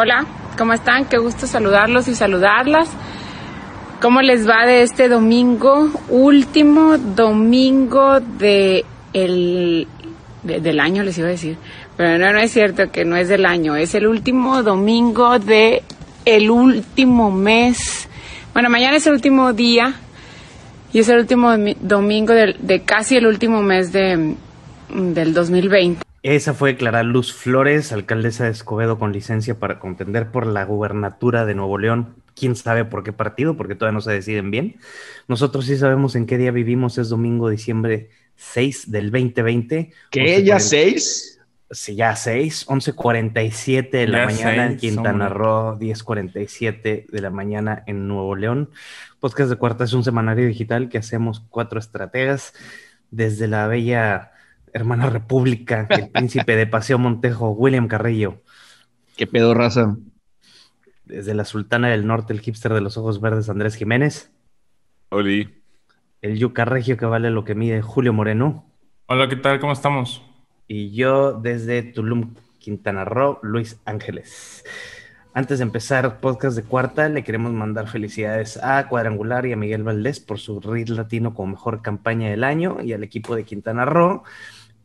[0.00, 0.24] Hola,
[0.56, 1.06] ¿cómo están?
[1.06, 2.88] Qué gusto saludarlos y saludarlas.
[4.00, 9.88] ¿Cómo les va de este domingo, último domingo de el,
[10.44, 11.56] del año, les iba a decir?
[11.96, 15.82] Pero no, no es cierto que no es del año, es el último domingo de
[16.24, 18.08] el último mes.
[18.52, 19.94] Bueno, mañana es el último día
[20.92, 24.36] y es el último domingo de, de casi el último mes de,
[24.90, 26.07] del 2020.
[26.22, 31.46] Esa fue Clara Luz Flores, alcaldesa de Escobedo con licencia para contender por la gubernatura
[31.46, 32.16] de Nuevo León.
[32.34, 34.76] Quién sabe por qué partido, porque todavía no se deciden bien.
[35.28, 39.92] Nosotros sí sabemos en qué día vivimos, es domingo, diciembre 6 del 2020.
[40.10, 40.44] ¿Qué?
[40.44, 41.40] ¿Ya 6?
[41.70, 48.08] Sí, ya 6, 11.47 de la mañana en Quintana Roo, 10.47 de la mañana en
[48.08, 48.70] Nuevo León.
[49.20, 52.54] Podcast de Cuarta es un semanario digital que hacemos cuatro estrategas
[53.10, 54.32] desde la bella
[54.72, 58.42] hermana república, el príncipe de Paseo Montejo, William Carrillo.
[59.16, 59.96] ¿Qué pedo, raza?
[61.04, 64.30] Desde la Sultana del Norte, el hipster de los ojos verdes, Andrés Jiménez.
[65.10, 65.62] Oli.
[66.20, 68.66] El yuca regio que vale lo que mide, Julio Moreno.
[69.06, 69.60] Hola, ¿qué tal?
[69.60, 70.22] ¿Cómo estamos?
[70.66, 74.64] Y yo desde Tulum, Quintana Roo, Luis Ángeles.
[75.38, 79.84] Antes de empezar podcast de cuarta, le queremos mandar felicidades a Cuadrangular y a Miguel
[79.84, 83.84] Valdés por su RID Latino como mejor campaña del año y al equipo de Quintana
[83.84, 84.24] Roo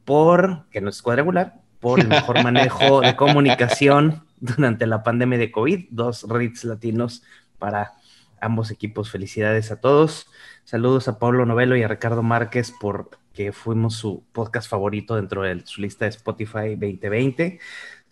[0.06, 5.52] por, que no es cuadrangular, por el mejor manejo de comunicación durante la pandemia de
[5.52, 5.88] COVID.
[5.90, 7.24] Dos RIDs latinos
[7.60, 7.94] para
[8.42, 9.10] ambos equipos.
[9.10, 10.28] Felicidades a todos.
[10.66, 15.42] Saludos a Pablo Novelo y a Ricardo Márquez por que fuimos su podcast favorito dentro
[15.42, 17.60] de su lista de Spotify 2020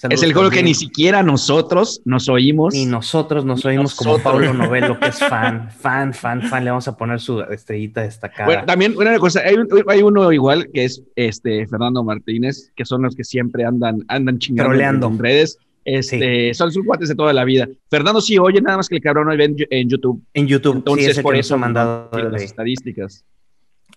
[0.09, 2.73] es el juego que ni siquiera nosotros nos oímos.
[2.73, 6.63] Ni nosotros nos oímos como Pablo Novelo, que es fan, fan, fan, fan.
[6.63, 8.45] Le vamos a poner su estrellita destacada.
[8.45, 13.15] Bueno, también una cosa, hay, uno igual que es este Fernando Martínez, que son los
[13.15, 15.57] que siempre andan, andan chingando en redes.
[15.83, 17.67] Este, Son sus cuates de toda la vida.
[17.89, 20.21] Fernando sí oye, nada más que el cabrón no ve en, YouTube.
[20.33, 23.25] En YouTube, entonces por eso mandado las estadísticas.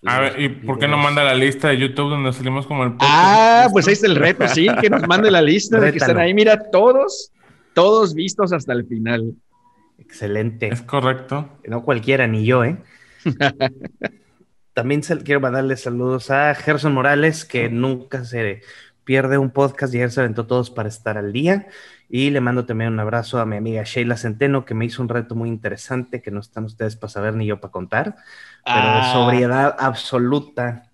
[0.05, 2.93] A ver, ¿y por qué no manda la lista de YouTube donde salimos como el
[2.99, 6.17] Ah, pues ahí está el reto, sí, que nos mande la lista de que están
[6.17, 6.33] ahí.
[6.33, 7.31] Mira, todos,
[7.73, 9.33] todos vistos hasta el final.
[9.97, 10.67] Excelente.
[10.67, 11.49] Es correcto.
[11.67, 12.77] No cualquiera, ni yo, ¿eh?
[14.73, 18.61] También quiero mandarle saludos a Gerson Morales, que nunca se
[19.05, 21.67] pierde un podcast y ayer se aventó todos para estar al día.
[22.09, 25.09] Y le mando también un abrazo a mi amiga Sheila Centeno, que me hizo un
[25.09, 28.15] reto muy interesante que no están ustedes para saber ni yo para contar
[28.65, 29.13] pero de ah.
[29.13, 30.89] sobriedad absoluta.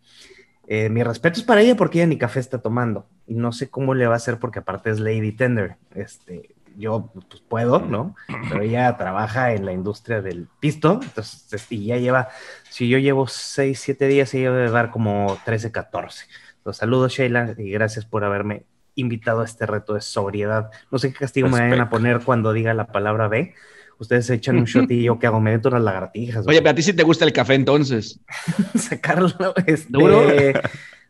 [0.67, 3.07] Eh, mi respeto es para ella porque ella ni café está tomando.
[3.27, 5.77] Y no sé cómo le va a hacer porque aparte es Lady Tender.
[5.95, 8.15] Este, yo pues puedo, ¿no?
[8.49, 10.99] Pero ella trabaja en la industria del pisto.
[11.01, 12.29] Entonces, y ya lleva,
[12.69, 16.25] si yo llevo 6, 7 días, ella debe dar como 13, 14.
[16.65, 20.69] Los saludos, Sheila, y gracias por haberme invitado a este reto de sobriedad.
[20.91, 23.53] No sé qué castigo me vayan a poner cuando diga la palabra B,
[23.97, 26.45] ustedes se echan un shot y yo que hago, me meto unas lagartijas.
[26.47, 28.19] Oye, pero a ti sí te gusta el café entonces.
[28.75, 30.53] Sacarlo, este...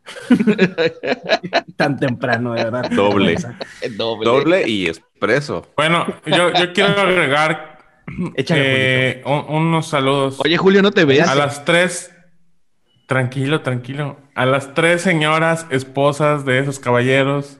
[1.76, 2.90] Tan temprano, de verdad.
[2.90, 3.36] Doble.
[3.96, 4.24] Doble.
[4.24, 5.68] Doble y expreso.
[5.76, 7.78] Bueno, yo, yo quiero agregar
[8.48, 10.40] eh, unos saludos.
[10.44, 11.26] Oye, Julio, ¿no te ves?
[11.28, 12.12] A las tres,
[13.12, 14.16] tranquilo, tranquilo.
[14.34, 17.58] A las tres señoras esposas de esos caballeros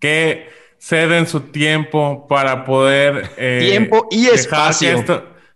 [0.00, 3.30] que ceden su tiempo para poder...
[3.36, 5.04] Eh, tiempo y espacio.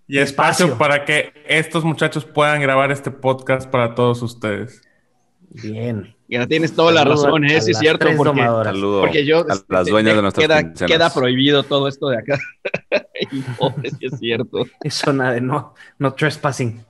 [0.06, 4.82] y espacio, para que estos muchachos puedan grabar este podcast para todos ustedes.
[5.50, 6.14] Bien.
[6.28, 7.56] Ya tienes toda la razón, ¿eh?
[7.56, 8.06] es cierto.
[8.16, 8.40] Porque,
[9.00, 9.40] porque, yo.
[9.40, 12.38] A las dueñas de nuestras queda, queda prohibido todo esto de acá.
[13.32, 14.64] y es cierto.
[14.84, 16.84] Eso nada de no, no trespassing.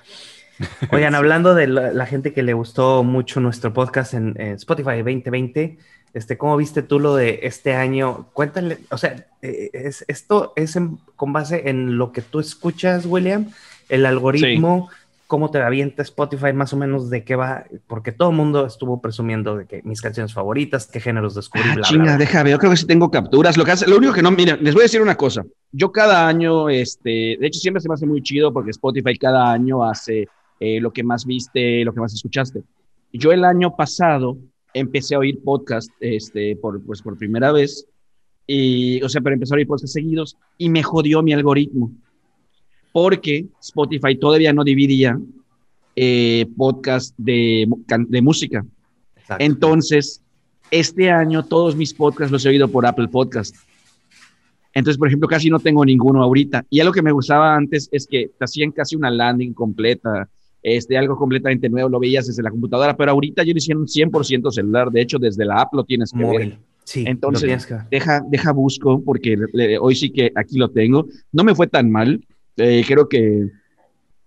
[0.93, 5.79] Oigan, hablando de la, gente que le gustó mucho nuestro podcast en, en Spotify 2020,
[6.15, 8.29] este, ¿Cómo viste tú lo de este año?
[8.33, 10.79] Cuéntale, o sea, eh, es, esto es
[11.17, 13.51] con base en lo que tú escuchas, William,
[13.89, 14.91] el algoritmo,
[15.27, 19.01] cómo te avienta Spotify, más o menos de qué va, porque todo el mundo estuvo
[19.01, 21.69] presumiendo de que mis canciones favoritas, qué géneros descubrí.
[21.69, 23.57] Ah, chinga, deja, yo creo que sí tengo capturas.
[23.57, 25.45] Lo, que hace, lo único que no, miren, les voy a decir una cosa.
[25.73, 29.51] Yo cada año, este, de hecho siempre se me hace muy chido porque Spotify cada
[29.51, 30.29] año hace
[30.61, 32.63] eh, lo que más viste, lo que más escuchaste.
[33.13, 34.37] Yo el año pasado
[34.73, 37.87] empecé a oír podcast este, por, pues, por primera vez.
[38.47, 41.93] Y, o sea, pero empecé a oír podcasts seguidos y me jodió mi algoritmo.
[42.93, 45.19] Porque Spotify todavía no dividía
[45.97, 48.65] eh, podcast de, de música.
[49.39, 50.23] Entonces,
[50.71, 53.57] este año todos mis podcasts los he oído por Apple Podcast.
[54.75, 56.67] Entonces, por ejemplo, casi no tengo ninguno ahorita.
[56.69, 60.29] Y algo que me gustaba antes es que te hacían casi una landing completa
[60.65, 64.51] este, algo completamente nuevo, lo veías desde la computadora, pero ahorita yo lo hicieron 100%
[64.51, 66.59] celular, de hecho desde la app lo tienes que móvil.
[66.85, 71.07] Sí, Entonces, que- deja, deja busco, porque le- hoy sí que aquí lo tengo.
[71.33, 72.27] No me fue tan mal.
[72.57, 73.49] Eh, creo que.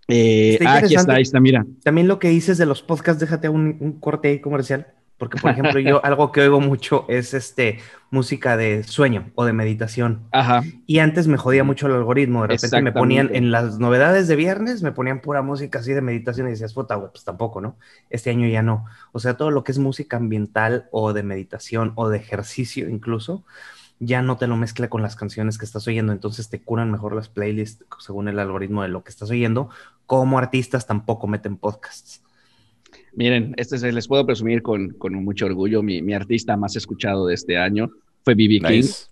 [0.08, 1.66] eh, Está ah, aquí está, ahí está, mira.
[1.84, 4.86] También lo que dices de los podcasts, déjate un, un corte ahí comercial.
[5.18, 7.80] Porque, por ejemplo, yo algo que oigo mucho es este
[8.10, 10.28] música de sueño o de meditación.
[10.30, 10.62] Ajá.
[10.86, 12.42] Y antes me jodía mucho el algoritmo.
[12.42, 16.00] De repente me ponían en las novedades de viernes, me ponían pura música así de
[16.00, 17.76] meditación y decías, puta, pues tampoco, ¿no?
[18.08, 18.86] Este año ya no.
[19.12, 23.44] O sea, todo lo que es música ambiental o de meditación o de ejercicio incluso,
[23.98, 26.12] ya no te lo mezcla con las canciones que estás oyendo.
[26.12, 29.68] Entonces te curan mejor las playlists según el algoritmo de lo que estás oyendo.
[30.06, 32.22] Como artistas tampoco meten podcasts.
[33.14, 35.82] Miren, este se les puedo presumir con, con mucho orgullo.
[35.82, 37.90] Mi, mi artista más escuchado de este año
[38.24, 38.60] fue B.B.
[38.60, 38.76] King.
[38.82, 39.06] Nice.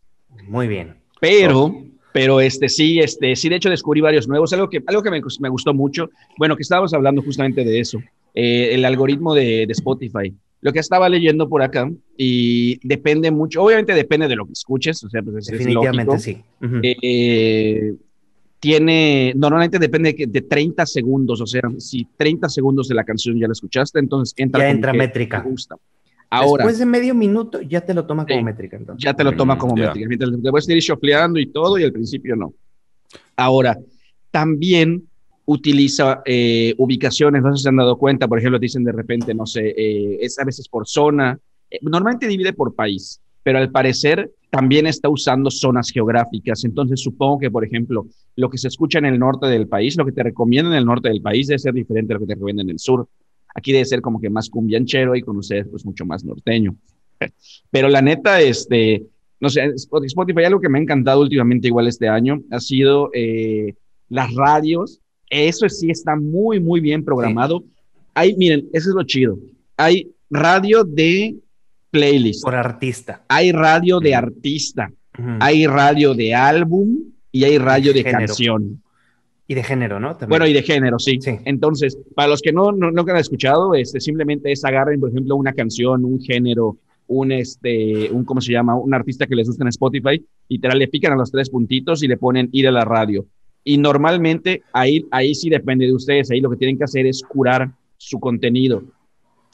[0.48, 0.94] Muy bien.
[1.20, 1.82] Pero,
[2.12, 4.52] pero este sí, este sí, de hecho descubrí varios nuevos.
[4.52, 6.10] Algo que, algo que me, me gustó mucho.
[6.38, 8.00] Bueno, que estábamos hablando justamente de eso.
[8.34, 10.32] eh, el algoritmo de, de Spotify.
[10.60, 15.02] Lo que estaba leyendo por acá y depende mucho, obviamente depende de lo que escuches,
[15.04, 16.42] o sea, pues es- es Definitivamente lógico.
[16.62, 16.78] sí.
[16.82, 17.94] Eh,
[18.66, 23.04] tiene, normalmente depende de, que- de 30 segundos, o sea, si 30 segundos de la
[23.04, 25.40] canción ya la escuchaste, entonces entra, Ya como entra métrica.
[25.40, 25.76] te gusta.
[26.30, 28.44] Ahora, Después de medio minuto ya te lo toma como Sí.
[28.44, 28.76] métrica.
[28.76, 29.04] Entonces.
[29.04, 31.92] ya te lo toma como métrica, mientras te puedes ir shuffleando y todo, y al
[31.92, 32.52] principio no.
[33.36, 33.78] Ahora,
[34.32, 35.08] también
[35.44, 39.32] utiliza eh, ubicaciones, no sé si se han dado cuenta, por ejemplo, dicen de repente,
[39.32, 41.38] no sé, eh, es a veces por zona,
[41.70, 47.38] eh, normalmente divide por país, pero al parecer también está usando zonas geográficas, entonces supongo
[47.38, 50.24] que, por ejemplo, lo que se escucha en el norte del país, lo que te
[50.24, 52.72] recomiendan en el norte del país debe ser diferente a lo que te recomiendan en
[52.72, 53.06] el sur.
[53.54, 56.74] Aquí debe ser como que más cumbianchero y con ustedes pues mucho más norteño.
[57.70, 59.06] Pero la neta, este,
[59.38, 63.74] no sé, Spotify, algo que me ha encantado últimamente, igual este año, ha sido eh,
[64.08, 65.00] las radios.
[65.30, 67.62] Eso sí está muy, muy bien programado.
[68.12, 69.38] Hay, miren, eso es lo chido.
[69.76, 71.36] Hay radio de
[71.98, 73.22] playlist, Por artista.
[73.28, 74.90] hay radio de artista,
[75.40, 76.98] hay radio de álbum
[77.32, 78.82] y hay radio de canción.
[79.48, 80.10] Y de género, ¿no?
[80.16, 80.30] También.
[80.30, 81.18] Bueno, y de género, sí.
[81.20, 81.38] Sí.
[81.44, 85.36] Entonces, para los que no, no, no han escuchado, este, simplemente es agarren, por ejemplo,
[85.36, 88.74] una canción, un género, un, este, un, ¿cómo se llama?
[88.76, 92.08] Un artista que les gusta en Spotify, literal, le pican a los tres puntitos y
[92.08, 93.24] le ponen ir a la radio.
[93.62, 97.22] Y normalmente ahí, ahí sí depende de ustedes, ahí lo que tienen que hacer es
[97.22, 98.82] curar su contenido.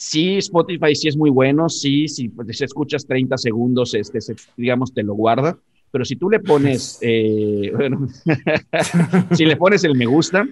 [0.04, 4.34] Sí, Spotify sí es muy bueno, sí, sí, pues, si escuchas 30 segundos, este, se-
[4.56, 5.56] digamos, te lo guarda,
[5.92, 8.08] pero si tú le pones, eh, bueno,
[9.32, 10.44] si le pones el me gusta,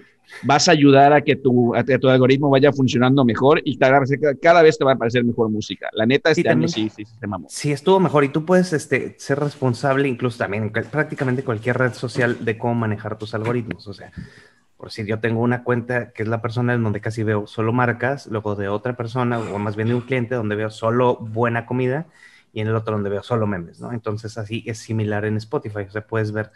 [0.43, 3.99] vas a ayudar a que tu, a que tu algoritmo vaya funcionando mejor y cada,
[3.99, 5.89] vez- te va a parecer mejor música.
[5.91, 6.89] La neta, Sí, este año también.
[6.89, 7.47] sí, sí, se mamó.
[7.49, 8.23] Sí, estuvo mejor.
[8.23, 12.75] Y tú puedes este, ser responsable, incluso también en prácticamente cualquier red social, de cómo
[12.75, 13.85] manejar tus algoritmos.
[13.85, 14.13] O sea,
[14.81, 17.71] por si yo tengo una cuenta que es la persona en donde casi veo solo
[17.71, 21.67] marcas, luego de otra persona, o más bien de un cliente, donde veo solo buena
[21.67, 22.07] comida,
[22.51, 23.91] y en el otro donde veo solo memes, ¿no?
[23.91, 25.81] Entonces, así es similar en Spotify.
[25.87, 26.51] O sea, puedes ver.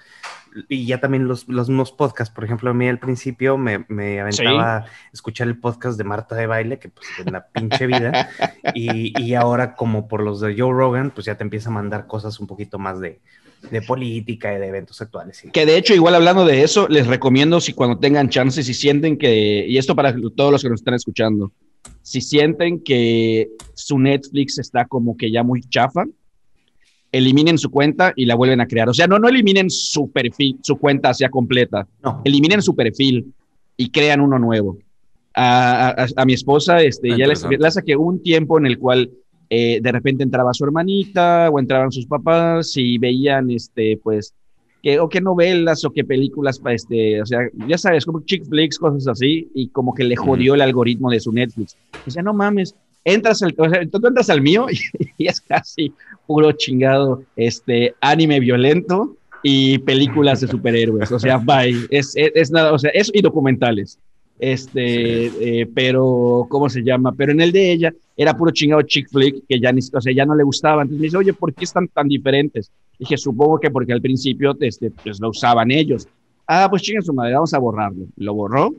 [0.67, 2.33] Y ya también los, los mismos podcasts.
[2.33, 6.35] Por ejemplo, a mí al principio me, me aventaba a escuchar el podcast de Marta
[6.35, 8.27] de Baile, que pues en la pinche vida.
[8.73, 12.07] Y, y ahora, como por los de Joe Rogan, pues ya te empieza a mandar
[12.07, 13.21] cosas un poquito más de,
[13.71, 15.37] de política y de eventos actuales.
[15.37, 15.49] sí.
[15.51, 19.17] Que de hecho, igual hablando de eso, les recomiendo si cuando tengan chances, si sienten
[19.17, 21.51] que, y esto para todos los que nos están escuchando,
[22.01, 26.05] si sienten que su Netflix está como que ya muy chafa,
[27.11, 28.89] eliminen su cuenta y la vuelven a crear.
[28.89, 33.33] O sea, no, no eliminen su perfil, su cuenta hacia completa, No, eliminen su perfil
[33.77, 34.77] y crean uno nuevo.
[35.33, 39.11] A, a- a mi esposa, este, ya le saqué un tiempo en el cual
[39.49, 44.33] eh, de repente entraba su hermanita o entraban sus papás y veían, este, pues,
[44.81, 48.45] que, o qué novelas o qué películas, pa- este, o sea, ya sabes, como chick
[48.47, 51.75] flicks, cosas así, y como que le jodió el algoritmo de su Netflix.
[52.05, 54.77] O sea, no mames, entras al, o sea, tú entras al mío y,
[55.17, 55.93] y es casi
[56.27, 61.11] puro chingado, este, anime violento y películas de superhéroes.
[61.11, 61.85] O sea, bye.
[61.91, 63.99] Es, es, es nada, o sea, eso y documentales.
[64.37, 67.13] Este, eh, pero, ¿cómo se llama?
[67.13, 70.13] Pero en el de ella era puro chingado chick flick que ya, ni, o sea,
[70.13, 70.81] ya no le gustaba.
[70.81, 72.71] Entonces me dice, oye, ¿por qué están tan diferentes?
[72.99, 76.07] Dije, supongo que porque al principio este, pues, lo usaban ellos.
[76.47, 78.05] Ah, pues chingan su madre, vamos a borrarlo.
[78.17, 78.73] Lo borró.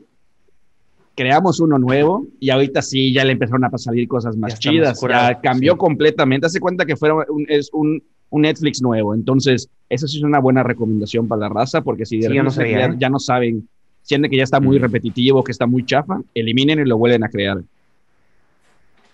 [1.15, 4.99] Creamos uno nuevo y ahorita sí ya le empezaron a salir cosas más Ya chidas.
[4.99, 5.77] curado, ya cambió sí.
[5.79, 6.45] completamente.
[6.45, 9.15] Hace cuenta que fuera un, es un, un Netflix nuevo.
[9.15, 12.43] Entonces, eso sí es una buena recomendación para la raza, porque si de Sí, yo
[12.43, 12.95] no sabía, ya, ¿eh?
[12.99, 13.67] ya no saben,
[14.07, 17.29] sienten que ya está muy repetitivo, que está muy chafa, eliminen y lo vuelven a
[17.29, 17.57] crear.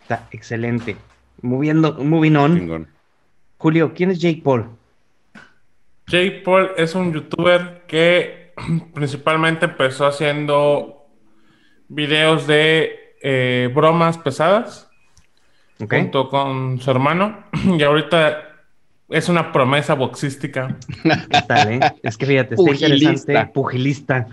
[0.02, 0.96] está excelente.
[1.42, 2.60] Moviendo, moving on.
[2.60, 2.88] Chingón.
[3.58, 4.68] Julio, ¿quién es Jake Paul?
[6.08, 8.54] Jake Paul es un youtuber que
[8.94, 11.08] principalmente empezó haciendo
[11.88, 14.90] videos de eh, bromas pesadas
[15.90, 17.46] junto con su hermano
[17.78, 18.50] y ahorita
[19.10, 20.78] es una promesa boxística.
[21.04, 21.80] ¿Qué tal, eh?
[22.04, 23.52] Es que fíjate, está interesante.
[23.54, 24.28] Pugilista.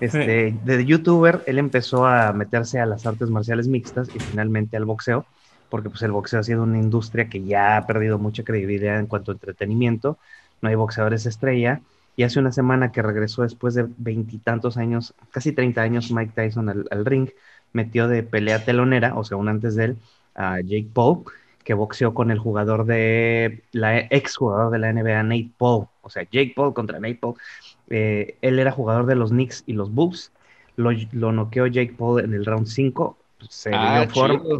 [0.00, 4.84] Este, De youtuber, él empezó a meterse a las artes marciales mixtas y finalmente al
[4.84, 5.24] boxeo,
[5.70, 9.06] porque pues el boxeo ha sido una industria que ya ha perdido mucha credibilidad en
[9.06, 10.18] cuanto a entretenimiento.
[10.60, 11.80] No hay boxeadores estrella.
[12.14, 16.68] Y hace una semana que regresó después de veintitantos años, casi 30 años, Mike Tyson
[16.68, 17.28] al, ring,
[17.74, 19.96] metió de pelea telonera, o sea, antes de él,
[20.34, 21.24] a Jake Paul
[21.66, 25.88] que boxeó con el jugador de la ex jugador de la NBA, Nate Paul.
[26.00, 27.34] O sea, Jake Paul contra Nate Paul.
[27.90, 30.32] Eh, él era jugador de los Knicks y los Bulls.
[30.76, 33.16] Lo, lo noqueó Jake Paul en el round 5.
[33.48, 34.08] Se ah,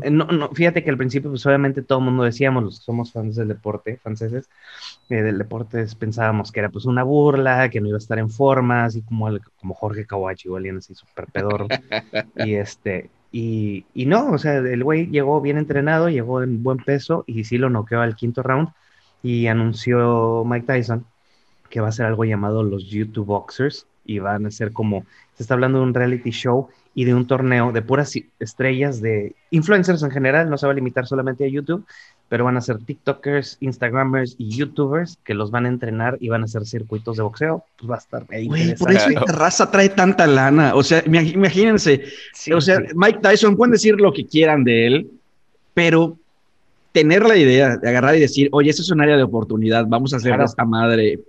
[0.03, 2.85] eh, no, no, fíjate que al principio, pues obviamente todo el mundo decíamos, los que
[2.85, 4.51] somos fans del deporte, franceses,
[5.09, 8.29] eh, del deporte, pensábamos que era pues una burla, que no iba a estar en
[8.29, 9.29] forma, así como,
[9.59, 11.67] como Jorge Kawachi o alguien así súper pedor.
[12.37, 17.25] y este, y, no, o sea, el güey llegó bien entrenado, llegó en buen peso
[17.27, 18.69] y sí lo noqueó al quinto round
[19.23, 21.05] y anunció Mike Tyson
[21.69, 25.05] que va a ser algo llamado los YouTube Boxers y van a ser como,
[25.35, 29.35] se está hablando de un reality show y de un torneo de puras estrellas, de
[29.51, 31.85] influencers en general, no se va a limitar solamente a YouTube,
[32.29, 36.43] pero van a ser TikTokers, Instagramers y YouTubers que los van a entrenar y van
[36.43, 37.65] a hacer circuitos de boxeo.
[37.79, 38.49] Pues va a estar ahí.
[38.79, 40.75] por eso esta raza trae tanta lana.
[40.75, 42.05] O sea, imagínense,
[42.55, 45.11] o sea, Mike Tyson, pueden decir lo que quieran de él,
[45.75, 46.17] pero
[46.97, 50.15] tener la idea de agarrar y decir, oye, esto es un área de oportunidad, vamos
[50.15, 51.21] a hacer esta madre.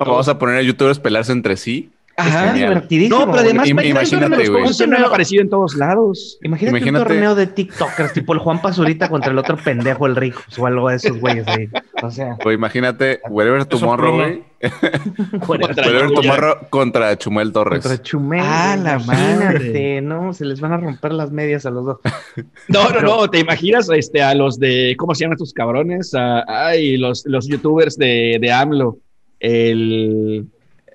[0.00, 3.20] vamos a poner a youtubers pelarse entre sí Ajá, divertidísimo.
[3.20, 4.64] No, pero además, imagínate, güey.
[4.86, 6.38] Me ha aparecido en todos lados.
[6.42, 10.42] Imagínate, un torneo de TikTokers, tipo el Juan Pazurita contra el otro pendejo, el rico,
[10.58, 11.68] o algo de esos güeyes ahí.
[12.02, 12.36] O sea.
[12.44, 14.42] O imagínate, Wherever Tomorrow, güey.
[15.48, 17.82] Wherever Tomorrow contra Chumel Torres.
[17.82, 18.42] Contra Chumel.
[18.44, 20.00] Ah, la madre.
[20.02, 21.98] No, se les van a romper las medias a los dos.
[22.68, 23.30] No, no, no.
[23.30, 26.12] ¿Te imaginas este, a los de, ¿cómo se llaman estos cabrones?
[26.14, 28.98] ay, los, los youtubers de, de AMLO.
[29.40, 30.46] El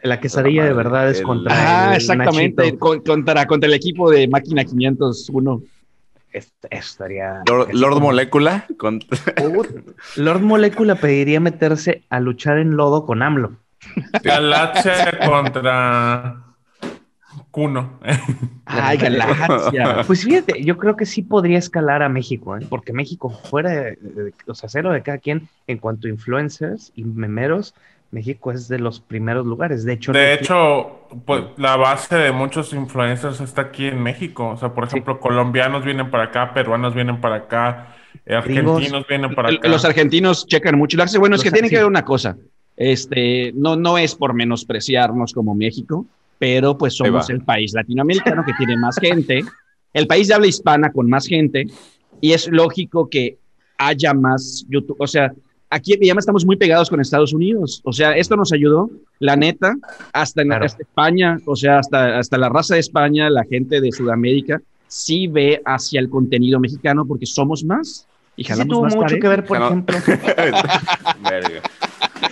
[0.04, 1.90] la quesadilla de verdad es contra.
[1.90, 2.78] Ah, exactamente.
[2.78, 5.62] contra, contra el equipo de Máquina 501.
[6.32, 7.42] Esto, estaría.
[7.48, 8.66] Lord, Molecula
[10.18, 13.54] Lord Molecula pediría meterse a luchar en lodo con AMLO.
[14.24, 16.44] Galaxia contra
[17.52, 18.00] Cuno.
[18.66, 20.04] Ay, Galaxia.
[20.06, 22.66] Pues fíjate, yo creo que sí podría escalar a México, ¿eh?
[22.70, 27.04] porque México, fuera de, o sea, cero de cada quien en cuanto a influencers y
[27.04, 27.74] memeros,
[28.12, 29.84] México es de los primeros lugares.
[29.84, 34.50] De hecho, de hecho, pues la base de muchos influencers está aquí en México.
[34.50, 37.96] O sea, por ejemplo, colombianos vienen para acá, peruanos vienen para acá,
[38.26, 39.68] eh, argentinos vienen para acá.
[39.68, 40.98] Los argentinos checan mucho.
[41.20, 42.38] Bueno, es que tiene que ver una cosa.
[42.78, 46.06] Este, no, no es por menospreciarnos como México,
[46.38, 49.44] pero pues somos el país latinoamericano que tiene más gente,
[49.94, 51.66] el país de habla hispana con más gente,
[52.22, 53.38] y es lógico que
[53.80, 54.98] haya más YouTube.
[55.00, 55.34] O sea,
[55.70, 57.82] aquí ya estamos muy pegados con Estados Unidos.
[57.84, 59.76] O sea, esto nos ayudó, la neta,
[60.14, 64.62] hasta en España, o sea, hasta, hasta la raza de España, la gente de Sudamérica,
[64.88, 68.08] sí ve hacia el contenido mexicano porque somos más.
[68.36, 69.98] Y sí, tuvo mucho que ver, por ejemplo.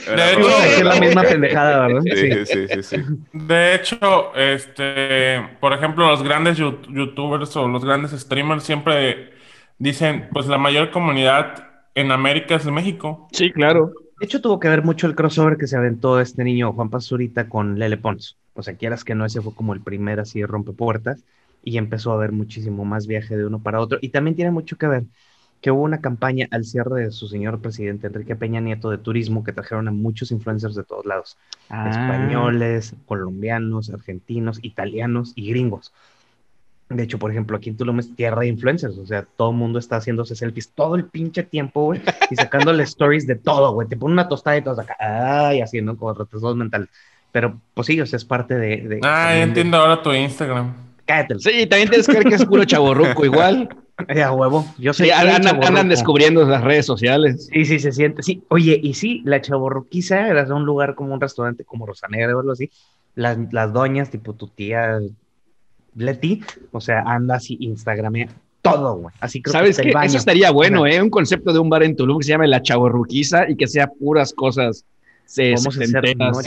[0.06, 2.01] De hecho, es la misma pendejada, ¿verdad?
[2.04, 2.98] Sí, sí, sí, sí,
[3.34, 9.32] De hecho, este, por ejemplo, los grandes youtubers o los grandes streamers siempre
[9.80, 13.28] dicen, pues la mayor comunidad en América es de México.
[13.32, 13.94] Sí, claro.
[14.20, 17.50] De hecho, tuvo que ver mucho el crossover que se aventó este niño Juan Pazurita
[17.50, 18.38] con Lele Pons.
[18.54, 21.24] O sea, quieras que no, ese fue como el primer así rompepuertas
[21.64, 23.98] y empezó a haber muchísimo más viaje de uno para otro.
[24.02, 25.04] Y también tiene mucho que ver
[25.62, 29.44] que hubo una campaña al cierre de su señor presidente Enrique Peña Nieto de turismo
[29.44, 31.38] que trajeron a muchos influencers de todos lados.
[31.70, 31.90] Ah.
[31.90, 35.92] Españoles, colombianos, argentinos, italianos y gringos.
[36.89, 39.58] De hecho, por ejemplo, aquí en Tulum es tierra de influencers, o sea, todo el
[39.58, 43.88] mundo está haciéndose selfies todo el pinche tiempo, güey, y sacándole stories de todo, güey.
[43.88, 46.89] Te pone una tostada y todo acá, ay, haciendo como retrasos mentales.
[47.32, 49.00] Pero, pues sí, o sea, es parte de.
[49.04, 50.74] ah, entiendo ahora tu Instagram.
[51.06, 51.39] Cállate.
[51.39, 53.70] Sí, también tienes que ver que es puro chaborruco, igual.
[54.10, 54.65] Eh, a huevo.
[54.77, 55.06] Yo sé.
[55.06, 57.48] Sí, andan, descubriendo las redes sociales.
[57.50, 58.24] Sí, sí, se siente.
[58.24, 62.39] Sí, oye, y sí, la chaborruquiza era un lugar como un restaurante como Rosanegra o
[62.42, 62.70] algo así.
[63.15, 65.00] Las, las doñas, tipo tu tía,
[65.96, 68.30] Leti, o sea, anda así, Instagramea
[68.62, 69.16] todo, güey.
[69.20, 71.00] Así creo ¿Sabes que Eso estaría bueno, ¿eh?
[71.00, 73.88] Un concepto de un bar en Tulum que se llame La Chavorruquiza y que sea
[73.88, 74.86] puras cosas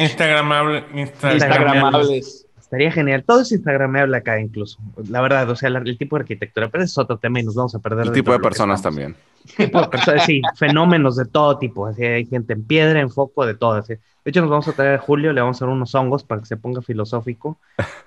[0.01, 2.47] Instagramable, Instagramables.
[2.69, 3.25] Estaría genial.
[3.25, 4.79] Todo es Instagramable acá incluso.
[5.09, 7.75] La verdad, o sea, el tipo de arquitectura, pero es otro tema y nos vamos
[7.75, 8.09] a perder.
[8.09, 9.17] El tipo de personas también.
[9.57, 11.87] Tipo de personas, sí, fenómenos de todo tipo.
[11.87, 13.73] Así hay gente en piedra, en foco, de todo.
[13.73, 13.95] Así.
[13.95, 16.43] De hecho, nos vamos a traer a Julio, le vamos a dar unos hongos para
[16.43, 17.57] que se ponga filosófico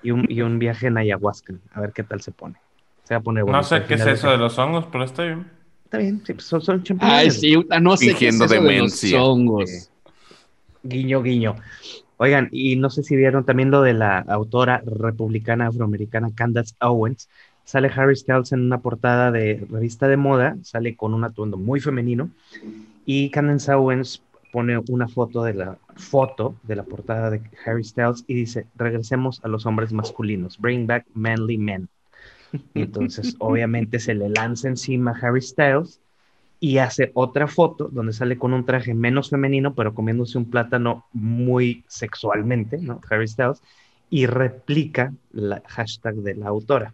[0.03, 2.57] y un, y un viaje en ayahuasca, a ver qué tal se pone.
[3.05, 3.57] Se va a poner bueno.
[3.57, 5.47] No sé qué es eso de los hongos, pero está bien.
[5.85, 7.19] Está bien, sí, pues son, son champiñones.
[7.19, 9.89] Ay, sí, no sé qué es eso de los hongos.
[10.83, 11.55] Guiño, guiño.
[12.23, 17.27] Oigan, y no sé si vieron también lo de la autora republicana afroamericana Candace Owens.
[17.63, 21.79] Sale Harry Styles en una portada de revista de moda, sale con un atuendo muy
[21.79, 22.29] femenino
[23.07, 28.23] y Candace Owens pone una foto de la foto de la portada de Harry Styles
[28.27, 31.89] y dice, regresemos a los hombres masculinos, bring back manly men.
[32.75, 35.99] Y entonces obviamente se le lanza encima a Harry Styles
[36.63, 41.07] y hace otra foto donde sale con un traje menos femenino, pero comiéndose un plátano
[41.11, 43.01] muy sexualmente, ¿no?
[43.09, 43.63] Harry Styles,
[44.11, 46.93] y replica la hashtag de la autora.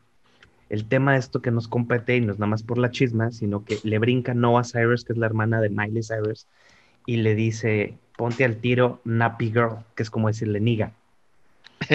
[0.69, 3.31] El tema de esto que nos compete, y no es nada más por la chisma,
[3.31, 6.47] sino que le brinca Noah Cyrus, que es la hermana de Miley Cyrus,
[7.05, 10.93] y le dice, ponte al tiro Nappy Girl, que es como decirle niga.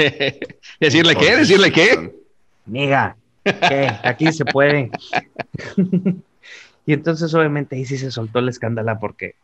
[0.79, 1.37] ¿Decirle qué?
[1.37, 2.21] ¿Decirle qué?
[2.67, 3.91] Niga, ¿qué?
[4.05, 4.91] Aquí se puede.
[6.87, 9.37] Y entonces obviamente ahí sí se soltó el escándalo porque,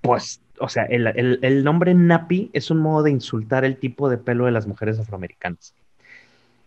[0.00, 4.46] pues, o sea, el, nombre Napi es un modo de insultar el tipo de pelo
[4.46, 5.74] de las mujeres afroamericanas.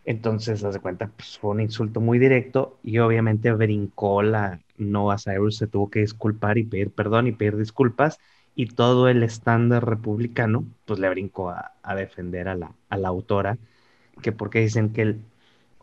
[0.05, 5.17] Entonces, haz de cuenta, pues fue un insulto muy directo y obviamente brincó la Noah
[5.17, 8.19] Cyrus, se tuvo que disculpar y pedir perdón y pedir disculpas
[8.55, 13.57] y todo el estándar republicano, pues le brincó a, defender a la, a la autora,
[14.21, 15.21] que porque dicen que el,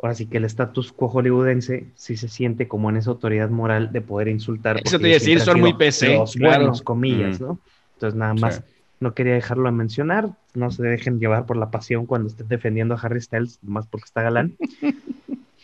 [0.05, 3.91] ahora sí que el status quo hollywoodense sí se siente como en esa autoridad moral
[3.91, 4.79] de poder insultar.
[4.85, 6.19] Eso te iba a decir, son muy PC.
[6.19, 7.45] Los buenos, comillas, mm.
[7.45, 7.59] ¿no?
[7.95, 8.63] Entonces nada más
[9.01, 12.95] no quería dejarlo de mencionar, no se dejen llevar por la pasión cuando estén defendiendo
[12.95, 14.55] a Harry Styles, más porque está galán.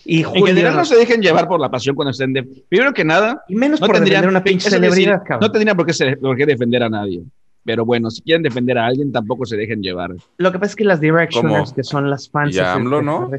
[0.02, 2.42] Y en general no se dejen llevar por la pasión cuando estén de...
[2.42, 3.44] Primero que nada...
[3.48, 6.88] Y menos por defender una pinche celebridad, No tendrían por qué, por qué defender a
[6.88, 7.22] nadie.
[7.66, 10.12] Pero bueno, si quieren defender a alguien, tampoco se dejen llevar.
[10.38, 12.62] Lo que pasa es que las Directioners, que son las fans de
[13.02, 13.30] ¿no?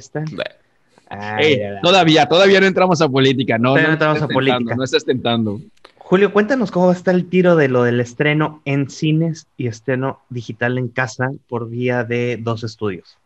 [1.82, 4.76] Todavía, todavía no entramos a política, no, no, entramos a política.
[4.76, 5.60] No estás tentando.
[5.98, 10.78] Julio, cuéntanos cómo está el tiro de lo del estreno en cines y estreno digital
[10.78, 13.18] en casa por vía de dos estudios.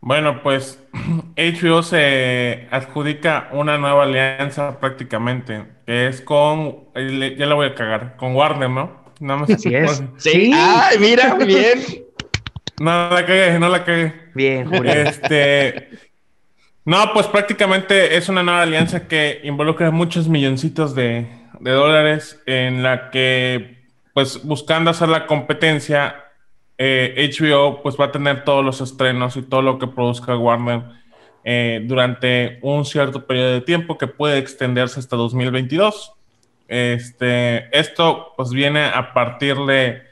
[0.00, 0.78] Bueno, pues
[1.36, 8.16] HBO se adjudica una nueva alianza prácticamente, que es con, ya la voy a cagar,
[8.16, 9.04] con Warner, ¿no?
[9.20, 10.02] Nada más Así es.
[10.18, 10.52] Sí.
[10.54, 11.80] Ay, mira, bien.
[12.80, 14.12] No la cagué, no la cagué.
[14.34, 14.92] Bien, Julio.
[14.92, 15.90] Este,
[16.84, 21.26] no, pues prácticamente es una nueva alianza que involucra muchos milloncitos de,
[21.60, 26.24] dólares en la que, pues buscando hacer la competencia,
[26.76, 30.82] eh, HBO pues va a tener todos los estrenos y todo lo que produzca Warner
[31.44, 36.12] eh, durante un cierto periodo de tiempo que puede extenderse hasta 2022.
[36.68, 40.02] Este, esto pues viene a partirle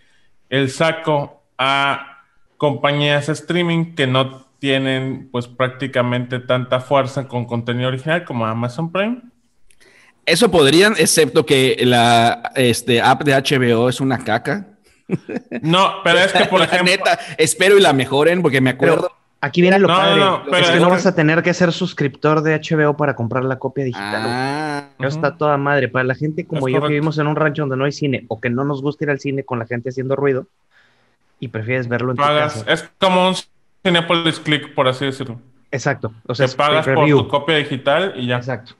[0.50, 2.24] el saco a
[2.58, 9.20] compañías streaming que no tienen pues prácticamente tanta fuerza con contenido original como Amazon Prime.
[10.24, 14.68] Eso podrían, excepto que la este, app de HBO es una caca.
[15.62, 16.92] No, pero es que, por ejemplo...
[16.92, 19.10] Neta, espero y la mejoren porque me acuerdo...
[19.40, 20.20] aquí viene lo padre.
[20.20, 23.58] No, es que no vas a tener que ser suscriptor de HBO para comprar la
[23.58, 24.22] copia digital.
[24.24, 25.88] Ah, está toda madre.
[25.88, 28.40] Para la gente como yo que vivimos en un rancho donde no hay cine o
[28.40, 30.46] que no nos gusta ir al cine con la gente haciendo ruido
[31.40, 32.64] y prefieres verlo en tu casa.
[32.68, 33.34] Es como un
[33.82, 35.40] Cinepolis Click, por así decirlo.
[35.70, 36.12] Exacto.
[36.26, 38.36] O sea, Te pagas por tu copia digital y ya.
[38.36, 38.74] Exacto.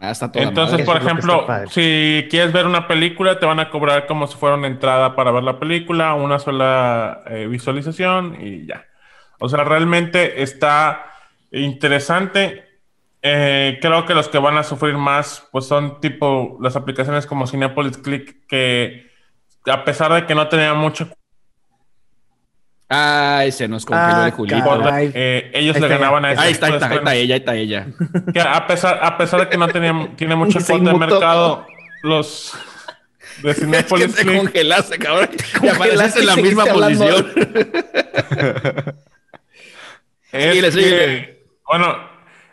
[0.00, 4.36] Ah, Entonces, por ejemplo, si quieres ver una película, te van a cobrar como si
[4.36, 8.84] fuera una entrada para ver la película, una sola eh, visualización y ya.
[9.38, 11.06] O sea, realmente está
[11.50, 12.64] interesante.
[13.22, 17.46] Eh, creo que los que van a sufrir más, pues son tipo las aplicaciones como
[17.46, 19.06] Cinepolis Click, que
[19.64, 21.08] a pesar de que no tenían mucho
[22.88, 24.80] Ay, se nos congeló ah, el Julito.
[24.92, 27.88] Eh, ellos le ganaban a ese Ahí está, ahí está, está, ella, ahí está ella.
[28.32, 31.66] Que a pesar, a pesar de que no tenía, tiene mucho cuota de mercado,
[32.02, 32.56] los
[33.42, 35.30] de Cinepolis es que te congelaste, cabrón.
[35.62, 37.32] En la misma posición.
[40.32, 41.96] es que, bueno,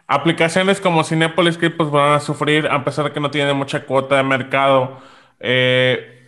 [0.08, 3.86] aplicaciones como Cinepolis Clip pues van a sufrir a pesar de que no tienen mucha
[3.86, 5.00] cuota de mercado.
[5.40, 6.23] Eh,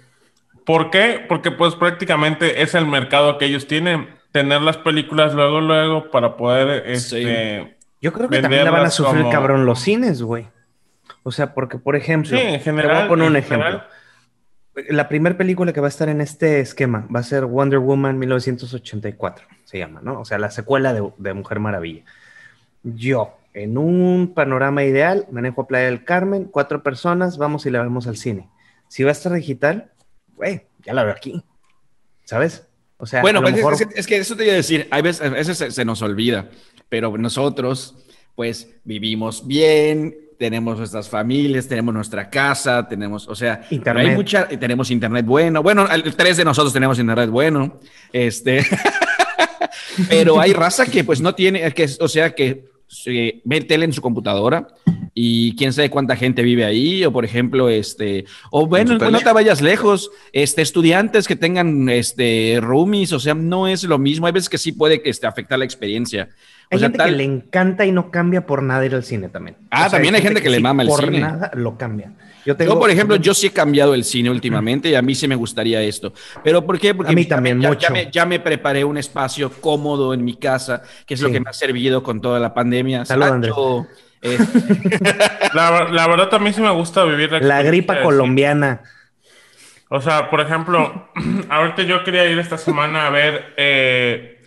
[0.65, 1.23] ¿Por qué?
[1.27, 4.09] Porque pues prácticamente es el mercado que ellos tienen.
[4.31, 6.89] Tener las películas luego, luego para poder...
[6.89, 10.47] Este, Yo creo que también la van a sufrir cabrón los cines, güey.
[11.23, 12.37] O sea, porque por ejemplo...
[12.37, 12.91] Sí, en general.
[12.91, 13.83] Te voy a poner un ejemplo.
[14.89, 18.19] La primera película que va a estar en este esquema va a ser Wonder Woman
[18.19, 20.19] 1984, se llama, ¿no?
[20.19, 22.03] O sea, la secuela de, de Mujer Maravilla.
[22.83, 27.81] Yo, en un panorama ideal, manejo a Playa del Carmen, cuatro personas, vamos y la
[27.81, 28.49] vemos al cine.
[28.89, 29.91] Si va a estar digital,
[30.35, 31.43] güey, ya la veo aquí.
[32.23, 32.65] ¿Sabes?
[32.97, 36.01] O sea, bueno, pues es, que eso te iba a decir, a veces, se, nos
[36.01, 36.49] olvida,
[36.87, 37.95] pero nosotros,
[38.35, 44.07] pues, vivimos bien, tenemos nuestras familias, tenemos nuestra casa, tenemos, o sea, internet.
[44.07, 45.61] hay mucha, tenemos internet bueno.
[45.61, 47.79] Bueno, tres de nosotros tenemos internet bueno.
[48.13, 48.65] Este,
[50.09, 52.65] pero hay raza que pues no tiene, que, o sea, que
[53.43, 54.67] ve tele en su computadora
[55.13, 59.31] y quién sabe cuánta gente vive ahí, o por ejemplo, este, o bueno, no te
[59.31, 64.33] vayas lejos, este, estudiantes que tengan este, roomies, o sea, no es lo mismo, hay
[64.33, 66.29] veces que sí puede que este, afectar la experiencia.
[66.69, 69.55] Hay gente que le encanta y no cambia por nada ir al cine también.
[69.69, 71.11] Ah, también hay gente, que, le mama el cine.
[71.11, 72.11] Por nada lo cambia.
[72.45, 75.27] Yo, tengo, por ejemplo, yo sí he cambiado el cine últimamente y a mí sí
[75.27, 76.13] me gustaría esto.
[76.43, 76.93] ¿Pero por qué?
[76.93, 77.87] Porque a mí también ya, mucho.
[78.11, 81.53] Ya me, preparé un espacio cómodo en mi casa, que es lo que me ha
[81.53, 83.03] servido con toda la pandemia.
[83.05, 83.55] Saludos, Andrés.
[84.21, 84.37] Eh,
[85.53, 88.81] la, verdad también sí me gusta vivir la, la gripa colombiana.
[89.89, 91.09] O sea, por ejemplo,
[91.49, 94.41] ahorita yo quería ir esta semana a ver eh,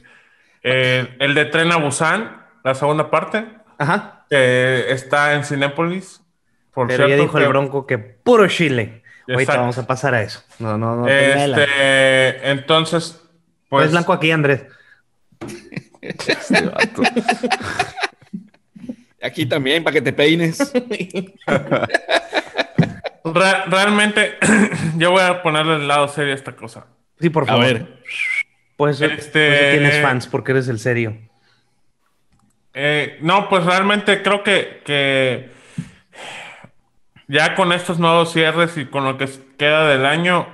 [0.63, 3.45] eh, el de Tren a Busan, la segunda parte.
[3.79, 4.27] Ajá.
[4.29, 6.23] Que está en Cinépolis.
[6.79, 9.03] Por Pero ya dijo el Bronco que puro Chile.
[9.29, 10.45] Ahorita vamos a pasar a eso.
[10.61, 11.09] No, no, no.
[11.09, 13.21] Este, entonces,
[13.69, 13.87] pues.
[13.87, 14.63] Es blanco aquí, Andrés.
[16.01, 16.71] Este
[19.21, 20.73] aquí también, para que te peines.
[23.25, 24.39] realmente,
[24.99, 26.87] yo voy a ponerle el lado serio a esta cosa.
[27.21, 27.65] Sí, por favor.
[27.65, 28.03] A ver.
[28.77, 29.73] Pues, este...
[29.73, 31.19] tienes fans, porque eres el serio.
[32.73, 35.58] Eh, no, pues realmente creo que, que
[37.29, 40.49] ya con estos nuevos cierres y con lo que queda del año,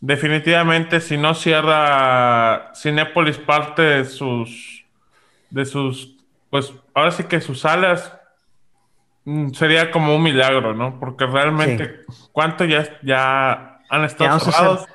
[0.00, 4.84] definitivamente si no cierra Cinépolis parte de sus,
[5.50, 6.16] de sus,
[6.50, 8.14] pues ahora sí que sus salas
[9.24, 11.00] mm, sería como un milagro, ¿no?
[11.00, 12.00] Porque realmente,
[12.32, 14.86] ¿cuánto ya, ya han estado cerrados?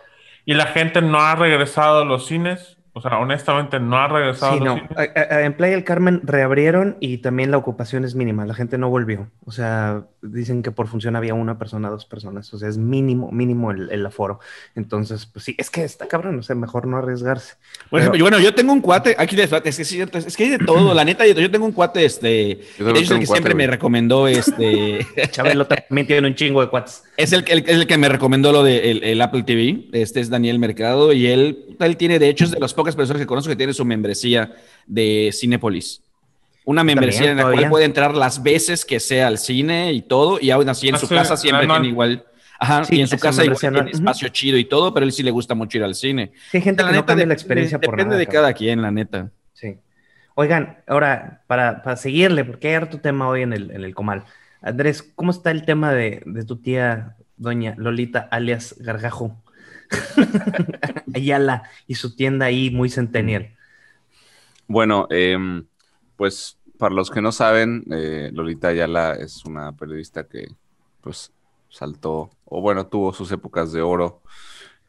[0.46, 2.77] Y la gente no ha regresado a los cines.
[2.98, 4.54] O sea, honestamente no ha regresado.
[4.58, 4.82] Sí, no.
[4.98, 8.44] en Playa del Carmen reabrieron y también la ocupación es mínima.
[8.48, 9.30] La gente no volvió.
[9.46, 12.52] O sea, dicen que por función había una persona, dos personas.
[12.56, 14.40] O sea, es mínimo, mínimo el, aforo.
[14.74, 16.40] Entonces, pues sí, es que está cabrón.
[16.40, 17.54] O sea, mejor no arriesgarse.
[17.92, 20.96] Por ejemplo, bueno, yo tengo un cuate, aquí es que, es que hay de todo.
[20.96, 25.06] La neta, yo, tengo un cuate, este, es el que siempre me recomendó, este.
[25.30, 27.04] Chabelo también tiene un chingo de cuates.
[27.16, 29.88] Es el, el, el que me recomendó lo de el, Apple TV.
[29.92, 33.22] Este es Daniel Mercado y él, él tiene, de hecho, es de los pocos personas
[33.22, 36.02] que conozco que tienen su membresía de Cinepolis.
[36.66, 40.38] Una membresía en la cual puede entrar las veces que sea al cine y todo,
[40.42, 42.26] y aún así en ah, su casa siempre tiene igual.
[42.60, 45.32] Ajá, y en su casa igual tiene espacio chido y todo, pero él sí le
[45.32, 46.32] gusta mucho ir al cine.
[46.52, 49.32] Sí, gente la neta, la experiencia por Depende de cada quien, la neta.
[49.54, 49.78] Sí.
[50.36, 54.26] Oigan, ahora, para, para seguirle, porque hay harto tema hoy en el, en el Comal.
[54.62, 59.42] Andrés, ¿cómo está el tema de, de tu tía, doña Lolita, alias Gargajo?
[61.14, 63.56] Ayala y su tienda ahí muy centennial.
[64.68, 65.66] Bueno, em,
[66.16, 70.48] pues para los que no saben, eh, Lolita Ayala es una periodista que
[71.02, 71.32] pues
[71.70, 74.22] saltó, o bueno, tuvo sus épocas de oro.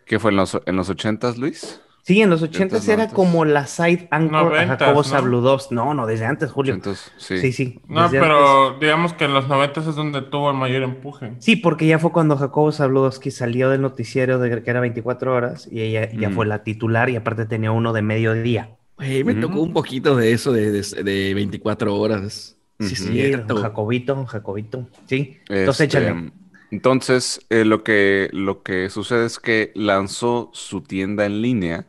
[0.05, 1.81] ¿Qué fue en los, en los 80 Luis?
[2.09, 5.61] Sí, en los 80 era como la side anchor a Jacobo ¿no?
[5.71, 6.81] No, no, desde antes, Julio.
[7.19, 7.53] sí.
[7.53, 11.35] sí, No, pero digamos que en los 90 es donde tuvo el mayor empuje.
[11.39, 15.69] Sí, porque ya fue cuando Jacobo Zabludowski salió del noticiero de que era 24 horas
[15.71, 18.79] y ella ya fue la titular y aparte tenía uno de mediodía.
[18.97, 22.57] me tocó un poquito de eso de, de, 24 horas.
[22.81, 24.89] Sí, sí, Jacobito, Jacobito.
[25.05, 26.33] Sí, entonces este, échale.
[26.71, 31.87] Entonces, eh, lo, que, lo que sucede es que lanzó su tienda en línea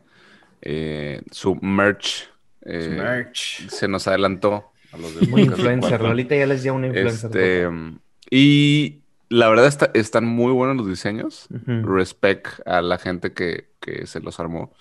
[0.62, 2.28] eh, su merch,
[2.62, 6.88] eh, merch, se nos adelantó a los de Muy influencer, Lolita ya les dio una
[6.88, 7.30] influencer.
[7.30, 7.68] Este,
[8.30, 11.46] y la verdad están muy buenos los diseños.
[11.66, 13.68] Respect a la gente que,
[14.04, 14.74] se los armó.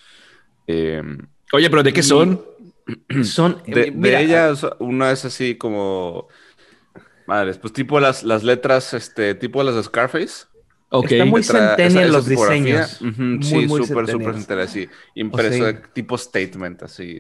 [0.67, 1.19] Em,
[1.53, 2.41] Oye, pero ¿de qué son?
[3.23, 6.27] son de, de ellas, una es así como.
[7.27, 10.47] Madres, pues tipo las, las letras, este, tipo las de Scarface.
[10.91, 12.99] Está muy centennial los diseños.
[13.41, 14.89] sí, súper, súper centennial, así.
[15.15, 17.19] Impreso de tipo statement, así.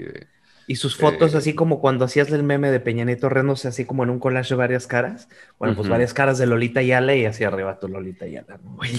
[0.65, 4.03] y sus fotos, así como cuando hacías el meme de Peña Nieto Renos, así como
[4.03, 5.29] en un collage de varias caras.
[5.59, 8.47] Bueno, pues varias caras de Lolita Yale y hacia arriba tu Lolita Yale.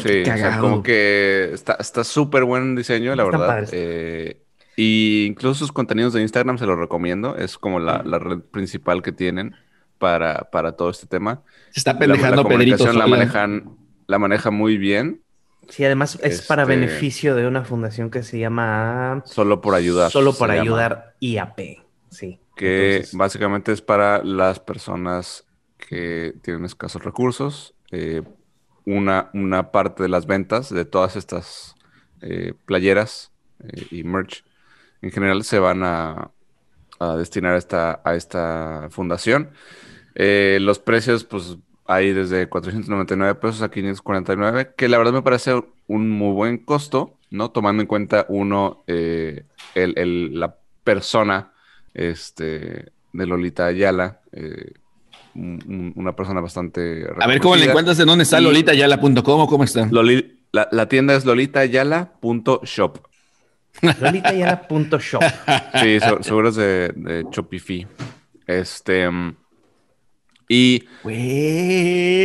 [0.02, 0.22] sí,
[0.60, 3.68] como que está súper buen diseño, la verdad.
[3.72, 4.42] Eh,
[4.76, 7.36] y incluso sus contenidos de Instagram se los recomiendo.
[7.36, 9.54] Es como la, la red principal que tienen
[9.98, 11.42] para, para todo este tema.
[11.70, 13.79] Se está pendejando la, la La manejan
[14.10, 15.22] la maneja muy bien.
[15.68, 19.22] Sí, además es para este, beneficio de una fundación que se llama...
[19.24, 20.10] Solo por ayudar.
[20.10, 21.78] Solo por ayudar IAP,
[22.10, 22.40] sí.
[22.56, 25.46] Que básicamente es para las personas
[25.78, 27.76] que tienen escasos recursos.
[27.92, 28.22] Eh,
[28.84, 31.76] una, una parte de las ventas de todas estas
[32.20, 34.44] eh, playeras eh, y merch
[35.02, 36.32] en general se van a,
[37.16, 39.52] destinar a esta, a esta fundación.
[40.14, 41.56] los precios, pues
[41.92, 47.16] hay desde 499 pesos a 549, que la verdad me parece un muy buen costo,
[47.30, 47.50] ¿no?
[47.50, 51.52] Tomando en cuenta uno, eh, el, el- la persona
[51.94, 54.72] este, de Lolita Ayala, eh,
[55.34, 57.06] un- un- una persona bastante...
[57.20, 57.70] A ver cómo le reconocida.
[57.70, 59.86] encuentras, ¿de dónde está lolitayala.com o cómo está?
[59.86, 62.98] Loli- la, la tienda es lolitayala.shop.
[64.00, 65.22] Lolitayala.shop.
[65.82, 67.86] Sí, se- seguro es de, de Shopify.
[68.46, 69.08] Este...
[70.50, 70.88] Y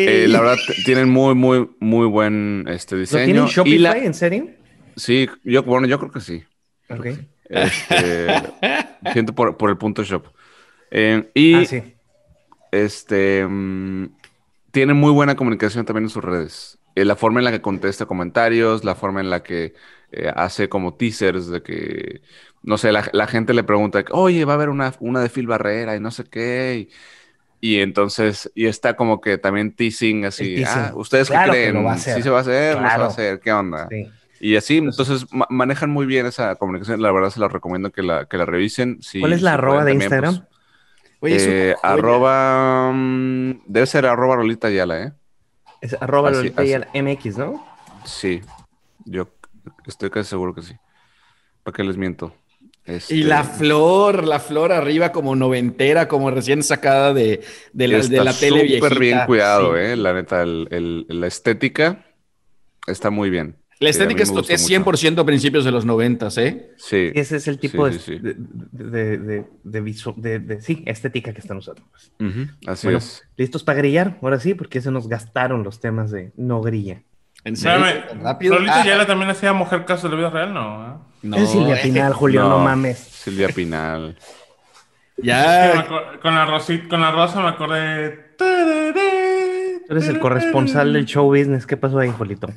[0.05, 3.23] eh, la verdad tienen muy, muy, muy buen este ¿Lo diseño.
[3.23, 3.79] tienen y Shopify?
[3.79, 4.49] la- ¿En serio?
[4.95, 6.43] sí, yo, bueno, yo creo que sí.
[6.89, 7.05] Ok.
[7.49, 8.53] Este,
[9.11, 10.27] siento por, por el punto shop.
[10.91, 11.95] Eh, y Ah, sí.
[12.71, 14.07] este mm,
[14.71, 16.79] tiene muy buena comunicación también en sus redes.
[16.95, 19.73] Eh, la forma en la que contesta comentarios, la forma en la que
[20.35, 22.21] hace como teasers de que,
[22.63, 25.47] no sé, la, la gente le pregunta, oye, va a haber una, una de Phil
[25.47, 26.89] Barrera y no sé qué.
[26.89, 26.93] Y,
[27.73, 30.67] y entonces, y está como que también teasing así, teasing.
[30.67, 31.75] ah, ¿ustedes Claro qué que creen?
[31.75, 32.15] lo va a hacer.
[32.15, 32.81] ¿Sí se va a hacer?
[32.81, 33.39] ¿No se va a hacer?
[33.39, 33.87] ¿Qué onda?
[33.89, 34.09] sí.
[34.37, 37.01] Y así, entonces ma- manejan muy bien esa comunicación.
[37.01, 39.01] La verdad se los recomiendo que la, que la revisen.
[39.01, 40.47] Si- ¿Cuál es la si arroba pueden de también, Instagram?
[41.21, 42.91] pues, es una eh, arroba.
[42.93, 45.13] mm, debe ser arroba Rolita Yala, ¿eh?
[45.81, 47.65] Es arroba Así- Lolitayala MX, ¿no?
[48.03, 48.41] Sí.
[49.05, 49.29] Yo
[49.87, 50.75] estoy casi seguro que sí.
[51.63, 52.35] ¿Para qué les miento?
[52.85, 57.41] Este, Y la flor, la flor arriba como noventera, como recién sacada de,
[57.73, 58.87] de la, de la tele viejita.
[58.87, 59.79] súper bien cuidado, Sí.
[59.81, 59.95] ¿eh?
[59.95, 62.05] La neta, el- el- la estética
[62.85, 63.55] está muy bien.
[63.79, 64.67] La Sí, estética me es, gustó es mucho.
[64.69, 66.71] 100% principios de los noventas, ¿eh?
[66.77, 67.11] Sí.
[67.13, 68.19] Ese es el tipo Sí, de, sí, sí.
[68.19, 68.35] de,
[68.71, 71.81] de, de- de visu- de- de- sí, estética que están usando.
[71.91, 72.11] pues.
[72.19, 73.23] Ujú, Así Bueno, es.
[73.35, 74.17] ¿Listos para grillar?
[74.21, 77.01] Ahora sí, porque se nos gastaron los temas de no grilla.
[77.43, 77.85] ¿En serio?
[77.85, 78.53] Espérame, ¿Tan rápido?
[78.55, 81.05] Lolita Ah, Yala también hacía mujer caso de la vida real, ¿no?
[81.25, 82.59] No, es Silvia Pinal, Julio, no, no.
[82.59, 82.97] mames.
[82.99, 84.15] Silvia Pinal.
[85.17, 85.87] Ya,
[86.21, 88.35] con la rosita, con la rosa me acordé.
[88.37, 88.43] Tú
[89.93, 91.65] eres el corresponsal del show business.
[91.65, 92.49] ¿Qué pasó ahí, Julito?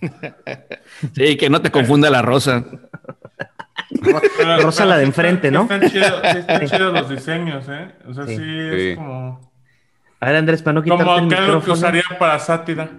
[1.15, 2.65] sí, que no te confunda la rosa.
[4.03, 4.21] Pero-
[4.61, 5.63] Rosa pero la de enfrente, ¿no?
[5.63, 7.93] Están chidos, sí están chidos los diseños, ¿eh?
[8.09, 8.43] O sea, sí, Sí.
[8.45, 8.97] es Sí.
[8.97, 9.53] como.
[10.19, 11.75] A ver, Andrés, para no quitarte Como el que algo que micrófono.
[11.75, 12.91] usaría para sátira.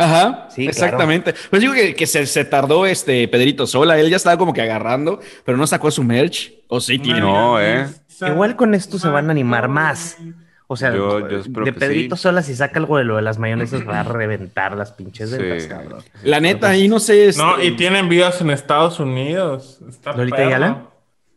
[0.00, 1.34] Ajá, Sí, exactamente.
[1.50, 3.98] Pues digo que, que se, se tardó este Pedrito sola.
[3.98, 6.52] Él ya estaba como que agarrando, pero no sacó su merch.
[6.68, 7.20] O sí, tiene.
[7.20, 7.86] No, ¿eh?
[8.26, 10.16] Igual con esto se van a animar más.
[10.72, 12.22] O sea, Yo- yo espero de Pedrito sí.
[12.22, 15.36] Sola, si saca algo de lo de las mayonesas, va a reventar las pinches Sí.
[15.38, 16.02] ventas, cabrón.
[16.22, 17.28] La neta, ahí no sé.
[17.28, 19.80] este, No, y tiene envíos en Estados Unidos.
[19.88, 20.48] Está ¿Lolita perro.
[20.48, 20.82] Ayala?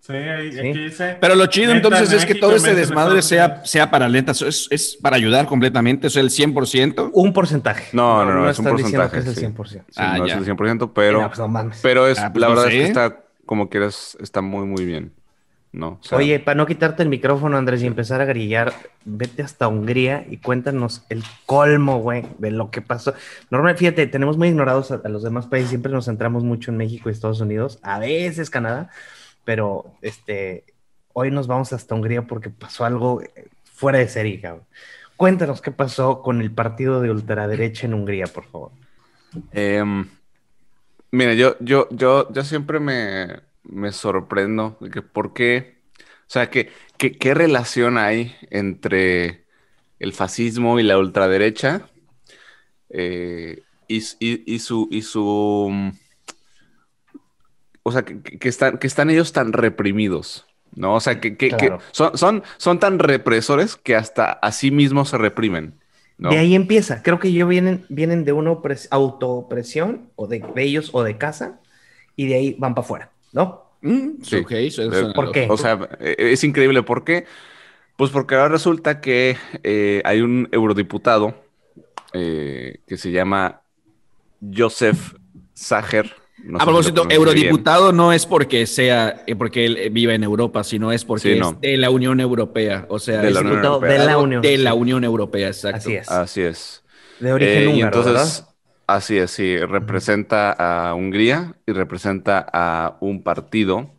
[0.05, 1.03] Sí, Sí.
[1.21, 4.41] Pero lo chido entonces es que todo ese desmadre sea, sea para lentas.
[4.41, 6.07] Es, es para ayudar completamente.
[6.07, 7.11] Es el 100%.
[7.13, 7.85] Un porcentaje.
[7.93, 9.45] No, no, no, es un porcentaje, que es el sí.
[9.45, 9.65] 100%.
[9.69, 10.33] Sí, Ah, no ya.
[10.33, 12.73] es el 100%, pero, Mira, pues no pero es, Ah, pues la no verdad es
[12.73, 15.13] que está, como quieras, está muy, muy bien.
[15.71, 15.87] ¿no?
[15.87, 18.73] O sea, Oye, para no quitarte el micrófono, Andrés, y empezar a grillar,
[19.05, 23.15] vete hasta Hungría y cuéntanos el colmo, güey, de lo que pasó.
[23.49, 26.77] Normalmente, fíjate, tenemos muy ignorados a, a los demás países, siempre nos centramos mucho en
[26.77, 28.89] México y Estados Unidos, a veces Canadá,
[29.43, 30.65] pero este,
[31.13, 33.21] hoy nos vamos hasta Hungría porque pasó algo
[33.63, 34.65] fuera de serie, cabrón.
[35.17, 38.71] Cuéntanos qué pasó con el partido de ultraderecha en Hungría, por favor.
[39.51, 40.07] Em,
[41.11, 46.69] mira, yo, yo, yo, yo siempre me, me sorprendo que por qué, o sea, que,
[46.97, 49.45] qué relación hay entre
[49.99, 51.89] el fascismo y la ultraderecha
[52.89, 55.93] eh, y, su, y su,
[57.83, 60.95] o sea, que, que están, que están ellos tan reprimidos, ¿no?
[60.95, 61.49] O sea, que, que-
[61.91, 65.79] son, son, son tan represores que hasta a sí mismos se reprimen,
[66.17, 66.29] ¿no?
[66.29, 67.03] De ahí empieza.
[67.03, 71.17] Creo que ellos vienen, vienen de una opres- autoopresión, o de, de ellos o de
[71.17, 71.59] casa,
[72.15, 73.63] y de ahí van para afuera, ¿no?
[73.81, 74.37] Mm, Sí.
[74.49, 75.47] eso- suena ¿por qué?
[75.49, 76.83] O sea, eh, es increíble.
[76.83, 77.25] ¿Por qué?
[77.97, 81.35] Pues porque ahora resulta que eh, hay un eurodiputado
[82.13, 83.61] eh, que se llama
[84.41, 85.15] Joseph
[85.53, 86.15] Sager.
[86.43, 87.15] No a si propósito, bien.
[87.15, 91.33] eurodiputado no es porque sea, eh, porque él eh, vive en Europa, sino es porque
[91.35, 91.51] Sí, no.
[91.51, 92.85] es de la Unión Europea.
[92.89, 93.99] O sea, De es la Unión Diputado Europea.
[93.99, 94.41] de la Unión.
[94.41, 95.77] de la Unión Europea, exacto.
[95.77, 96.09] Así es.
[96.09, 96.83] Así es.
[97.19, 98.55] De origen Eh, y húngaro, entonces, ¿verdad?
[98.87, 103.89] así es, sí, representa a Hungría y representa a un partido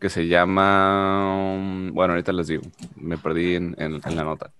[0.00, 1.56] que se llama,
[1.92, 2.62] bueno, ahorita les digo,
[2.96, 4.50] me perdí en, en- en la nota.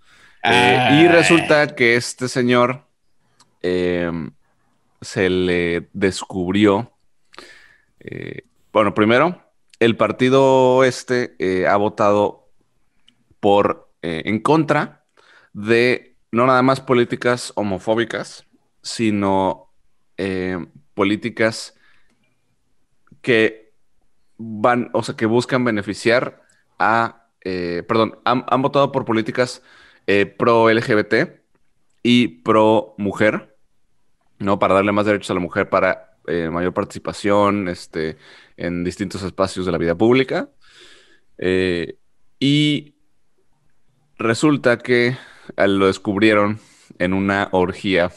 [0.42, 1.08] Eh, y Ah.
[1.10, 2.82] resulta que este señor
[3.62, 4.10] eh,
[5.00, 6.92] se le descubrió,
[8.72, 9.44] bueno, primero,
[9.80, 12.48] el partido este eh, ha votado
[13.40, 15.04] por, eh, en contra
[15.52, 18.46] de no nada más políticas homofóbicas,
[18.82, 19.72] sino
[20.16, 20.58] eh,
[20.94, 21.74] políticas
[23.20, 23.72] que
[24.36, 26.42] van, o sea, que buscan beneficiar
[26.78, 29.62] a, perdón, han, votado por políticas
[30.38, 31.40] pro LGBT
[32.02, 33.56] y pro mujer,
[34.38, 34.58] ¿no?
[34.58, 38.16] Para darle más derechos a la mujer para eh, mayor participación este,
[38.56, 40.48] en distintos espacios de la vida pública.
[41.38, 41.96] Eh,
[42.38, 42.94] y
[44.18, 45.16] resulta que
[45.56, 46.58] eh, lo descubrieron
[46.98, 48.10] en una orgía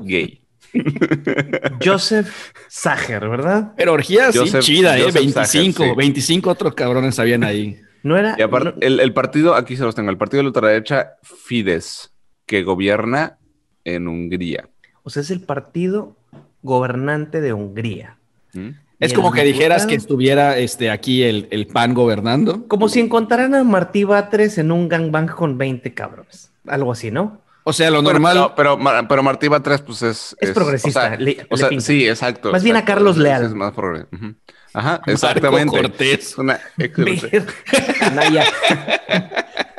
[0.00, 0.42] gay.
[1.84, 3.72] Joseph Sager, ¿verdad?
[3.76, 5.02] Pero orgía sí Joseph- chida, ¿eh?
[5.02, 5.96] Joseph 25, Sager, sí.
[5.96, 7.80] 25 otros cabrones habían ahí.
[8.02, 8.36] No era.
[8.38, 11.14] Y aparte, no- el, el partido, aquí se los tengo, el partido de la ultraderecha
[11.22, 12.12] Fidesz,
[12.46, 13.38] que gobierna
[13.84, 14.68] en Hungría.
[15.02, 16.16] o sea, es el partido
[16.62, 18.16] gobernante de Hungría.
[18.52, 18.70] ¿Mm?
[18.98, 22.66] Es ¿Y como que dijeras que estuviera este, aquí el, el PAN gobernando.
[22.68, 26.50] Como si encontraran a Martí Batres en un gangbang con 20 cabrones.
[26.66, 27.40] Algo así, ¿no?
[27.64, 28.36] O sea, lo Bueno, normal.
[28.36, 30.36] no, pero, pero Martí Batres, pues es...
[30.40, 31.84] Es progresista, O sea, le- o le sea, pinta.
[31.84, 32.52] sí, exacto.
[32.52, 32.84] Más bien a.
[32.84, 33.44] Carlos Es- Leal.
[33.44, 34.34] Es más progre- ujú.
[34.72, 35.80] Ajá, Marco exactamente.
[35.80, 36.30] Cortés.
[36.30, 36.60] Es una.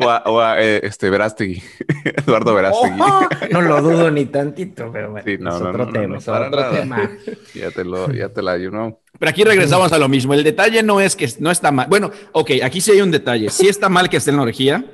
[0.00, 1.62] O a, o a, eh, este, Verástegui.
[2.04, 3.00] Eduardo Verástegui.
[3.00, 6.06] Oh, no lo dudo ni tantito, pero bueno, Sí, no, es no, otro no, tema,
[6.06, 6.70] no, es otro nada.
[6.70, 7.10] tema.
[7.54, 9.00] Ya te lo, ya te la, you know.
[9.18, 10.34] Pero aquí regresamos a lo mismo.
[10.34, 11.88] El detalle no es que no está mal.
[11.88, 13.50] Bueno, ok, aquí sí hay un detalle.
[13.50, 14.84] Sí está mal que esté en la orgía,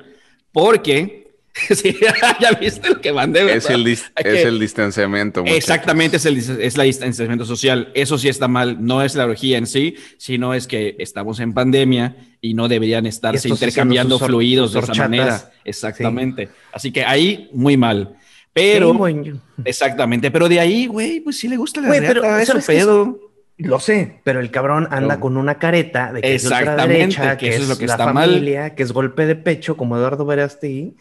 [0.51, 1.24] porque
[1.75, 1.95] sí,
[2.41, 3.41] ya viste lo que mandé.
[3.43, 3.57] ¿verdad?
[3.57, 5.41] Es el, es que- el distanciamiento.
[5.41, 5.57] muchachos.
[5.57, 7.91] Exactamente, es el, es la distanciamiento social.
[7.95, 8.83] Eso sí está mal.
[8.85, 13.05] No es la orgía en sí, sino es que estamos en pandemia y no deberían
[13.05, 15.51] estarse intercambiando sus fluidos de esa manera.
[15.63, 16.49] Exactamente.
[16.73, 18.15] Así que ahí, muy mal.
[18.53, 19.31] Pero, Sí,
[19.65, 20.31] exactamente.
[20.31, 22.65] Pero de ahí, güey, pues sí le gusta la Güey, pero, reata, es su ¿sabes
[22.67, 22.83] qué es?
[22.85, 23.19] pedo.
[23.57, 25.19] Lo sé, pero el cabrón anda No.
[25.21, 27.87] con una careta de que es Exactamente, ultraderecha, que que, eso es, es lo que
[27.87, 28.29] la está mal.
[28.29, 30.95] familia, que es golpe de pecho, como Eduardo Verástegui.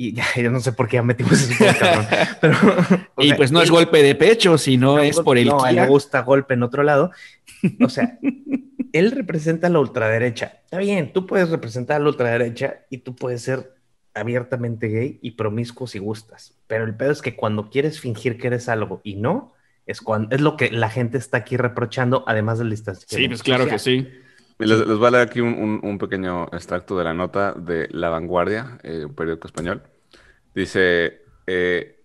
[0.00, 2.06] Y ya, yo no sé por qué ya metimos ese cabrón.
[2.40, 2.56] Pero,
[3.18, 5.86] Y sea, pues no es golpe de pecho, sino no, es por el No, le
[5.86, 7.10] gusta golpe en otro lado.
[7.84, 8.18] O sea,
[8.94, 10.60] él representa a la ultraderecha.
[10.64, 13.74] Está bien, tú puedes representar a la ultraderecha y tú puedes ser
[14.14, 16.54] abiertamente gay y promiscuo si gustas.
[16.66, 19.52] Pero el pedo es que cuando quieres fingir que eres algo y no,
[19.84, 23.16] es, cuando, es lo que la gente está aquí reprochando, además del distanciamiento.
[23.16, 24.08] Sí, pues claro que sí.
[24.60, 27.88] Les, les voy a leer aquí un, un- un pequeño extracto de la nota de
[27.90, 29.82] La Vanguardia, eh, un periódico español.
[30.54, 31.96] Dice, eh,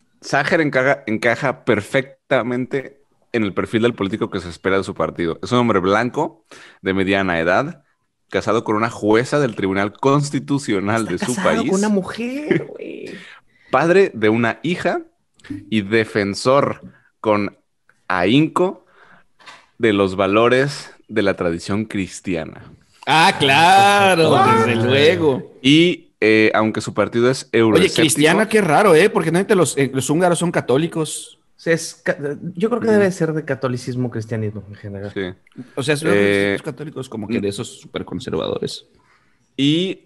[0.60, 3.02] encaja, encaja perfectamente
[3.34, 5.40] en el perfil del político que se espera de su partido.
[5.44, 6.46] Es un hombre blanco,
[6.82, 7.84] de mediana edad,
[8.30, 13.12] casado con una jueza del Tribunal Constitucional de su casado país, con una mujer, güey.
[13.72, 15.02] padre de una hija
[15.70, 16.82] y defensor
[17.20, 17.58] con
[18.08, 18.86] ahínco
[19.78, 22.64] de los valores de la tradición cristiana.
[23.06, 24.64] Ah, claro, Ah.
[24.66, 25.54] desde luego.
[25.62, 29.10] Y eh, aunque su partido es Oye, euroescéptico, cristiana, qué raro, ¿eh?
[29.10, 31.38] Porque normalmente los, eh, los húngaros son católicos.
[31.58, 32.04] O sea, es
[32.56, 35.12] yo creo que debe ser de catolicismo cristianismo en general.
[35.14, 35.62] sí.
[35.76, 38.86] O sea, son Eh, los católicos como que de esos súper conservadores.
[39.56, 40.00] Y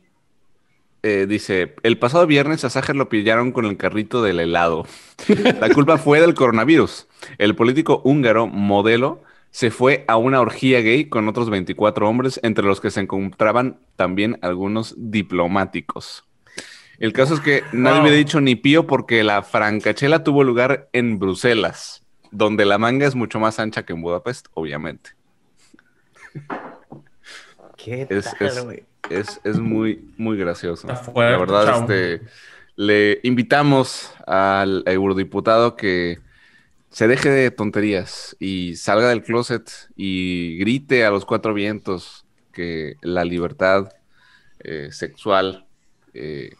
[1.01, 4.85] eh, dice, el pasado viernes a Ságer lo pillaron con el carrito del helado.
[5.61, 7.07] La culpa fue del coronavirus.
[7.37, 12.65] El político húngaro modelo se fue a una orgía gay con otros 24 hombres, entre
[12.65, 16.23] los que se encontraban también algunos diplomáticos.
[16.99, 18.01] El caso es que nadie Wow.
[18.03, 23.15] hubiera dicho ni pío porque la francachela tuvo lugar en Bruselas, donde la manga es
[23.15, 25.11] mucho más ancha que en Budapest, obviamente.
[27.77, 28.83] ¿Qué Es- tal, es- güey?
[29.09, 30.87] Es, es muy, muy gracioso.
[30.87, 32.21] Está fuerte, la verdad, este,
[32.75, 36.19] le invitamos al eurodiputado que
[36.91, 42.95] se deje de tonterías y salga del closet y grite a los cuatro vientos que
[43.01, 43.89] la libertad
[44.63, 45.65] eh, sexual
[46.13, 46.51] eh,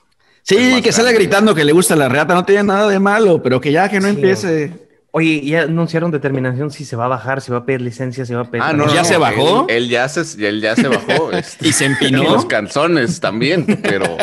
[0.43, 1.25] Sí, que sale grande.
[1.25, 3.99] gritando que le gusta la reata, no tiene nada de malo, pero que ya que
[3.99, 4.15] no Sí.
[4.15, 4.71] empiece.
[5.11, 8.33] Oye, ya anunciaron determinación si se va a bajar, si va a pedir licencia, si
[8.33, 8.63] va a pedir.
[8.63, 9.65] Ah, no, ¿Ya no, se bajó?
[9.67, 11.31] Él, él ya se, él ya se bajó.
[11.33, 12.23] este, Y se y empinó.
[12.23, 14.17] los canzones también, pero,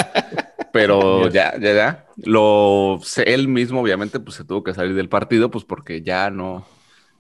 [0.77, 2.07] pero ya, ya, ya.
[2.25, 6.67] Lo, él mismo, obviamente, pues se tuvo que salir del partido, pues porque ya no.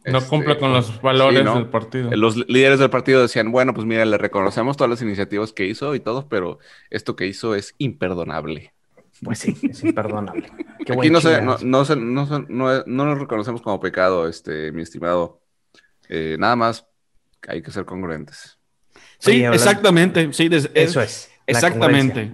[0.04, 1.54] No este, cumple con los valores sí, ¿no?
[1.56, 2.10] del partido.
[2.12, 5.94] Los líderes del partido decían, bueno, pues mira, le reconocemos todas las iniciativas que hizo
[5.96, 6.58] y todo, pero
[6.90, 8.72] esto que hizo es imperdonable.
[9.24, 10.48] Pues sí, es imperdonable.
[10.86, 14.70] Qué Aquí no, se, no, no, se- no, no, no lo reconocemos como pecado, este,
[14.70, 15.40] mi estimado.
[16.08, 16.86] Eh, nada más,
[17.48, 18.58] hay que ser congruentes.
[19.18, 20.32] Sí, Oye, exactamente.
[20.32, 21.30] Sí, des- Eso es.
[21.46, 22.32] Exactamente.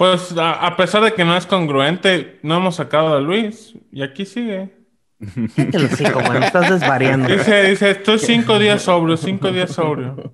[0.00, 4.02] Pues a, a pesar de que no es congruente, no hemos sacado a Luis y
[4.02, 4.70] aquí sigue.
[5.58, 7.28] el hocico, güey, me estás desvariando.
[7.28, 10.32] Dice, dice, estoy cinco días sobrio, cinco días sobrio.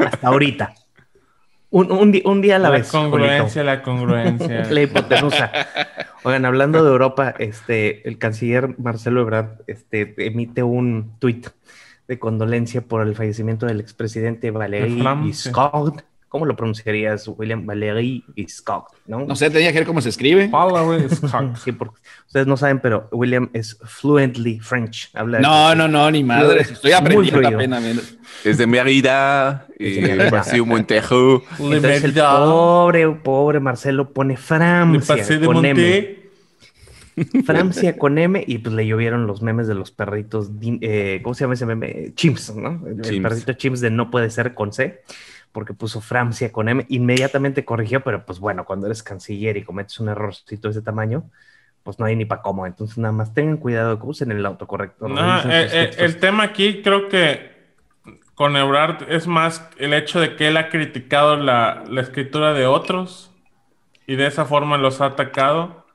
[0.00, 0.74] Hasta ahorita.
[1.70, 2.90] Un, un di- un día a la, La vez.
[2.90, 4.64] congruencia, la congruencia.
[4.70, 5.52] La hipotenusa.
[6.24, 11.46] Oigan, hablando de Europa, este, el canciller Marcelo Ebrard este, emite un tuit
[12.08, 15.16] de condolencia por el fallecimiento del expresidente Francia.
[15.22, 17.64] Giscard ¿Cómo lo pronunciarías, William?
[17.64, 19.24] Valery Scott, ¿no?
[19.24, 20.48] No sé, tenía que ver cómo se escribe.
[20.48, 21.56] Valery Scott.
[21.64, 25.10] Sí, porque ustedes no saben, pero William es fluently French.
[25.14, 26.62] Habla No, no, no, ni madre.
[26.62, 28.16] Estoy aprendiendo apenas.
[28.44, 30.30] Es de Mérida y Es de Mérida.
[30.30, 31.42] Paseo Montejo.
[31.58, 35.74] Entonces el pobre, pobre Marcelo pone Francia pasé de con M.
[35.74, 36.26] Monte.
[37.44, 40.50] Francia con M y pues le llovieron los memes de los perritos,
[40.82, 42.12] eh, ¿cómo se llama ese meme?
[42.14, 42.82] Chimps, ¿no?
[42.86, 43.22] El, el Chimps.
[43.22, 45.02] perrito Chimps de no puede ser con C,
[45.56, 49.98] porque puso Francia con M, inmediatamente corrigió, pero pues bueno, cuando eres canciller y cometes
[50.00, 51.30] un errorcito de ese tamaño,
[51.82, 55.08] pues no hay ni para cómo, entonces nada más tengan cuidado, que usen el autocorrector.
[55.08, 57.56] No, eh, eh, el tema aquí creo que
[58.34, 62.66] con Ebrard es más el hecho de que él ha criticado la, la escritura de
[62.66, 63.32] otros
[64.06, 65.86] y de esa forma los ha atacado.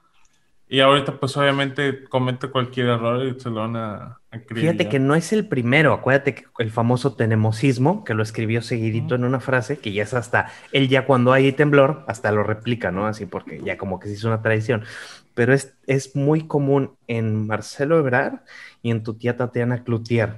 [0.67, 5.13] Y ahorita pues obviamente comete cualquier error y se lo van a, Fíjate que no
[5.15, 9.77] es el primero, acuérdate que el famoso tenemosismo, que lo escribió seguidito en una frase,
[9.77, 13.07] que ya es hasta, él ya cuando hay temblor, hasta lo replica, ¿no?
[13.07, 14.85] Así porque ya como que se hizo una tradición.
[15.33, 18.39] Pero es, es muy común en Marcelo Ebrard
[18.81, 20.37] y en tu tía Tatiana Cloutier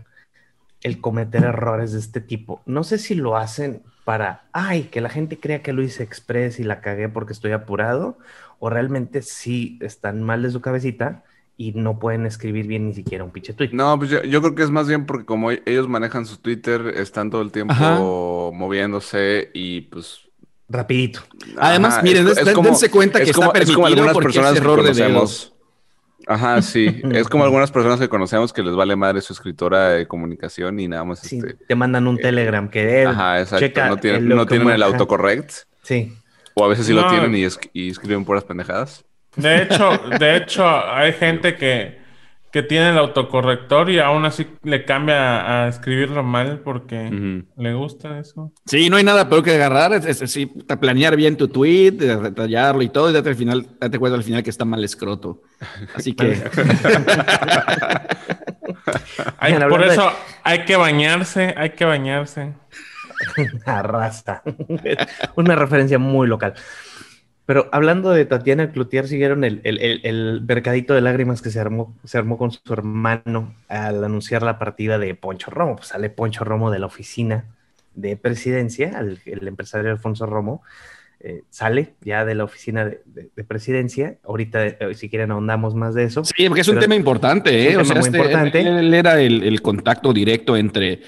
[0.81, 2.61] el cometer errores de este tipo.
[2.65, 6.59] No sé si lo hacen para, ay, que la gente crea que lo hice express
[6.59, 8.17] y la cagué porque estoy apurado,
[8.59, 11.23] o realmente sí están mal de su cabecita
[11.57, 13.69] y no pueden escribir bien ni siquiera un pinche tweet.
[13.73, 16.37] No, pues yo, yo creo que es más bien porque como e- ellos manejan su
[16.37, 17.99] Twitter, están todo el tiempo Ajá.
[17.99, 20.19] moviéndose y pues...
[20.69, 21.21] Rapidito.
[21.57, 24.07] Además, miren, es- es- es como- dense cuenta que es está como, es como permitido
[24.09, 25.53] algunas personas que error de conocemos.
[26.25, 27.01] Ajá, sí.
[27.11, 30.87] Es como algunas personas que conocemos que les vale madre su escritora de comunicación y
[30.87, 31.53] nada más Sí, este...
[31.67, 33.65] te mandan un Telegram que él Ajá, exacto.
[33.65, 35.51] checa No tienen, el no que tienen el autocorrect.
[35.83, 36.13] Sí.
[36.55, 39.03] O a veces sí lo tienen y, es- y escriben puras pendejadas.
[39.35, 42.01] De hecho, de hecho, hay gente que,
[42.51, 48.19] que tiene el autocorrector y aún así le cambia a escribirlo mal porque le gusta
[48.19, 48.51] eso.
[48.67, 50.47] Sí, no hay nada peor que agarrar, es, es-
[50.79, 54.23] planear bien tu tweet, de- detallarlo y todo, y date, al final, date cuenta al
[54.23, 55.41] final que está mal escroto.
[55.95, 56.25] Así que,
[59.39, 60.11] Hay- Bien, por de- eso
[60.43, 62.53] hay que bañarse, hay que bañarse.
[63.65, 64.43] Arrasa.
[65.35, 66.53] Una referencia muy local.
[67.45, 71.59] Pero hablando de Tatiana Cloutier, siguieron el, el, el, el mercadito de lágrimas que se
[71.59, 75.75] armó, se armó con su hermano al anunciar la partida de Poncho Romo.
[75.75, 77.45] Pues sale Poncho Romo de la oficina
[77.95, 80.61] de presidencia, el, el empresario Alfonso Romo,
[81.19, 84.15] eh, sale ya de la oficina de, de- de presidencia.
[84.23, 86.23] Ahorita, eh, si quieren, ahondamos más de eso.
[86.23, 87.75] sí, porque es un tema importante, ¿eh?
[87.75, 88.59] un O sea, tema muy este- importante.
[88.61, 91.01] Él, él era el, el contacto directo entre,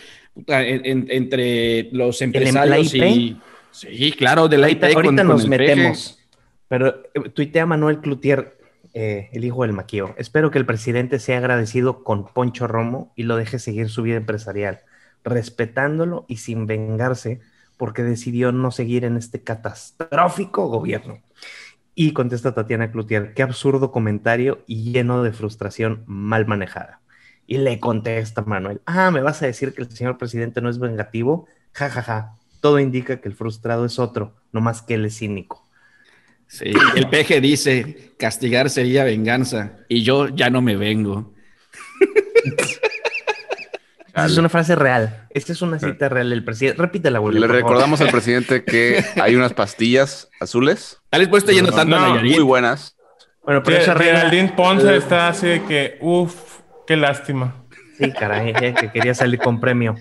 [0.47, 3.03] en- entre los empresarios IP?
[3.05, 3.38] y...
[3.71, 5.93] Sí, claro, de la IP Ahorita, con- ahorita con nos peje.
[6.68, 8.57] Pero eh, tuitea Manuel Cloutier,
[8.93, 10.16] eh, el hijo del maquillo.
[10.18, 14.16] Espero que el presidente sea agradecido con Poncho Romo y lo deje seguir su vida
[14.16, 14.80] empresarial,
[15.24, 17.41] respetándolo y sin vengarse,
[17.76, 21.20] porque decidió no seguir en este catastrófico gobierno.
[21.93, 27.01] Y contesta Tatiana Cloutier, qué absurdo comentario y lleno de frustración mal manejada.
[27.47, 30.80] Y le contesta Manuel, ah, ¿me vas a decir que el señor presidente no es
[30.80, 31.47] vengativo?
[31.74, 32.36] Ja, ja, ja.
[32.61, 35.64] Todo indica que el frustrado es otro, no más que él es cínico.
[36.48, 41.34] Sí, el peje dice, castigar sería venganza, y yo ya no me vengo.
[44.14, 45.28] Esa es una frase real.
[45.32, 46.82] Esta es una cita real del presidente.
[46.82, 47.34] Repítela, güey.
[47.36, 47.62] Le por favor.
[47.64, 52.00] recordamos al presidente que hay unas pastillas azules Tal vez está yendo No, tanto a
[52.00, 52.36] no, Nayarit.
[52.36, 52.96] muy buenas.
[53.43, 54.20] Bueno, pero esa regla...
[54.22, 57.66] Geraldine Ponce está así de que, uff, qué lástima.
[57.98, 59.96] Sí, caray, eh, que quería salir con premio.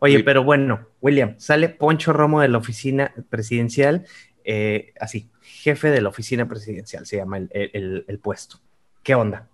[0.00, 0.22] Oye, Sí.
[0.22, 4.06] pero bueno, William, sale Poncho Romo de la oficina presidencial,
[4.44, 5.30] eh, así,
[5.62, 8.58] jefe de la oficina presidencial, se llama el, el- el- puesto.
[9.02, 9.48] ¿Qué onda?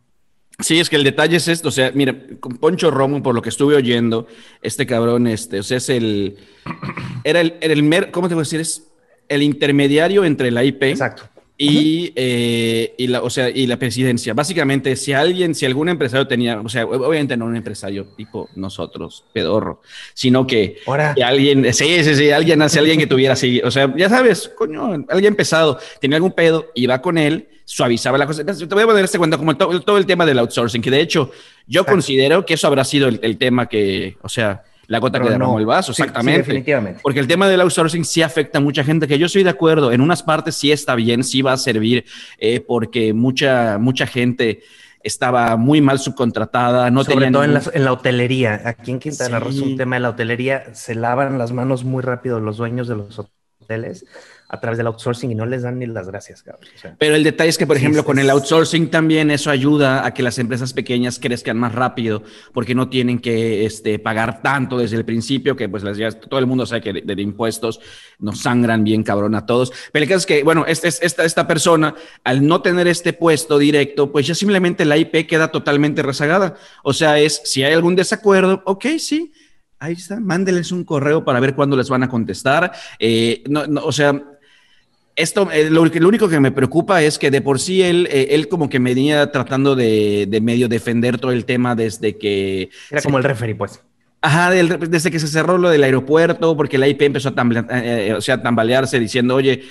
[0.61, 3.43] Sí, es que el detalle es esto, o sea, mira, con Poncho Romo, por lo
[3.43, 4.29] que estuve oyendo,
[4.63, 6.37] este cabrón, este, o sea, es el,
[7.25, 8.61] era el, era el mer, ¿cómo te voy a decir?
[8.61, 8.85] Es
[9.29, 11.29] el intermediario entre la IP Exacto.
[11.57, 14.35] Y, eh, y la, o sea, y la presidencia.
[14.35, 19.25] Básicamente, si alguien, si algún empresario tenía, o sea, obviamente no un empresario tipo nosotros,
[19.33, 19.81] pedorro,
[20.15, 20.79] sino que
[21.15, 24.49] que alguien, sí, sí, sí, alguien hace alguien que tuviera así, o sea, ya sabes,
[24.49, 28.45] coño, alguien pesado, tenía algún pedo, iba con él, suavizaba la cosa.
[28.45, 31.01] Te voy a poner este cuenta como todo, todo el tema del outsourcing, que de
[31.01, 31.31] hecho
[31.67, 31.93] yo Exacto.
[31.93, 35.33] considero que eso habrá sido el, el tema que, o sea, la gota que pero
[35.33, 35.59] derramó no.
[35.61, 36.39] el vaso, Sí, sí, exactamente.
[36.39, 37.01] definitivamente.
[37.03, 39.93] Porque el tema del outsourcing sí afecta a mucha gente, que yo estoy de acuerdo.
[39.93, 42.05] En unas partes sí está bien, sí va a servir,
[42.39, 44.63] eh, porque mucha, mucha gente
[45.03, 48.63] estaba muy mal subcontratada, no Sobre tenía todo en la, en la hotelería.
[48.65, 49.63] Aquí en Quintana Roo es Sí.
[49.63, 50.75] un tema de la hotelería.
[50.75, 54.07] Se lavan las manos muy rápido los dueños de los hoteles
[54.55, 56.67] a través del outsourcing y no les dan ni las gracias, cabrón.
[56.75, 59.31] O sea, Pero el detalle es que, por Sí, ejemplo, es- con el outsourcing también
[59.31, 63.99] eso ayuda a que las empresas pequeñas crezcan más rápido porque no tienen que este,
[63.99, 67.03] pagar tanto desde el principio, que pues las, ya todo el mundo sabe que de,
[67.15, 67.81] de impuestos
[68.19, 69.73] nos sangran bien cabrón a todos.
[69.93, 71.95] Pero el caso es que, bueno, este, esta, esta persona,
[72.25, 76.55] al no tener este puesto directo, pues ya simplemente la IP queda totalmente rezagada.
[76.83, 79.33] O sea, es, si hay algún desacuerdo, ok, sí.
[79.81, 82.73] Ahí está, mándeles un correo para ver cuándo les van a contestar.
[82.99, 84.23] Eh, no, no, o sea,
[85.17, 88.29] esto, eh, lo, lo único que me preocupa es que de por sí él, eh,
[88.31, 92.71] él como que venía tratando de, de medio defender todo el tema desde que...
[92.91, 93.81] era como el referee, pues.
[94.21, 97.33] Ajá, del- desde que se cerró lo del aeropuerto, porque la IP empezó a,
[97.81, 99.63] eh, eh, o sea, a tambalearse diciendo, oye,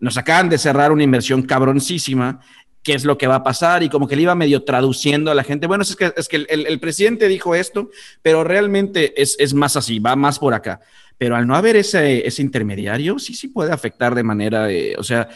[0.00, 2.40] nos acaban de cerrar una inversión cabroncísima,
[2.82, 3.82] ¿qué es lo que va a pasar?
[3.82, 5.66] Y como que le iba medio traduciendo a la gente.
[5.66, 7.90] Bueno, es que, es que el, presidente dijo esto,
[8.22, 10.80] pero realmente es, es más así, va más por acá.
[11.18, 15.04] Pero al no haber ese, ese intermediario, sí, sí puede afectar de manera, eh, o
[15.04, 15.28] sea,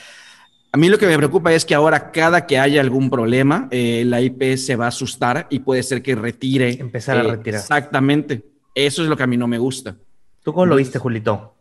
[0.72, 4.04] a mí lo que me preocupa es que ahora cada que haya algún problema, eh,
[4.04, 6.78] la IP se va a asustar y puede ser que retire.
[6.80, 7.60] Empezar a eh, retirar.
[7.60, 8.44] Exactamente.
[8.74, 9.96] Eso es lo que a mí no me gusta.
[10.42, 11.54] ¿Tú cómo lo viste, Julito?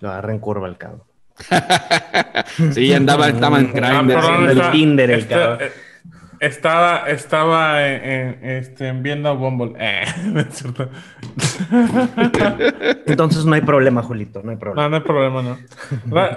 [0.00, 1.11] Lo agarré en curva el cabrón.
[2.72, 4.50] Sí, andaba, estaba en Ah, Grindr.
[4.50, 5.58] el está- Tinder, el está- cabrón.
[5.62, 5.70] eh,
[6.40, 8.02] Estaba, estaba en,
[8.42, 9.74] en- este, viendo a Bumble.
[9.78, 10.88] Eh, no es cierto.
[13.06, 14.82] Entonces no hay problema, Julito, no hay problema.
[14.82, 15.58] No, no hay problema, no.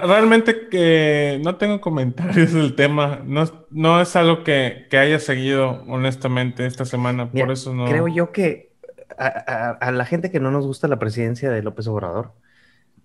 [0.07, 3.21] Realmente que no tengo comentarios del tema.
[3.25, 7.29] No, es- no es algo que, que haya seguido, honestamente, esta semana.
[7.33, 7.85] Mira, Por eso no.
[7.85, 8.73] Creo yo que
[9.17, 12.33] a, a- a la gente que no nos gusta la presidencia de López Obrador,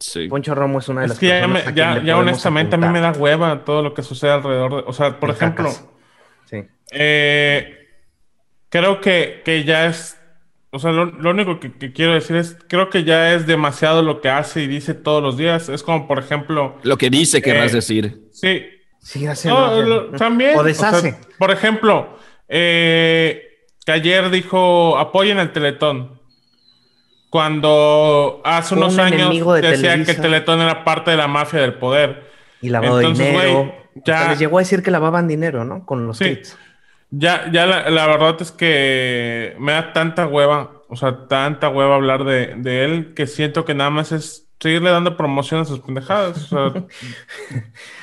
[0.01, 0.29] Sí.
[0.29, 2.89] Poncho Romo es una de Es las que ya, me- ya, ya honestamente a mí
[2.89, 4.83] me da hueva todo lo que sucede alrededor de.
[4.87, 5.71] O sea, por ejemplo.
[6.47, 6.65] Sí.
[6.93, 7.77] Eh,
[8.71, 10.17] creo que, que ya es,
[10.71, 14.03] o sea, lo, lo único que, que quiero decir es, creo que ya es demasiado
[14.03, 15.69] lo que hace y dice todos los días.
[15.69, 18.29] Es como, por ejemplo, Lo que dice querrás Eh, decir.
[18.33, 18.65] sí,
[19.03, 19.49] Sí, hace.
[19.49, 20.57] no, lo- también.
[20.57, 21.11] O o deshace.
[21.13, 22.17] sea, por ejemplo,
[22.49, 26.20] eh, que ayer dijo, apoyen el Teletón.
[27.31, 30.15] Cuando hace unos un años de decía que.
[30.15, 32.29] Teletón era parte de la mafia del poder.
[32.61, 33.75] y lavado de entonces, dinero.
[34.05, 35.87] ya- les llegó a decir que lavaban dinero, ¿no?
[35.87, 36.41] Con los Sí.
[37.11, 41.97] Ya, ya la, la verdad es que me da tanta hueva, o sea, tanta hueva
[41.97, 45.81] hablar de, de él que siento que nada más es seguirle dando promoción a sus
[45.81, 46.53] pendejadas.
[46.53, 46.85] O sea,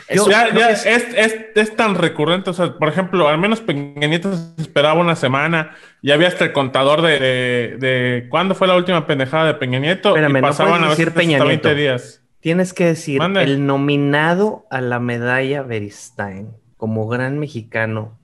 [0.14, 2.50] Yo ya, ya es, es- es, es tan recurrente.
[2.50, 5.76] O sea, por ejemplo, al menos Peña Nieto se esperaba una semana.
[6.02, 9.80] Ya había hasta el contador de, de, de cuándo fue la última pendejada de Peña
[9.80, 10.10] Nieto.
[10.10, 11.68] Espérame, y pasaban a veces decir Peña hasta Nieto.
[11.68, 12.24] 20 días.
[12.40, 13.44] Tienes que decir Mande.
[13.44, 18.17] el nominado a la medalla Beristain como gran mexicano,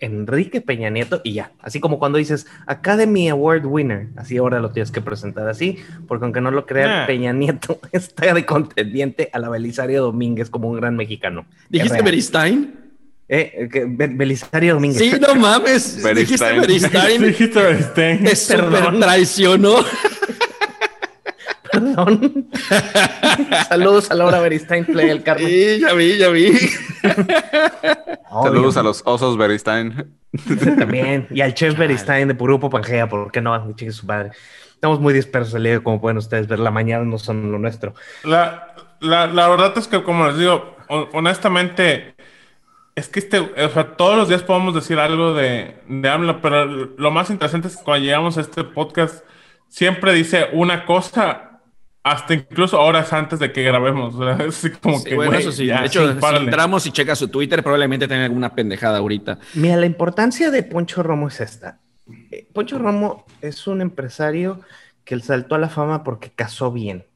[0.00, 1.50] Enrique Peña Nieto, y ya.
[1.60, 6.24] Así como cuando dices Academy Award winner, así ahora lo tienes que presentar así, porque
[6.24, 7.06] aunque no lo crean, Nah.
[7.06, 11.46] Peña Nieto está de contendiente a la Belisario Domínguez como un gran mexicano.
[11.68, 12.02] ¿Dijiste.
[12.02, 12.74] Beristain?
[13.30, 14.98] Eh, que Be- Belisario Domínguez.
[14.98, 15.96] Sí, no mames.
[15.96, 16.60] Dijiste Beristain.
[16.62, 17.22] Beristain.
[17.22, 18.26] Dijiste, Beristain.
[18.26, 19.00] Es súper Perdón.
[19.00, 19.74] traicionó.
[21.72, 22.48] Perdón.
[23.68, 25.46] Saludos a Laura Beristain, play el Carmen.
[25.48, 26.52] Sí, ya vi, ya vi.
[28.42, 30.14] Saludos a los osos Beristain.
[30.78, 31.26] También.
[31.30, 33.74] Y al chef Beristain de Grupo Pangea, ¿por qué no?
[33.74, 34.30] Chingue su padre.
[34.74, 36.60] Estamos muy dispersos el día, como pueden ustedes ver.
[36.60, 37.94] La mañana no son lo nuestro.
[38.24, 42.14] La, la, la verdad es que, como les digo, hon- honestamente,
[42.94, 46.66] es que este, o sea, todos los días podemos decir algo de, de AMLO, pero
[46.66, 49.24] lo más interesante es que cuando llegamos a este podcast,
[49.68, 51.47] siempre dice una cosa,
[52.10, 54.14] hasta incluso horas antes de que grabemos.
[54.14, 55.66] O sea, es como Sí, que, bueno, eso sí.
[55.66, 59.38] ya, de hecho, sí, si entramos y checas su Twitter, probablemente tenga alguna pendejada ahorita.
[59.54, 61.80] Mira, la importancia de Poncho Romo es esta.
[62.30, 64.60] Eh, Poncho Romo es un empresario
[65.04, 67.06] que él saltó a la fama porque casó bien,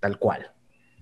[0.00, 0.52] tal cual.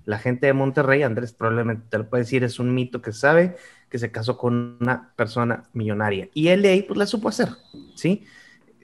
[0.05, 3.57] La gente de Monterrey, Andrés probablemente te lo puede decir, es un mito que sabe
[3.88, 6.28] que se casó con una persona millonaria.
[6.34, 7.49] Y él de ahí, pues la supo hacer,
[7.95, 8.24] ¿sí?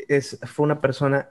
[0.08, 1.28] Es, fue una persona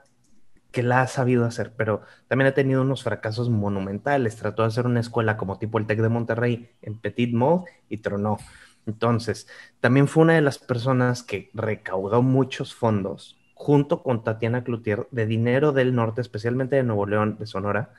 [0.70, 4.36] que la ha sabido hacer, pero también ha tenido unos fracasos monumentales.
[4.36, 7.98] Trató de hacer una escuela como tipo el TEC de Monterrey en Petit Mode y
[7.98, 8.38] tronó.
[8.86, 9.46] Entonces,
[9.80, 15.26] también fue una de las personas que recaudó muchos fondos junto con Tatiana Cloutier de
[15.26, 17.92] dinero del norte, especialmente de Nuevo León, de Sonora,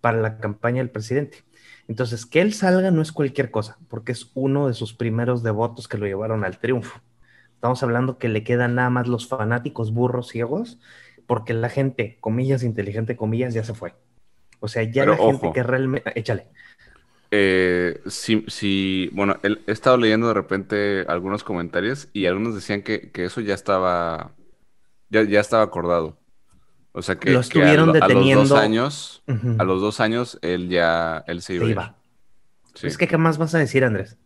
[0.00, 1.44] para la campaña del presidente.
[1.88, 5.86] Entonces, que él salga no es cualquier cosa, porque es uno de sus primeros devotos
[5.86, 7.00] que lo llevaron al triunfo.
[7.54, 10.78] Estamos hablando que le quedan nada más los fanáticos burros ciegos,
[11.26, 13.94] porque la gente, comillas, inteligente, comillas, ya se fue.
[14.60, 16.12] O sea, ya Pero la gente que realmente...
[16.18, 16.46] Échale.
[17.30, 22.82] Eh, sí, sí, bueno, él- he estado leyendo de repente algunos comentarios y algunos decían
[22.82, 24.32] que, que eso ya estaba,
[25.10, 26.16] ya, ya estaba acordado.
[26.92, 28.42] O sea que, Lo que estuvieron a, lo- a los deteniendo.
[28.44, 29.22] dos años,
[29.58, 31.64] a los dos años, él ya, él se iba.
[31.66, 31.96] Se iba.
[32.74, 32.86] Sí.
[32.86, 34.16] Es que, ¿qué más vas a decir, Andrés?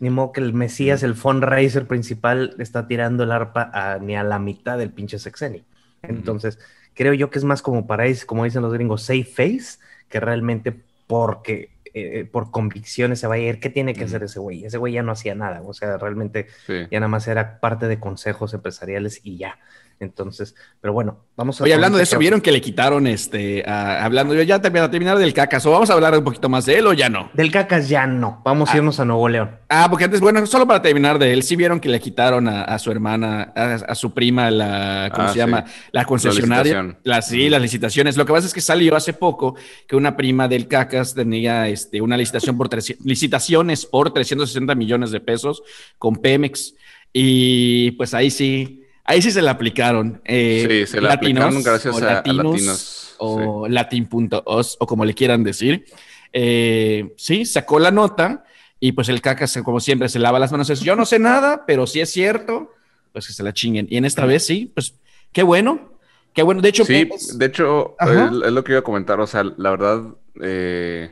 [0.00, 4.24] Ni modo que el Mesías, el fundraiser principal, está tirando el arpa a- ni a
[4.24, 5.62] la mitad del pinche sexenio.
[6.02, 6.58] Entonces,
[6.94, 9.78] creo yo que es más como para, como dicen los gringos, safe face,
[10.08, 10.74] que realmente
[11.06, 13.58] porque eh, por convicciones se va a ir.
[13.60, 14.64] ¿Qué tiene que hacer ese güey?
[14.64, 15.60] Ese güey ya no hacía nada.
[15.62, 16.86] O sea, realmente Sí.
[16.90, 19.58] ya nada más era parte de consejos empresariales y ya.
[20.00, 21.64] Entonces, pero bueno, vamos a...
[21.64, 25.18] Oye, hablando de eso, que- ¿vieron que le quitaron este, hablando, yo ya terminar, terminar
[25.18, 27.30] del cacas, o vamos a hablar un poquito más de él o ya no?
[27.34, 28.40] Del cacas ya no.
[28.42, 29.50] Vamos a irnos a Nuevo León.
[29.68, 32.62] Ah, porque antes, bueno, solo para terminar de él, sí vieron que le quitaron a,
[32.64, 35.38] a su hermana, a, a su prima, la, ¿cómo Ah, se sí.
[35.38, 35.64] llama?
[35.92, 36.98] La concesionaria.
[37.04, 38.16] Las, sí, las licitaciones.
[38.16, 39.54] Lo que pasa es que salió hace poco
[39.86, 45.10] que una prima del CACAS tenía este, una licitación por 300 licitaciones por 360 millones
[45.10, 45.62] de pesos
[45.98, 46.74] con Pemex.
[47.12, 48.79] Y pues ahí sí,
[49.10, 50.20] ahí sí se la aplicaron.
[50.24, 55.14] Eh, Sí, se la aplicaron gracias o a- a latinos, O latin.os o como le
[55.14, 55.84] quieran decir.
[56.32, 58.44] Eh, sí, sacó la nota
[58.78, 60.70] y pues el caca, se- como siempre, se lava las manos.
[60.70, 62.72] Es, Yo no sé nada, pero si es cierto,
[63.12, 63.86] pues que se la chinguen.
[63.90, 64.94] Y en esta vez sí, pues
[65.32, 65.92] qué bueno,
[66.32, 66.62] qué bueno.
[66.62, 69.20] De hecho, Sí, es- de hecho, es lo que iba a comentar.
[69.20, 70.02] O sea, la verdad,
[70.40, 71.10] eh,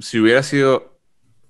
[0.00, 0.95] si hubiera sido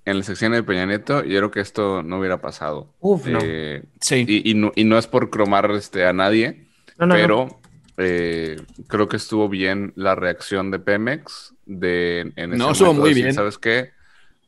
[0.09, 2.93] en el sexenio de Peña Nieto, yo creo que esto no hubiera pasado.
[2.99, 3.39] Uf, no.
[3.39, 4.25] Eh, sí.
[4.27, 7.17] y, y no, y no es por cromar este, a nadie, No, no, no.
[7.17, 7.59] pero
[7.97, 11.53] eh, creo que estuvo bien la reacción de Pemex.
[11.65, 13.35] De, en ese No, estuvo muy decir, bien.
[13.35, 13.91] ¿Sabes qué?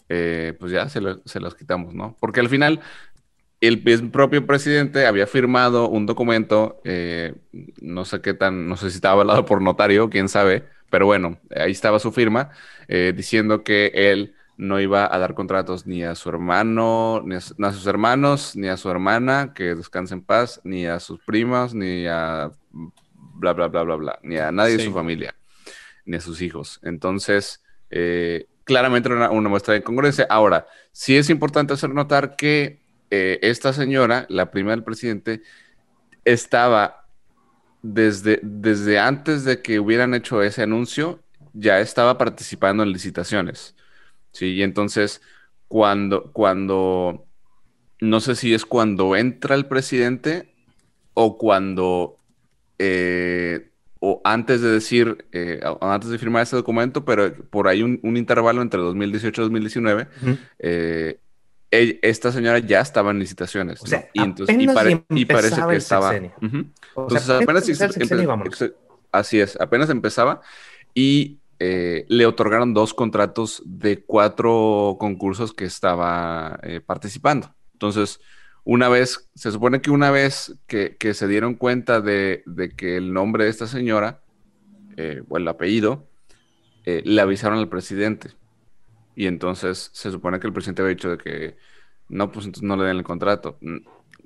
[0.10, 2.18] Eh, pues ya se, lo- se los quitamos, ¿no?
[2.20, 2.80] Porque al final
[3.62, 3.82] el
[4.12, 7.36] propio presidente había firmado un documento, eh,
[7.82, 11.40] no sé qué tan, no sé si estaba avalado por notario, quién sabe, pero bueno,
[11.56, 12.52] ahí estaba su firma,
[12.88, 17.42] eh, diciendo que él no iba a dar contratos ni a su hermano, ni a,
[17.42, 21.00] su- ni a sus hermanos, ni a su hermana, que descanse en paz, ni a
[21.00, 22.52] sus primas, ni a
[23.40, 25.34] bla, bla, bla, bla, bla, ni a nadie de su familia,
[26.06, 26.80] ni a sus hijos.
[26.84, 30.28] Entonces, eh, claramente era una, una muestra de incongruencia.
[30.30, 32.82] Ahora, sí es importante hacer notar que
[33.12, 35.42] eh, esta señora, la prima del presidente,
[36.26, 37.08] estaba
[37.82, 41.22] desde, desde antes de que hubieran hecho ese anuncio,
[41.54, 43.76] ya estaba participando en licitaciones.
[44.32, 45.22] Sí, y entonces
[45.68, 47.26] cuando, cuando,
[48.02, 50.54] no sé si es cuando entra el presidente
[51.14, 52.18] o cuando,
[52.78, 58.00] eh, o antes de decir, eh, antes de firmar ese documento, pero por ahí un,
[58.04, 60.38] un intervalo entre 2018 y 2019, Ujú.
[60.60, 61.20] eh,
[61.72, 63.82] ell- esta señora ya estaba en licitaciones.
[63.84, 64.06] O sea, ¿no?
[64.14, 66.10] y, entonces, y, apenas pare- y parece que estaba.
[66.12, 66.34] sexenio.
[66.42, 66.58] Ujú.
[66.96, 68.40] O sea, Entonces apenas empezaba el sexenio
[69.12, 70.42] así es, apenas empezaba
[70.94, 77.54] y eh, le otorgaron dos contratos de cuatro concursos que estaba eh, participando.
[77.74, 78.20] Entonces,
[78.64, 82.98] una vez, se supone que una vez que, que se dieron cuenta de, de que
[82.98, 84.22] el nombre de esta señora,
[84.98, 86.08] eh, o el apellido,
[86.86, 88.32] eh, le avisaron al presidente.
[89.16, 91.58] Y entonces se supone que el presidente había dicho de que
[92.10, 93.58] no, pues entonces no le den el contrato.
[93.62, 93.78] Mm,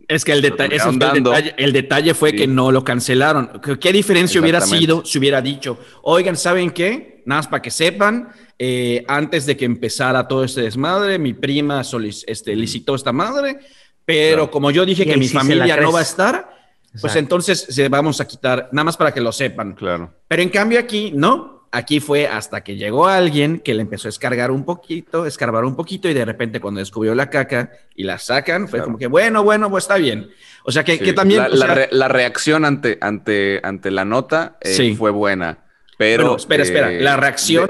[0.07, 2.37] Es que el, detalle, el, detalle, el detalle fue Sí.
[2.37, 3.61] que no lo cancelaron.
[3.79, 7.12] ¿Qué, diferencia hubiera sido si hubiera dicho, oigan, ¿saben qué?
[7.25, 11.81] Nada más para que sepan, eh, antes de que empezara todo este desmadre, mi prima
[11.81, 13.59] solic- este, licitó esta madre,
[14.05, 14.51] pero Claro.
[14.51, 16.49] como yo dije Y que mi la familia no va a estar,
[16.91, 17.19] pues Exacto.
[17.19, 19.73] entonces vamos a quitar, nada más para que lo sepan.
[19.73, 20.13] Claro.
[20.27, 21.53] Pero en cambio aquí, no.
[21.75, 25.75] Aquí fue hasta que llegó alguien que le empezó a escargar un poquito, escarbar un
[25.75, 28.85] poquito y de repente cuando descubrió la caca y la sacan, fue Claro.
[28.85, 30.29] como que, bueno, bueno, pues está bien.
[30.65, 31.41] O sea, que, Sí, que también...
[31.41, 34.95] La, o la sea, re- la reacción ante, ante, ante la nota eh, Sí.
[34.95, 35.62] fue buena.
[35.97, 36.23] Pero.
[36.23, 36.93] bueno, espera, espera.
[36.93, 37.69] eh, La reacción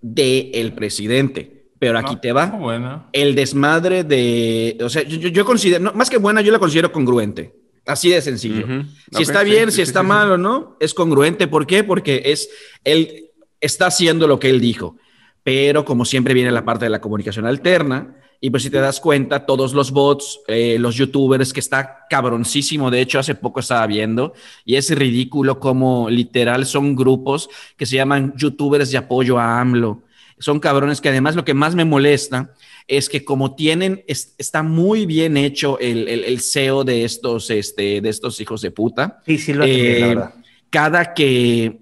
[0.00, 1.62] del presidente.
[1.78, 2.46] Pero aquí No, te va.
[2.46, 3.08] buena.
[3.12, 4.78] El desmadre de...
[4.82, 5.82] O sea, yo, yo- considero...
[5.82, 7.54] no, más que buena, yo la considero congruente.
[7.84, 8.64] Así de sencillo.
[9.10, 10.08] Si está sí, bien, sí, si sí, está sí, sí.
[10.08, 11.48] mal o no, es congruente.
[11.48, 11.82] ¿Por qué?
[11.82, 12.48] Porque es
[12.84, 14.96] él está haciendo lo que él dijo.
[15.42, 18.14] Pero como siempre viene la parte de la comunicación alterna.
[18.44, 22.90] Y pues si te das cuenta, todos los bots, eh, los youtubers, que está cabroncísimo.
[22.90, 24.34] De hecho, hace poco estaba viendo
[24.64, 30.02] y es ridículo como literal son grupos que se llaman youtubers de apoyo a AMLO.
[30.40, 32.52] Son cabrones que además lo que más me molesta
[32.88, 37.48] es que como tienen, es- está muy bien hecho el, el, el SEO de estos,
[37.48, 39.20] este, de estos hijos de puta.
[39.24, 40.34] Sí, sí lo entendí, la Eh, verdad.
[40.68, 41.78] cada que,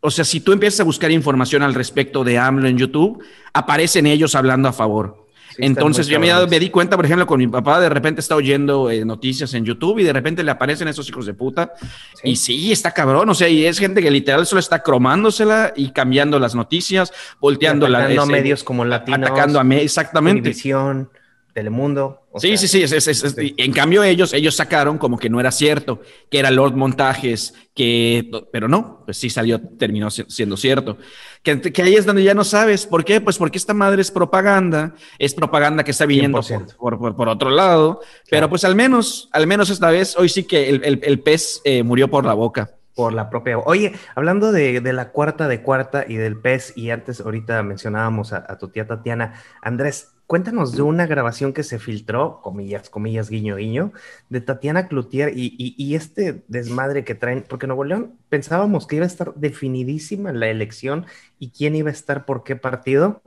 [0.00, 3.24] o sea, si tú empiezas a buscar información al respecto de AMLO en YouTube,
[3.54, 5.23] aparecen ellos hablando a favor.
[5.56, 8.90] Sí, Entonces yo me, di cuenta, por ejemplo, con mi papá, de repente está oyendo
[8.90, 11.72] eh, noticias en YouTube y de repente le aparecen esos hijos de puta.
[12.14, 12.30] Sí.
[12.30, 15.90] Y sí, está cabrón, o sea, y es gente que literal solo está cromándosela y
[15.92, 20.40] cambiando las noticias, volteando la atacando a ese- medios como Latinos, atacando a me- exactamente.
[20.40, 21.10] Univisión,
[21.52, 22.23] Telemundo.
[22.36, 26.50] Sí, sí, sí, En cambio ellos, ellos sacaron como que no era cierto, que era
[26.50, 30.98] Lord Montajes, que, pero no, pues sí salió, terminó siendo cierto.
[31.42, 32.86] Que, que, ahí es donde ya no sabes.
[32.86, 33.20] ¿Por qué?
[33.20, 36.40] Pues porque esta madre es propaganda, es propaganda que está viniendo
[36.78, 40.44] por, por, por, otro lado, pero pues al menos, al menos esta vez, hoy sí
[40.44, 43.58] que el, el, el pez eh, murió por la boca por la propia.
[43.58, 48.32] Oye, hablando de, de, la cuarta de cuarta y del pez, y antes ahorita mencionábamos
[48.32, 53.30] a, a, tu tía Tatiana, Andrés, cuéntanos de una grabación que se filtró, comillas, comillas,
[53.30, 53.92] guiño, guiño,
[54.28, 59.04] de Tatiana Cloutier y, y, este desmadre que traen, porque Nuevo León pensábamos que iba
[59.04, 61.06] a estar definidísima la elección
[61.38, 63.22] y quién iba a estar por qué partido,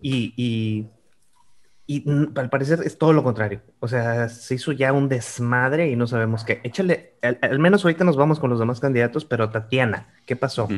[0.00, 0.88] y, y
[2.36, 3.62] al parecer es todo lo contrario.
[3.80, 6.60] O sea, se hizo ya un desmadre y no sabemos qué.
[6.62, 10.68] Échale, al, menos ahorita nos vamos con los demás candidatos, pero Tatiana, ¿qué pasó?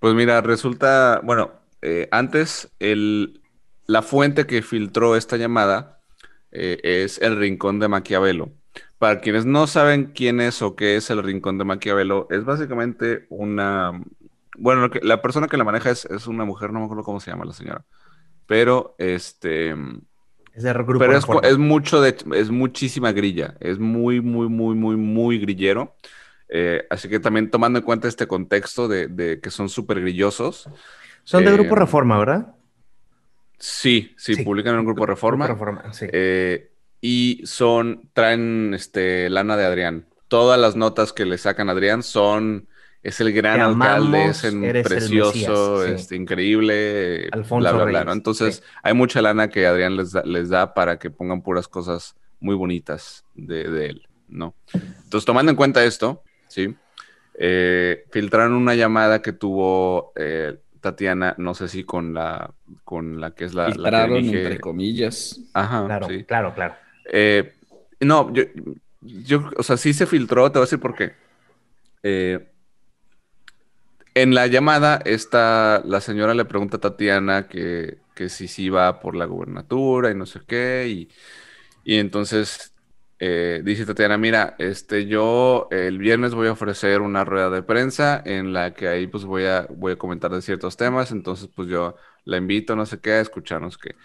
[0.00, 1.52] Pues mira, resulta, bueno,
[1.82, 3.42] eh, antes el,
[3.86, 6.00] la fuente que filtró esta llamada
[6.52, 8.52] eh, es el Rincón de Maquiavelo.
[8.98, 13.26] Para quienes no saben quién es o qué es el Rincón de Maquiavelo, es básicamente
[13.28, 13.92] una...
[14.56, 17.30] Bueno, la persona que la maneja es, es una mujer, no me acuerdo cómo se
[17.30, 17.84] llama la señora,
[18.46, 19.74] pero este
[20.54, 23.56] es de grupo Pero es, mucho de, es muchísima grilla.
[23.58, 25.96] Es muy, muy, muy, muy, muy grillero.
[26.48, 30.68] Eh, así que también tomando en cuenta este contexto de, que son súper grillosos.
[31.24, 32.53] Son de Grupo eh, Reforma, ¿verdad?
[33.58, 35.46] Sí, sí, publican en el Grupo Reforma.
[35.46, 36.06] Reforma sí.
[36.10, 40.06] Eh, y son, traen este, lana de Adrián.
[40.28, 42.68] Todas las notas que le sacan a Adrián son
[43.04, 48.12] es el gran alcalde, es el precioso, este, increíble, Alfonso bla, bla, ¿no?
[48.12, 52.16] Entonces, hay mucha lana que Adrián les da, les da para que pongan puras cosas
[52.40, 54.54] muy bonitas de, él, ¿no?
[54.72, 56.74] Entonces, tomando en cuenta esto, ¿sí?
[57.34, 62.52] Eh, filtraron una llamada que tuvo eh, Tatiana, no sé si con la,
[62.84, 63.66] con la que es la...
[63.72, 65.40] Filtraron, entre comillas.
[65.54, 66.74] Ajá, claro, claro, claro.
[67.10, 67.54] Eh,
[68.00, 68.42] no, yo,
[69.00, 71.14] yo, o sea, sí se filtró, te voy a decir por qué.
[72.02, 72.50] Eh,
[74.14, 79.00] en la llamada, está, la señora le pregunta a Tatiana que, que si sí va
[79.00, 80.86] por la gubernatura y no sé qué.
[80.86, 81.08] Y,
[81.82, 82.73] y entonces
[83.18, 88.22] eh, dice Tatiana, mira, este, yo el viernes voy a ofrecer una rueda de prensa
[88.24, 91.10] en la que ahí pues voy a, voy a comentar de ciertos temas.
[91.12, 93.96] Entonces pues yo la invito, no sé qué, a escucharnos que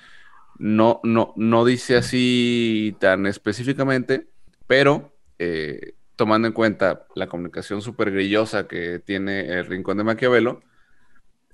[0.58, 4.28] no, no, no dice así tan específicamente,
[4.68, 5.14] pero...
[5.38, 10.62] Eh, tomando en cuenta la comunicación súper grillosa que tiene el Rincón de Maquiavelo,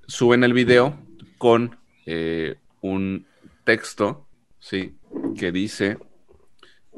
[0.08, 0.98] suben el video
[1.38, 1.78] con
[2.08, 3.28] eh, un
[3.64, 4.28] texto,
[4.60, 4.98] ¿sí?
[5.38, 6.00] Que dice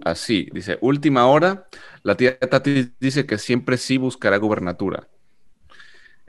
[0.03, 1.67] así, dice, última hora,
[2.03, 5.07] la tía Tati dice que siempre sí buscará gubernatura.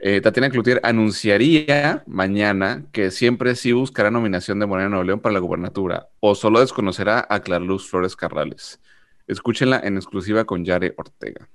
[0.01, 5.33] Eh, Tatiana Cloutier anunciaría mañana que siempre sí buscará nominación de Morena Nuevo León para
[5.33, 8.79] la gubernatura o solo desconocerá a Clarluz Flores Carrales.
[9.27, 11.49] Escúchenla en exclusiva con Yare Ortega.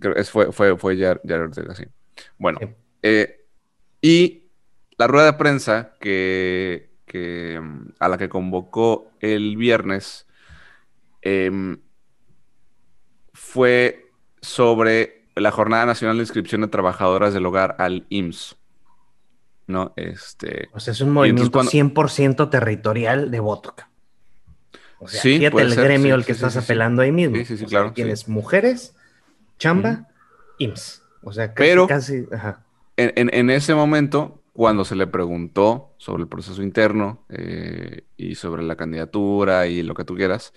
[0.00, 1.84] Creo, fue, fue, fue Yare, Ortega, sí.
[2.38, 2.58] Bueno,
[3.02, 3.44] eh,
[4.00, 4.44] y
[4.96, 6.88] la rueda de prensa que,
[7.98, 10.26] a la que convocó el viernes
[11.22, 11.78] em,
[13.32, 14.10] fue
[14.40, 18.56] sobre la Jornada Nacional de Inscripción de Trabajadoras del Hogar al IMSS.
[19.70, 19.92] ¿no?
[19.96, 23.74] Este, o sea, es un movimiento 100% territorial de voto.
[24.98, 27.36] O sea, sí, fíjate el gremio al que estás apelando ahí mismo.
[27.36, 27.92] Sí, sí, claro.
[27.92, 28.94] tienes mujeres,
[29.58, 30.08] chamba,
[30.58, 31.02] IMSS.
[31.22, 32.26] O sea, casi, Pero, casi.
[32.96, 38.76] En, ese momento, cuando se le preguntó sobre el proceso interno eh, y sobre la
[38.76, 40.52] candidatura y lo que tú quieras,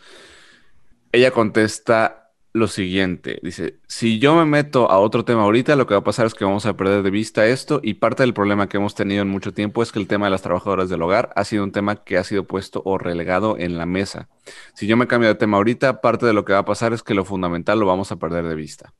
[1.13, 3.39] ella contesta lo siguiente.
[3.41, 6.33] Dice, si yo me meto a otro tema ahorita, lo que va a pasar es
[6.33, 9.29] que vamos a perder de vista esto y parte del problema que hemos tenido en
[9.29, 12.03] mucho tiempo es que el tema de las trabajadoras del hogar ha sido un tema
[12.03, 14.27] que ha sido puesto o relegado en la mesa.
[14.75, 17.01] Si yo me cambio de tema ahorita, parte de lo que va a pasar es
[17.01, 18.93] que lo fundamental lo vamos a perder de vista.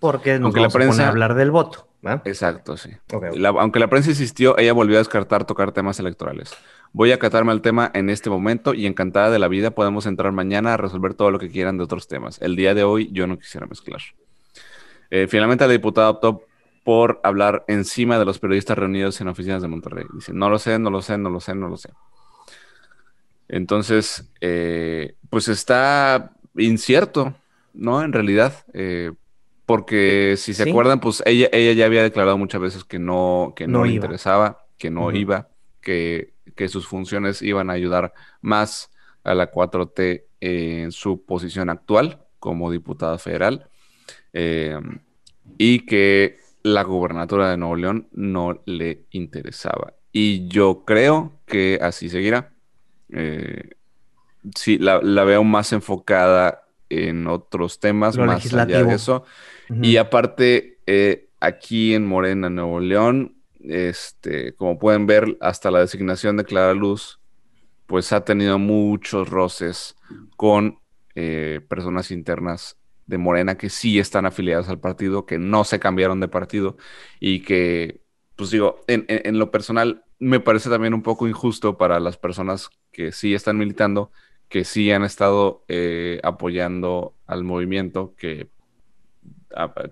[0.00, 1.88] Porque nos aunque la prensa a hablar del voto.
[2.24, 2.90] Exacto, sí.
[3.58, 6.54] aunque la prensa insistió, ella volvió a descartar tocar temas electorales.
[6.92, 10.32] Voy a acatarme al tema en este momento y encantada de la vida podemos entrar
[10.32, 12.40] mañana a resolver todo lo que quieran de otros temas.
[12.40, 14.00] El día de hoy yo no quisiera mezclar.
[15.10, 16.42] Eh, finalmente la diputada optó
[16.84, 20.06] por hablar encima de los periodistas reunidos en oficinas de Monterrey.
[20.14, 21.90] Dice, no lo sé, no lo sé, no lo sé, no lo sé.
[23.48, 27.34] Entonces, eh, pues está incierto,
[27.74, 28.02] ¿no?
[28.02, 29.12] En realidad, eh,
[29.66, 33.66] porque si se acuerdan, pues ella, ella ya había declarado muchas veces que no, que
[33.66, 35.48] no, le interesaba, que no iba,
[35.82, 38.90] que que sus funciones iban a ayudar más
[39.24, 43.68] a la 4T en su posición actual como diputada federal
[44.32, 44.78] eh,
[45.56, 49.94] y que la gubernatura de Nuevo León no le interesaba.
[50.12, 52.52] Y yo creo que así seguirá.
[53.10, 53.70] Eh,
[54.54, 59.24] sí, la, la veo más enfocada en otros temas, Lo más allá de eso.
[59.82, 66.36] Y aparte, eh, aquí en Morena, Nuevo León, este, como pueden ver, hasta la designación
[66.36, 67.20] de Clara Luz,
[67.86, 69.96] pues ha tenido muchos roces
[70.36, 70.78] con
[71.14, 76.20] eh, personas internas de Morena que sí están afiliadas al partido, que no se cambiaron
[76.20, 76.76] de partido
[77.18, 78.02] y que,
[78.36, 83.12] pues digo, en, lo personal me parece también un poco injusto para las personas que
[83.12, 84.12] sí están militando,
[84.48, 88.50] que sí han estado eh, apoyando al movimiento, que,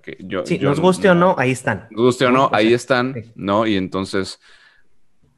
[0.03, 0.45] que yo...
[0.47, 1.89] Sí, yo nos guste o no, ahí están.
[1.91, 2.47] nos guste o ¿no?
[2.47, 3.33] O ahí están, sí.
[3.35, 3.67] ¿no?
[3.67, 4.41] Y entonces,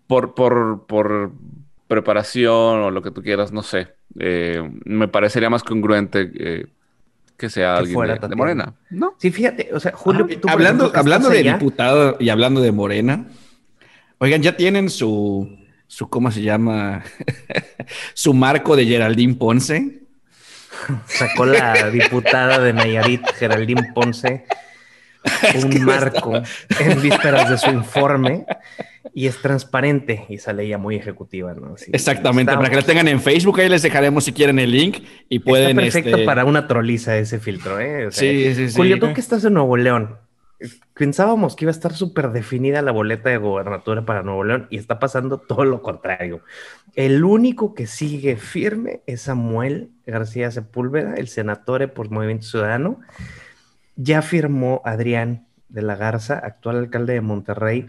[0.06, 1.32] por, por, por
[1.86, 3.88] preparación o lo que tú quieras, no sé,
[4.18, 6.66] eh, me parecería más congruente eh,
[7.36, 8.36] que sea Que alguien fuera de.
[8.36, 9.14] Morena, ¿no?
[9.18, 12.60] Sí, fíjate, o sea, Julio, Ah, tú, hablando ejemplo, hablando de allá, diputado y hablando
[12.60, 13.26] de Morena,
[14.18, 15.56] oigan, ya tienen su,
[15.86, 17.04] su ¿cómo se llama?
[18.14, 20.07] su marco de Geraldine Ponce.
[21.07, 24.45] Sacó la diputada de Nayarit, Geraldine Ponce,
[25.64, 26.43] un marco
[26.79, 28.47] en vísperas de su informe
[29.14, 31.76] y es transparente y sale ella muy ejecutiva, ¿no?
[31.76, 34.99] Sí, Exactamente, para que la tengan en Facebook, ahí les dejaremos si quieren el link
[35.29, 35.70] y pueden...
[35.70, 38.07] Está perfecto este, para una troliza ese filtro, ¿eh?
[38.07, 38.76] O sea, Sí, sí, sí.
[38.76, 40.18] Julio, tú que estás en Nuevo León,
[40.94, 44.78] pensábamos que iba a estar súper definida la boleta de gobernatura para Nuevo León y
[44.78, 46.42] está pasando todo lo contrario.
[46.94, 53.00] El único que sigue firme es Samuel García Sepúlveda, el senador por Movimiento Ciudadano.
[53.96, 57.86] Ya firmó Adrián de la Garza, actual alcalde de Monterrey,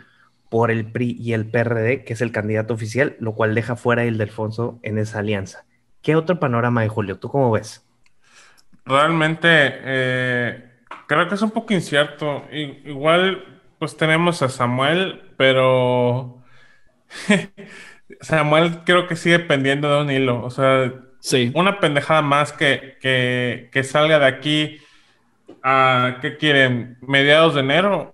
[0.49, 4.01] por el PRI y el PRD, que es el candidato oficial, lo cual deja fuera
[4.01, 5.65] a Ildefonso en esa alianza.
[6.01, 7.19] ¿Qué otro panorama hay, Julio?
[7.19, 7.85] ¿Tú cómo ves?
[8.85, 10.68] Realmente eh,
[11.09, 12.45] creo que es un poco incierto.
[12.53, 16.43] I- igual, pues tenemos a Samuel, pero
[18.21, 20.43] Samuel creo que sigue pendiendo de un hilo.
[20.43, 21.53] O sea, Sí.
[21.53, 24.77] una pendejada más que, que, que salga de aquí
[25.63, 26.97] a, ¿qué quieren?
[27.01, 28.13] Mediados de enero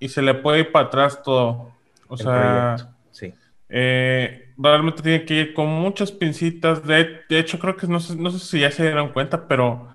[0.00, 1.74] y se le puede ir para atrás todo.
[2.08, 2.76] O El sea,
[3.10, 3.34] sí.
[3.68, 6.84] eh, realmente tiene que ir con muchas pincitas.
[6.86, 9.93] De, de hecho, creo que no sé, no sé si ya se dieron cuenta, pero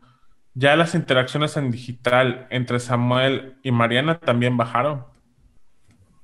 [0.54, 5.06] ya las interacciones en digital entre Samuel y Mariana también bajaron.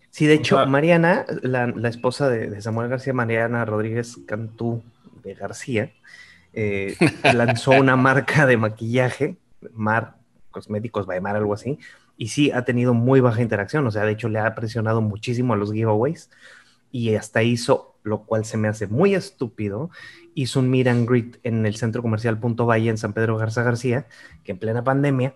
[0.10, 4.18] Sí, de hecho, O sea- Mariana, la, la esposa de, de Samuel García, Mariana Rodríguez
[4.28, 4.84] Cantú
[5.24, 5.92] de García,
[6.54, 6.96] eh,
[7.34, 9.38] lanzó una marca de maquillaje,
[9.74, 10.16] Mar
[10.52, 11.80] Cosméticos Baemar, algo así,
[12.18, 15.54] y sí ha tenido muy baja interacción, o sea, de hecho le ha presionado muchísimo
[15.54, 16.30] a los giveaways
[16.92, 19.90] y hasta hizo, lo cual se me hace muy estúpido,
[20.36, 23.64] hizo un meet and greet en el centro comercial Punto Valle en San Pedro Garza
[23.64, 24.06] García,
[24.44, 25.34] que en plena pandemia,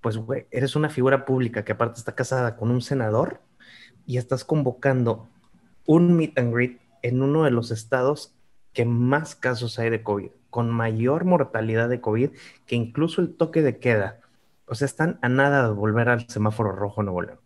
[0.00, 3.40] pues, güey, eres una figura pública que aparte está casada con un senador
[4.06, 5.28] y estás convocando
[5.86, 8.34] un meet and greet en uno de los estados
[8.72, 12.30] que más casos hay de COVID, con mayor mortalidad de COVID,
[12.66, 14.20] que incluso el toque de queda.
[14.66, 17.40] O sea, están a nada de volver al semáforo rojo Nuevo León.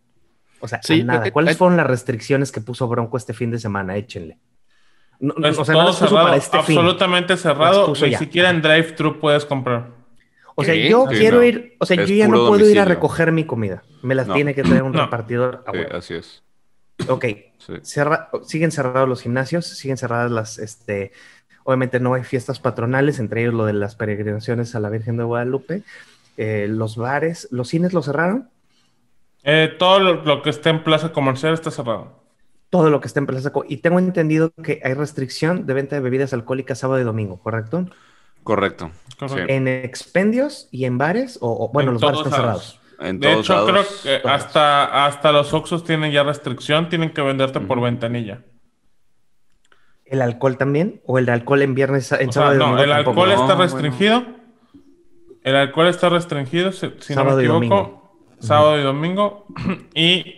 [0.61, 1.27] O sea, Sí, a nada.
[1.27, 3.97] eh, ¿Cuáles eh, fueron las restricciones que puso Bronco este fin de semana?
[3.97, 4.39] Échenle.
[5.19, 6.77] No, Pues o sea, no todo cerrado, para este fin.
[6.77, 7.93] absolutamente Las cerrado.
[8.01, 8.19] Ni ya.
[8.19, 9.87] siquiera en drive-thru puedes comprar.
[10.55, 10.89] O sea, ¿Qué?
[10.89, 11.43] yo Sí, quiero no.
[11.43, 13.83] ir, o sea, Es yo ya no puedo ir a recoger mi comida.
[14.01, 14.33] Me la No.
[14.33, 15.03] tiene que traer un No.
[15.03, 15.95] repartidor a Sí, huevo.
[15.97, 16.43] así es.
[17.09, 17.25] Ok,
[17.59, 17.73] Sí.
[17.83, 21.11] Cerra- siguen cerrados los gimnasios, siguen cerradas las, este,
[21.63, 25.23] obviamente no hay fiestas patronales, entre ellos lo de las peregrinaciones a la Virgen de
[25.23, 25.83] Guadalupe,
[26.37, 28.49] eh, los bares, los cines los cerraron,
[29.43, 32.19] Eh, todo lo, lo que esté en plaza comercial está cerrado.
[32.69, 35.95] Todo lo que está en Plaza Co- Y tengo entendido que hay restricción de venta
[35.95, 37.85] de bebidas alcohólicas sábado y domingo, ¿correcto?
[38.43, 38.91] Correcto.
[39.47, 42.79] En expendios y en bares, o, o, bueno, En los bares todos están lados.
[42.79, 42.81] cerrados.
[42.99, 43.69] En De todos hecho, lados.
[44.01, 48.43] creo que hasta, hasta los Oxxos tienen ya restricción, tienen que venderte por ventanilla.
[50.05, 51.01] ¿El alcohol también?
[51.05, 53.21] ¿O el alcohol en viernes, en O sea, sábado y no, domingo el tampoco?
[53.21, 54.25] alcohol está No, restringido.
[55.43, 59.45] El alcohol está restringido, si, si no me y equivoco, sábado y domingo.
[59.93, 60.35] y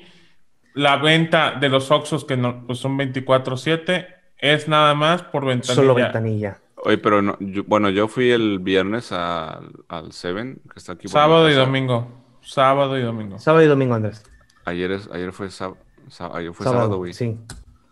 [0.80, 4.08] la venta de los Oxxos, que no, pues son 24-7,
[4.38, 5.76] es nada más por ventanilla.
[5.76, 6.58] Solo ventanilla.
[6.84, 11.04] Oye, pero no, yo- bueno, yo fui el viernes al, al Seven, que está aquí.
[11.04, 12.08] por Sábado y domingo.
[12.42, 13.38] Sábado y domingo.
[13.40, 14.24] Sábado y domingo, Andrés.
[14.66, 15.76] Ayer, es, ayer fue, sab-
[16.10, 17.14] sab- ayer fue sábado, güey.
[17.14, 17.38] sí.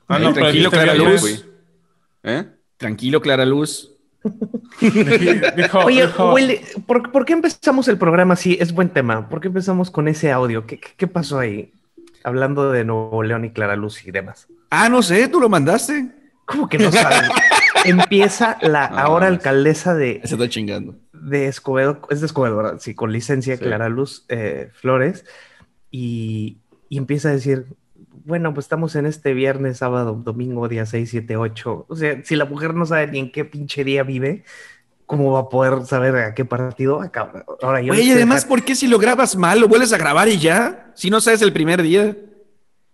[0.07, 0.93] Ah, no, pero Tranquilo, Clara.
[0.95, 1.45] Luz.
[2.23, 2.45] ¿Eh?
[2.77, 3.91] Tranquilo, Clara Luz.
[4.79, 8.57] Dijo- Oye, dijo- Willy, ¿por, por qué empezamos el programa así?
[8.59, 9.27] Es buen tema.
[9.29, 10.65] ¿Por qué empezamos con ese audio?
[10.65, 11.73] ¿Qué, qué, qué pasó ahí?
[12.23, 14.47] Hablando de Nuevo León y Clara Luz y demás.
[14.69, 16.11] Ah, no sé, tú lo mandaste.
[16.45, 17.29] ¿Cómo que no saben?
[17.85, 20.95] Empieza la Ah, ahora alcaldesa de, Se está chingando.
[21.13, 22.77] de Escobedo, es de Escobedo, ¿verdad?
[22.79, 23.63] Sí, con licencia Sí.
[23.63, 25.25] Clara Luz eh, Flores,
[25.91, 26.57] y,
[26.89, 27.65] y empieza a decir,
[28.25, 31.85] bueno, pues estamos en este viernes, sábado, domingo, día 6, 7, 8.
[31.87, 34.43] O sea, si la mujer no sabe ni en qué pinche día vive,
[35.07, 37.43] ¿cómo va a poder saber a qué partido acaba?
[37.63, 40.27] Ahora, yo Oye, y además, ¿por qué si lo grabas mal, lo vuelves a grabar
[40.27, 40.91] y ya?
[40.93, 42.15] Si no sabes el primer día.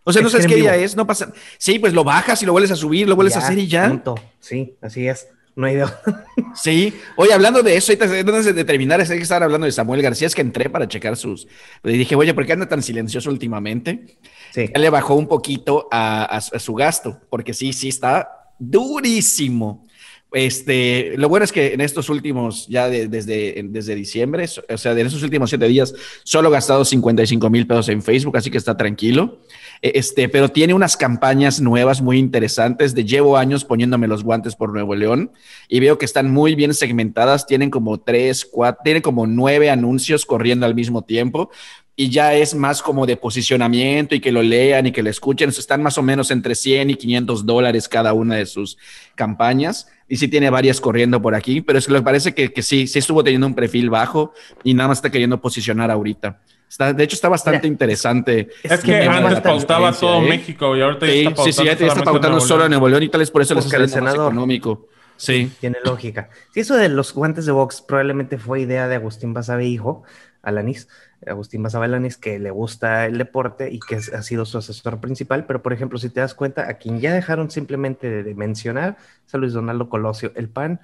[0.06, 1.34] O sea, no sabes qué día es, no pasa.
[1.58, 3.90] Sí, pues lo bajas y lo vuelves a subir, lo vuelves a hacer y ya.
[3.90, 4.16] Punto.
[4.40, 5.28] Sí, así es.
[5.56, 6.02] No hay idea.
[6.56, 6.94] sí.
[7.16, 10.36] Oye, hablando de eso, antes de terminar, es que estar hablando de Samuel García, es
[10.36, 11.48] que entré para checar sus.
[11.84, 14.18] Le dije, oye, ¿por qué anda tan silencioso últimamente?
[14.52, 14.70] Sí.
[14.74, 19.86] Él le bajó un poquito a, su gasto, porque sí, sí está durísimo.
[20.34, 25.06] Este, lo bueno es que en estos últimos, ya desde, desde diciembre, o sea, en
[25.06, 28.76] estos últimos siete días, solo ha gastado 55 mil pesos en Facebook, así que está
[28.76, 29.42] tranquilo.
[29.84, 34.56] E, este, pero tiene unas campañas nuevas muy interesantes de llevo años poniéndome los guantes
[34.56, 35.32] por Nuevo León
[35.68, 40.26] y veo que están muy bien segmentadas, tienen como tres, cuatro, tienen como nueve anuncios
[40.26, 41.52] corriendo al mismo tiempo
[41.96, 45.50] y ya es más como de posicionamiento y que lo lean y que lo escuchen.
[45.50, 48.78] Están más o menos entre 100 y 500 dólares cada una de sus
[49.16, 49.88] campañas.
[50.08, 52.88] Y sí tiene varias corriendo por aquí, pero es que les parece que, que sí,
[52.88, 54.34] sí estuvo teniendo un perfil bajo
[54.64, 56.42] y nada más está queriendo posicionar ahorita.
[56.70, 58.50] Está, de hecho, está bastante interesante.
[58.64, 60.28] Es que antes pautaba todo ¿eh?
[60.28, 63.04] México y ahorita sí, está pautando, sí, sí, ya está pautando solo en Nuevo León
[63.04, 64.88] y tal vez por eso les está senador económico.
[65.16, 65.52] Sí.
[65.60, 66.30] Tiene lógica.
[66.52, 70.04] Sí, eso de los guantes de box probablemente fue idea de Agustín Basabe, hijo,
[70.42, 70.88] Alanis.
[71.28, 75.62] Agustín Basabelanis, que le gusta el deporte y que ha sido su asesor principal, pero
[75.62, 79.38] por ejemplo, si te das cuenta, a quien ya dejaron simplemente de, mencionar es a
[79.38, 80.32] Luis Donaldo Colosio.
[80.36, 80.80] El PAN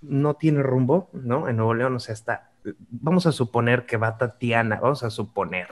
[0.00, 1.48] no tiene rumbo, ¿no?
[1.48, 2.50] En Nuevo León, o sea, está,
[2.90, 5.68] vamos a suponer que va Tatiana, vamos a suponer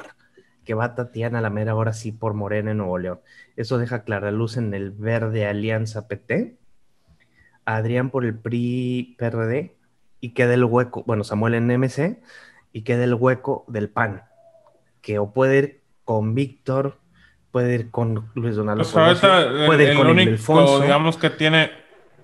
[0.65, 3.21] que va Tatiana a la mera hora sí por Morena en Nuevo León.
[3.57, 6.57] Eso deja clara luz en el verde Alianza PT,
[7.65, 9.77] Adrián por el PRI PRD
[10.21, 12.23] y queda el hueco, bueno, Samuel en MC
[12.73, 14.23] y queda el hueco del PAN,
[15.01, 16.99] que o puede ir con Víctor,
[17.51, 19.21] puede ir con Luis Donaldo, pues
[19.67, 21.71] puede ir el, con único, digamos que tiene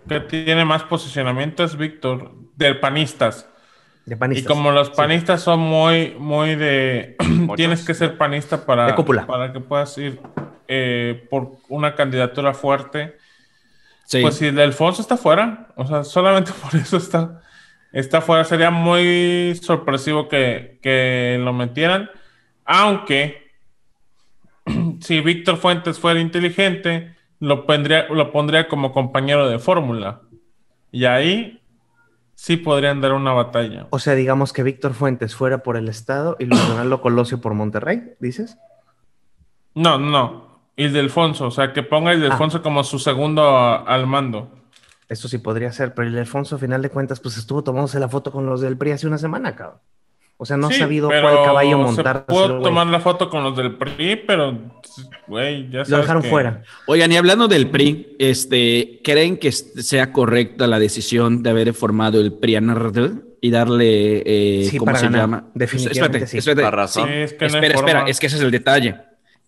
[0.08, 3.48] que tiene más posicionamiento es Víctor del panistas.
[4.06, 4.44] De panistas.
[4.44, 7.16] Y como los panistas son muy muy de
[7.56, 8.96] tienes que ser panista para
[9.26, 10.18] para que puedas ir
[10.66, 13.16] eh, por una candidatura fuerte.
[14.10, 17.42] Pues si el Alfonso está fuera, o sea, solamente por eso está
[17.92, 18.44] está fuera.
[18.44, 22.10] Sería muy sorpresivo que, lo metieran.
[22.64, 23.50] Aunque,
[25.00, 30.22] si Víctor Fuentes fuera inteligente, lo pondría, lo pondría como compañero de fórmula.
[30.90, 31.60] Y ahí
[32.34, 33.88] sí podrían dar una batalla.
[33.90, 37.54] O sea, digamos que Víctor Fuentes fuera por el Estado y Luis Donaldo Colosio por
[37.54, 38.58] Monterrey, ¿dices?
[39.74, 40.48] No, no.
[40.76, 42.62] Ildefonso, o sea, que ponga Ildefonso ah.
[42.62, 43.42] como su segundo
[43.86, 44.57] al mando.
[45.08, 48.08] Eso sí podría ser, pero el Alfonso, a final de cuentas, pues estuvo tomándose la
[48.08, 49.80] foto con los del PRI hace una semana, cabrón.
[50.40, 52.24] O sea, no ha sabido cuál caballo montar.
[52.26, 54.56] Puedo tomar la foto con los del PRI, pero,
[55.26, 55.88] güey, ya sabes.
[55.88, 56.62] Lo dejaron fuera.
[56.86, 62.20] Oigan, y hablando del PRI, este, ¿creen que sea correcta la decisión de haber formado
[62.20, 62.58] el PRI
[63.40, 65.46] y darle, eh, ¿cómo se llama?
[65.54, 66.38] Definitivamente espérate, sí.
[66.38, 66.70] espérate.
[66.70, 67.08] razón.
[67.08, 68.96] es que espera, espera, es que ese es el detalle.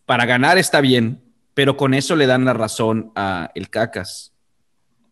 [0.07, 1.21] Para ganar está bien,
[1.55, 4.33] pero con eso le dan la razón a el Cacas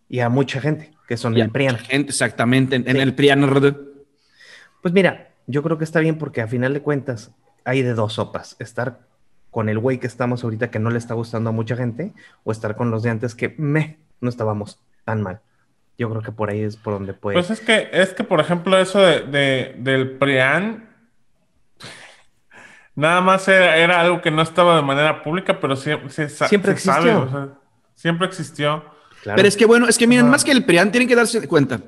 [0.08, 1.78] y a mucha gente, que son el PRIAN.
[1.78, 3.76] Gente, exactamente, en, el PRIAN.
[4.80, 7.32] Pues mira, yo creo que está bien porque a final de cuentas
[7.64, 8.56] hay de dos sopas.
[8.58, 9.00] Estar
[9.50, 12.12] con el güey que estamos ahorita que no le está gustando a mucha gente
[12.44, 15.40] o estar con los de antes que me no estábamos tan mal.
[15.96, 17.34] Yo creo que por ahí es por donde puede.
[17.36, 20.88] Pues es que, es que por ejemplo, eso de, del PRIAN
[22.94, 27.58] nada más era, algo que no estaba de manera pública, pero siempre, siempre existió.
[27.94, 28.97] siempre existió.
[29.24, 31.80] Pero es que bueno, es que miren, más que el PRIAN, tienen que darse cuenta.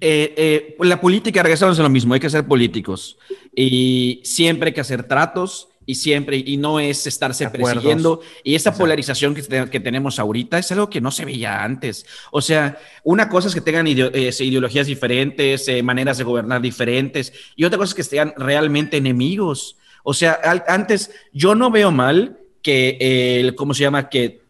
[0.00, 3.16] Eh, eh, la política, regresamos a lo mismo, hay que ser políticos
[3.54, 8.20] y siempre hay que hacer tratos y siempre, y no es estarse persiguiendo.
[8.42, 12.04] Y esa polarización que, que, tenemos ahorita es algo que no se veía antes.
[12.32, 17.64] O sea, una cosa es que tengan eh, ideologías diferentes, maneras de gobernar diferentes, y
[17.64, 19.76] otra cosa es que sean realmente enemigos.
[20.02, 24.08] O sea, antes yo no veo mal que, el ¿cómo se llama?
[24.08, 24.42] Que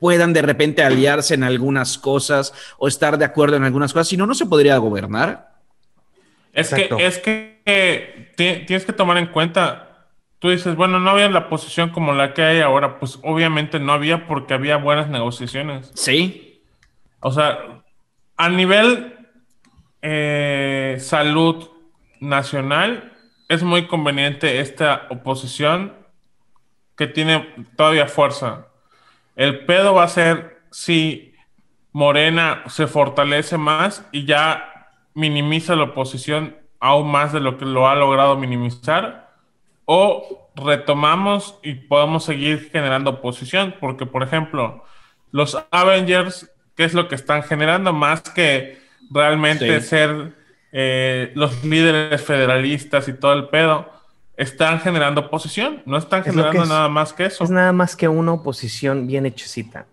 [0.00, 4.16] puedan de repente aliarse en algunas cosas o estar de acuerdo en algunas cosas, si
[4.16, 5.54] no, no se podría gobernar.
[6.52, 11.48] Es que, es que tienes que tomar en cuenta, tú dices, bueno, no había la
[11.48, 15.90] posición como la que hay ahora, pues obviamente no había porque había buenas negociaciones.
[15.94, 16.62] Sí.
[17.20, 17.82] O sea,
[18.36, 19.14] a nivel
[20.02, 21.68] eh, salud
[22.20, 23.12] nacional,
[23.48, 25.94] es muy conveniente esta oposición
[26.96, 28.68] que tiene todavía fuerza.
[29.36, 31.34] El pedo va a ser si
[31.92, 37.88] Morena se fortalece más y ya minimiza la oposición aún más de lo que lo
[37.88, 39.32] ha logrado minimizar,
[39.86, 44.84] o retomamos y podemos seguir generando oposición, porque por ejemplo,
[45.30, 47.92] los Avengers, ¿qué es lo que están generando?
[47.92, 48.78] Más que
[49.10, 50.32] realmente ser
[50.72, 53.90] eh, los líderes federalistas y todo el pedo,
[54.36, 57.44] están generando oposición, no están generando nada más que eso.
[57.44, 59.86] Es nada más que una oposición bien hechecita.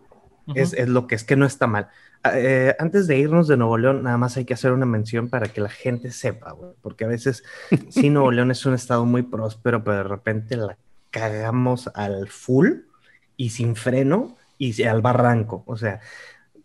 [0.55, 1.89] es, es, lo que es que no está mal.
[2.23, 5.29] Ah, eh, antes de irnos de Nuevo León, nada más hay que hacer una mención
[5.29, 7.43] para que la gente sepa, porque a veces
[7.89, 10.77] sí, Nuevo León es un estado muy próspero, pero de repente la
[11.09, 12.81] cagamos al full
[13.37, 15.63] y sin freno y al barranco.
[15.65, 15.99] O sea,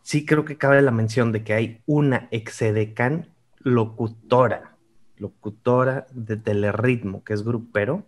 [0.02, 3.28] sí creo que cabe la mención de que hay una exedecan
[3.60, 4.75] locutora,
[5.18, 8.04] locutora de telerritmo, que es grupero,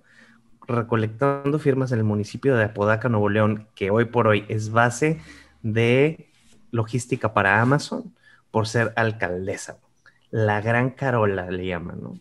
[0.66, 5.20] recolectando firmas en el municipio de Apodaca, Nuevo León, que hoy por hoy es base
[5.62, 6.28] de
[6.70, 8.14] logística para Amazon
[8.50, 9.78] por ser alcaldesa.
[10.30, 12.20] La gran Carola le llaman, ¿no?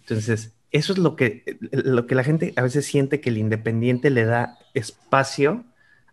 [0.00, 4.10] Entonces, eso es lo que, lo que la gente a veces siente que el independiente
[4.10, 5.64] le da espacio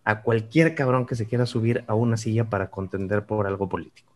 [0.06, 4.14] a cualquier cabrón que se quiera subir a una silla para contender por algo político.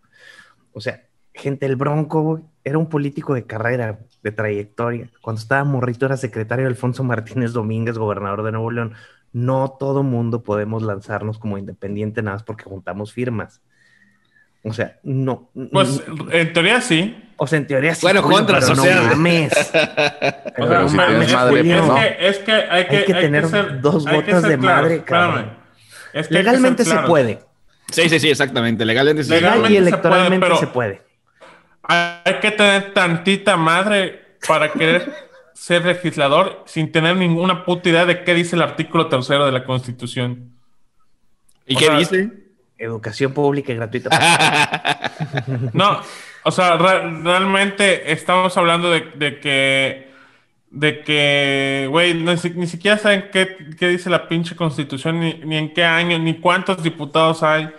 [0.72, 1.09] O sea,
[1.40, 5.10] gente, el Bronco era un político de carrera, de trayectoria.
[5.22, 8.94] Cuando estaba morrito era secretario de Alfonso Martínez Domínguez, gobernador de Nuevo León
[9.32, 13.62] no todo mundo podemos lanzarnos como independiente nada más porque juntamos firmas.
[14.64, 15.50] O sea, no.
[15.72, 17.16] Pues en teoría sí.
[17.38, 18.02] O sea, en teoría sí.
[18.02, 19.54] Bueno, contra no mames.
[22.20, 25.52] Es que hay que, tener dos gotas de madre, cabrón.
[26.30, 27.40] Legalmente se puede.
[27.92, 28.84] Sí, sí, sí, exactamente.
[28.86, 29.32] Legalmente, sí.
[29.32, 31.02] Legal y electoralmente se puede.
[31.90, 35.12] Hay que tener tantita madre para querer
[35.56, 39.66] ser legislador sin tener ninguna puta idea de qué dice el artículo tercero de la
[39.66, 40.52] Constitución.
[41.66, 42.30] ¿Y qué dice?
[42.78, 44.10] Educación pública y gratuita.
[45.74, 46.00] no,
[46.44, 50.12] o sea, realmente estamos hablando de, que,
[50.70, 55.84] de que, güey, ni, siquiera saben qué, dice la pinche Constitución, ni, ni en qué
[55.84, 57.70] año, ni cuántos diputados hay,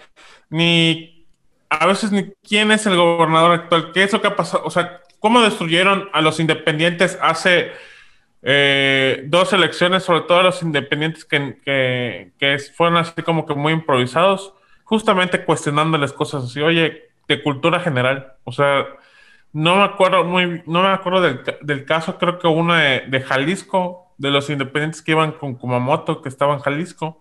[0.48, 1.19] ni
[1.70, 4.70] a veces ni quién es el gobernador actual, qué es lo que ha pasado, o
[4.70, 7.70] sea, cómo destruyeron a los independientes hace
[8.42, 12.32] eh, dos elecciones, sobre todo a los independientes que,
[12.74, 14.52] fueron así como que muy improvisados,
[14.82, 18.32] justamente cuestionándoles cosas así, oye, de cultura general.
[18.42, 18.86] O sea,
[19.52, 24.30] no me acuerdo muy, no me acuerdo del, caso, creo que uno de, Jalisco, de
[24.32, 27.20] los independientes que iban con Kumamoto, que estaban en Jalisco,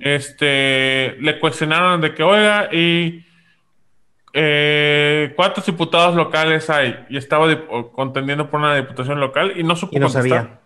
[0.00, 3.24] este, le cuestionaron de que, oiga, y
[4.34, 7.06] eh, ¿cuántos diputados locales hay?
[7.08, 7.46] Y estaba
[7.92, 10.58] contendiendo por una diputación local y no supo y no sabía.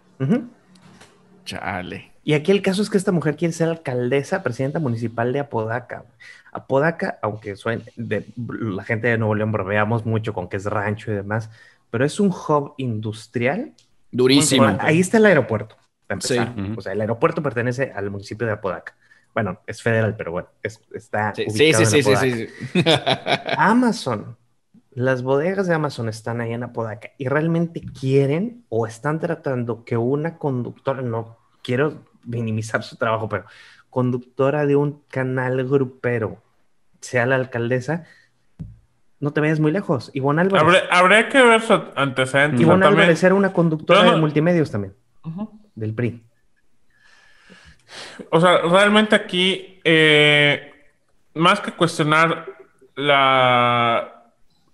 [1.44, 2.12] Chale.
[2.24, 6.04] Y aquí el caso es que esta mujer quiere ser alcaldesa, presidenta municipal de Apodaca.
[6.52, 11.10] Apodaca, aunque suene de, la gente de Nuevo León bromeamos mucho con que es rancho
[11.10, 11.50] y demás,
[11.90, 13.72] pero es un hub industrial.
[14.10, 14.76] Durísimo.
[14.80, 15.76] Ahí está el aeropuerto.
[16.20, 16.38] Sí.
[16.76, 18.94] O sea, el aeropuerto pertenece al municipio de Apodaca.
[19.34, 22.82] Bueno, es federal, pero bueno, está sí, ubicado sí, sí, sí, sí,
[23.56, 24.36] Amazon,
[24.90, 29.96] las bodegas de Amazon están ahí en Apodaca y realmente quieren o están tratando que
[29.96, 33.44] una conductora, no quiero minimizar su trabajo, pero
[33.90, 36.42] conductora de un canal grupero
[37.00, 38.04] sea la alcaldesa,
[39.20, 40.10] no te vayas muy lejos.
[40.14, 40.82] Ivonne Álvarez.
[40.90, 42.62] Habría, que ver su antecedente.
[42.62, 44.94] Ivonne Álvarez era una conductora de multimedios también,
[45.74, 46.27] del PRI.
[48.30, 50.72] O sea, realmente aquí, eh,
[51.34, 52.46] más que cuestionar
[52.94, 54.18] la,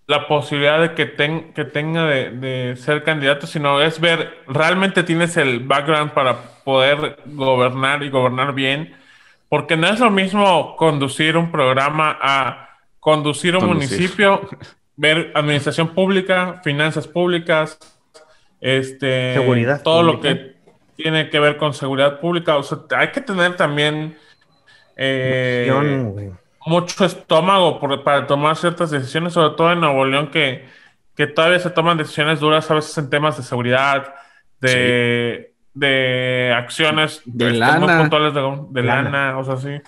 [0.06, 1.14] la posibilidad de que,
[1.54, 8.02] que tenga de, ser candidato, sino es ver, realmente tienes el background para poder gobernar
[8.02, 8.94] y gobernar bien,
[9.48, 12.68] porque no es lo mismo conducir un programa a
[13.00, 14.48] conducir un municipio,
[14.96, 17.78] ver administración pública, finanzas públicas,
[18.60, 20.53] este, Seguridad todo lo que
[20.96, 22.56] tiene que ver con seguridad pública.
[22.56, 24.16] O sea, hay que tener también
[24.96, 26.30] eh,
[26.66, 30.66] mucho estómago para tomar ciertas decisiones, sobre todo en Nuevo León, que,
[31.16, 34.14] que todavía se toman decisiones duras a veces en temas de seguridad,
[34.60, 37.98] de, de acciones de este, lana.
[37.98, 39.38] puntuales de, lana.
[39.38, 39.80] o sea, sí.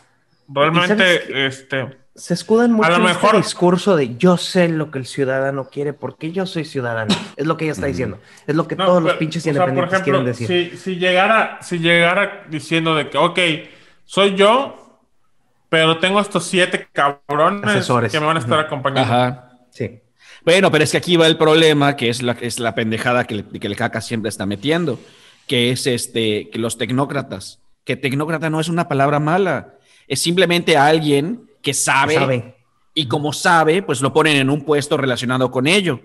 [0.49, 5.69] Realmente, este se escudan mucho en este discurso de yo sé lo que el ciudadano
[5.69, 7.15] quiere porque yo soy ciudadano.
[7.37, 8.19] Es lo que ella está diciendo.
[8.47, 10.47] Es lo que todos los pinches independientes quieren decir.
[10.47, 13.39] Si, si, llegara, si llegara diciendo de que, ok,
[14.05, 15.01] soy yo,
[15.69, 19.13] pero tengo estos siete cabrones que me van a estar acompañando.
[19.13, 19.51] Ajá.
[19.71, 20.01] Sí.
[20.45, 23.45] Bueno, pero es que aquí va el problema, que es la, es la pendejada que,
[23.45, 24.99] que el caca siempre está metiendo,
[25.47, 29.75] que es este, que los tecnócratas, que tecnócrata no es una palabra mala,
[30.07, 32.55] es simplemente alguien que sabe,
[32.95, 35.99] y como sabe, pues lo ponen en un puesto relacionado con ello.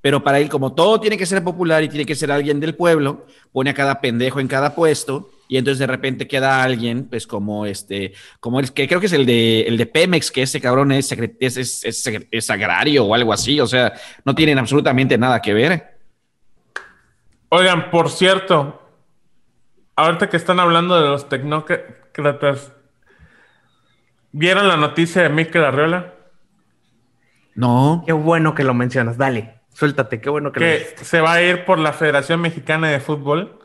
[0.00, 2.74] Pero para él, como todo tiene que ser popular y tiene que ser alguien del
[2.74, 7.28] pueblo, pone a cada pendejo en cada puesto y entonces de repente queda alguien, pues
[7.28, 10.60] como este, como el que creo que es el de, el de Pemex, que ese
[10.60, 13.92] cabrón es, es, es, es, es agrario o algo así, o sea,
[14.24, 15.96] no tienen absolutamente nada que ver.
[17.50, 18.82] Oigan, por cierto,
[19.94, 22.72] ahorita que están hablando de los tecnócratas,
[24.34, 26.12] ¿vieron la noticia de Mikel Arriola?
[27.54, 28.02] No.
[28.04, 29.54] Qué bueno que lo mencionas, dale.
[29.72, 33.58] Suéltate, qué bueno que, que se va a ir por la Federación Mexicana de Fútbol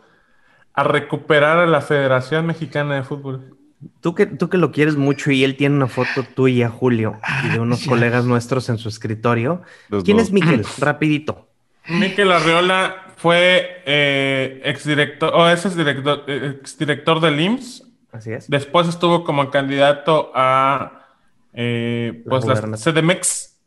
[0.73, 3.57] a recuperar a la Federación Mexicana de Fútbol.
[4.01, 7.49] Tú que, tú que lo quieres mucho y él tiene una foto tuya, Julio, y
[7.49, 9.61] de unos colegas nuestros en su escritorio.
[10.03, 10.65] ¿Quién es Miquel?
[10.79, 11.47] Rapidito.
[11.87, 17.88] Miquel Arreola fue eh, exdirector, o es exdirector, exdirector del IMSS.
[18.11, 18.49] Así es.
[18.49, 21.07] Después estuvo como candidato a
[21.53, 23.59] eh, pues la CDMX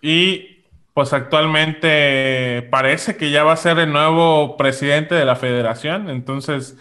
[0.00, 0.64] y
[0.94, 6.76] pues actualmente parece que ya va a ser el nuevo presidente de la federación, entonces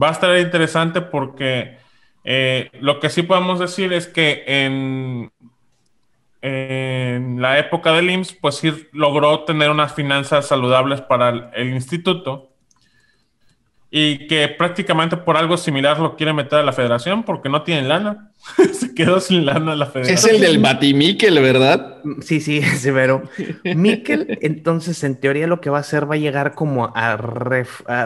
[0.00, 1.78] va a estar interesante porque
[2.24, 5.32] eh, lo que sí podemos decir es que en,
[6.42, 12.53] en la época del IMSS, pues sí logró tener unas finanzas saludables para el instituto
[13.96, 17.88] y que prácticamente por algo similar lo quiere meter a la federación porque no tienen
[17.88, 18.32] lana.
[18.72, 20.18] Se quedó sin lana la federación.
[20.18, 21.98] Es el del Batimíquel, ¿verdad?
[22.20, 23.22] Sí, sí, severo.
[23.62, 27.16] Miquel, entonces, en teoría lo que va a hacer va a llegar como a,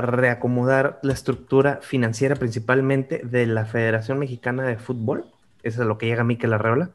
[0.02, 5.24] reacomodar la estructura financiera principalmente de la Federación Mexicana de Fútbol.
[5.62, 6.90] Eso es lo que llega Miquel Arreola.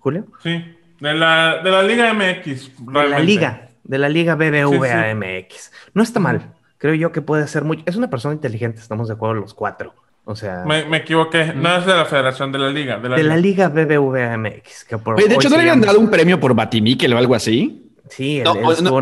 [0.00, 0.26] Julio.
[0.42, 0.64] Sí,
[0.98, 2.72] de la, de la Liga MX.
[2.92, 5.70] De la Liga, de la Liga BBVA MX.
[5.94, 6.42] No está mal
[6.82, 7.84] creo yo que puede ser muy...
[7.86, 9.94] Es una persona inteligente, estamos de acuerdo los cuatro.
[10.24, 10.64] O sea...
[10.66, 12.98] Me, equivoqué, no es de la Federación, de la Liga.
[12.98, 13.36] De la, de Liga.
[13.36, 14.84] la Liga BBVA MX.
[14.86, 17.88] Que por de hecho, ¿no le habían dado un premio por Batimiquel o algo así?
[18.08, 19.00] Sí, él, estuvo...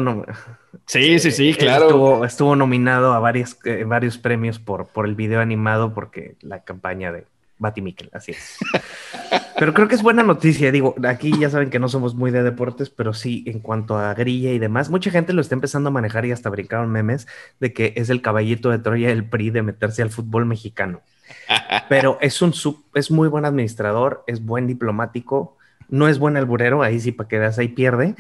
[0.85, 2.23] Sí, sí, sí, claro.
[2.23, 7.13] Estuvo, nominado a varios, eh, varios premios por, por el video animado porque la campaña
[7.13, 7.25] de
[7.61, 8.59] Batimíquel, así es.
[9.59, 10.73] Pero creo que es buena noticia.
[10.73, 14.15] Digo, aquí ya saben que no somos muy de deportes, pero sí, en cuanto a
[14.15, 17.29] grilla y demás, mucha gente lo está empezando a manejar y hasta brincaron memes
[17.61, 21.03] de que es el caballito de Troya el PRI de meterse al fútbol mexicano.
[21.91, 22.55] Pero es un
[22.95, 25.59] es muy buen administrador, es buen diplomático,
[25.91, 28.15] no es buen alburero, ahí sí para que veas ahí pierde.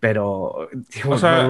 [0.00, 0.70] Pero,
[1.06, 1.46] o sea,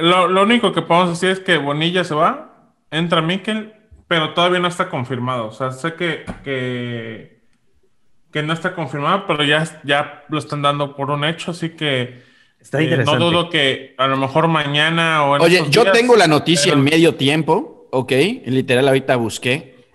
[0.00, 3.74] lo, lo único que podemos decir es que Bonilla se va, entra Miquel
[4.12, 5.46] pero todavía no está confirmado.
[5.46, 11.10] O sea, sé que, que, no está confirmado, pero ya, ya lo están dando por
[11.10, 12.20] un hecho, así que
[12.60, 13.18] está eh, interesante.
[13.18, 16.84] no dudo que a lo mejor mañana o en Oye, yo tengo la noticia en
[16.84, 18.12] medio tiempo, ok,
[18.44, 19.86] literal ahorita busqué.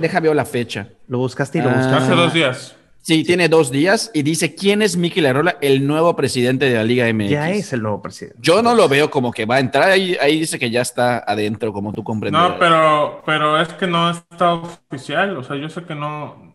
[0.00, 0.88] Deja ver la fecha.
[1.06, 1.74] Lo buscaste y lo ah.
[1.74, 2.04] buscaste.
[2.04, 2.77] Hace dos días.
[3.08, 6.84] Sí, tiene dos días y dice quién es Mikel Arrola, el nuevo presidente de la
[6.84, 7.30] Liga MX.
[7.30, 8.38] Ya es el nuevo presidente.
[8.42, 11.20] Yo no lo veo como que va a entrar ahí, ahí dice que ya está
[11.26, 12.38] adentro, como tú comprendes.
[12.38, 16.54] No, pero, pero es que no está oficial, o sea, yo sé que no,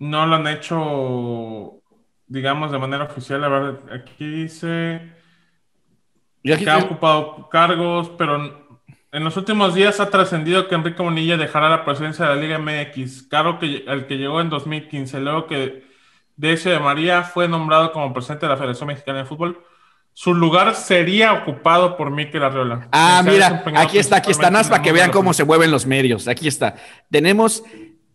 [0.00, 1.80] no lo han hecho,
[2.26, 3.42] digamos, de manera oficial.
[3.42, 5.14] A ver, aquí dice
[6.42, 8.61] que ha ocupado cargos, pero
[9.12, 12.58] en los últimos días ha trascendido que Enrique Bonilla dejará la presidencia de la Liga
[12.58, 15.84] MX, cargo que, el que llegó en 2015, luego que
[16.36, 19.62] Decio de María fue nombrado como presidente de la Federación Mexicana de Fútbol.
[20.14, 22.88] Su lugar sería ocupado por Miquel Arriola.
[22.90, 26.26] Ah, mira, aquí está, aquí está, nada para que vean cómo se mueven los medios.
[26.26, 26.76] Aquí está.
[27.10, 27.64] Tenemos,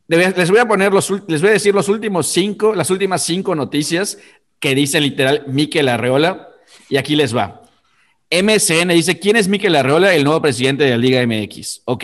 [0.08, 3.54] les voy a poner los, les voy a decir los últimos cinco, las últimas cinco
[3.54, 4.18] noticias
[4.60, 6.50] que dice literal Miquel Arreola,
[6.90, 7.62] y aquí les va.
[8.30, 11.82] MSN dice, ¿quién es Miquel Arreola, el nuevo presidente de la Liga MX?
[11.86, 12.04] Ok.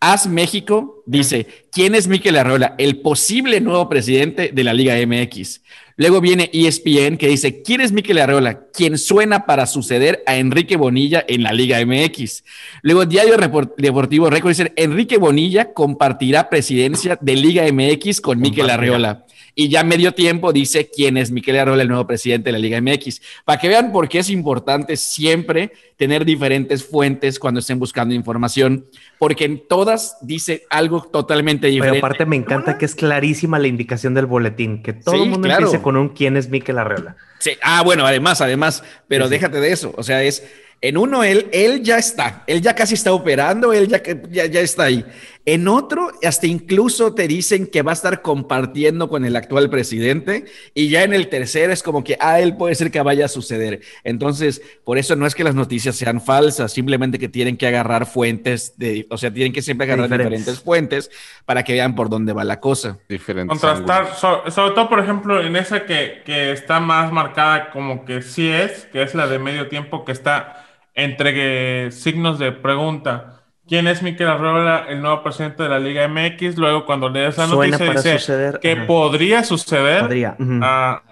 [0.00, 5.60] As México dice, ¿quién es Miquel Arreola, el posible nuevo presidente de la Liga MX?
[6.00, 8.68] Luego viene ESPN que dice, ¿quién es Miquel Arreola?
[8.72, 12.42] ¿Quién suena para suceder a Enrique Bonilla en la Liga MX?
[12.80, 13.36] Luego Diario
[13.76, 19.26] Deportivo Récord dice, Enrique Bonilla compartirá presidencia de Liga MX con Miquel Arreola.
[19.54, 22.80] Y ya medio tiempo dice quién es Miquel Arreola, el nuevo presidente de la Liga
[22.80, 23.20] MX.
[23.44, 28.86] Para que vean por qué es importante siempre tener diferentes fuentes cuando estén buscando información,
[29.18, 32.00] porque en todas dice algo totalmente diferente.
[32.00, 35.46] Pero aparte me encanta que es clarísima la indicación del boletín, que todo el mundo
[35.46, 37.16] empiece con un quién es Miquel Arreola.
[37.38, 39.94] Sí, ah, bueno, además, además, pero déjate de eso.
[39.96, 40.42] O sea, es
[40.82, 44.60] En uno, él, él ya está, él ya casi está operando, él ya, ya, ya
[44.60, 45.04] está ahí.
[45.46, 50.44] En otro, hasta incluso te dicen que va a estar compartiendo con el actual presidente
[50.74, 53.24] y ya en el tercer es como que, a ah, él puede ser que vaya
[53.24, 53.80] a suceder.
[54.04, 58.04] Entonces, por eso no es que las noticias sean falsas, simplemente que tienen que agarrar
[58.04, 61.10] fuentes, de, o sea, tienen que siempre agarrar diferentes, fuentes
[61.46, 62.98] para que vean por dónde va la cosa.
[63.08, 68.20] Diferentes Contrastar, sobre todo, por ejemplo, en esa que, que está más marcada como que
[68.20, 73.39] sí es, que es la de medio tiempo que está entre signos de pregunta
[73.70, 76.58] quién es Miquel Arreola, el nuevo presidente de la Liga MX.
[76.58, 80.00] Luego, cuando lees la noticia, dice que podría suceder.
[80.00, 80.36] Podría.
[80.60, 81.02] Ah,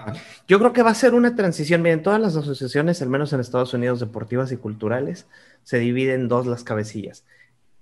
[0.49, 1.83] Yo creo que va a ser una transición.
[1.83, 5.29] Miren, todas las asociaciones, al menos en Estados Unidos, deportivas y culturales,
[5.63, 7.25] se dividen en dos las cabecillas.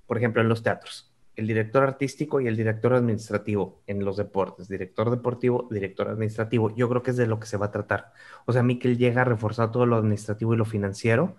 [0.07, 3.81] Por ejemplo, en los teatros, el director artístico y el director administrativo.
[3.87, 6.77] En los deportes, director deportivo, director administrativo.
[6.77, 8.13] Yo creo que es de lo que se va a tratar.
[8.45, 11.39] O sea, Miquel llega a reforzar todo lo administrativo y lo financiero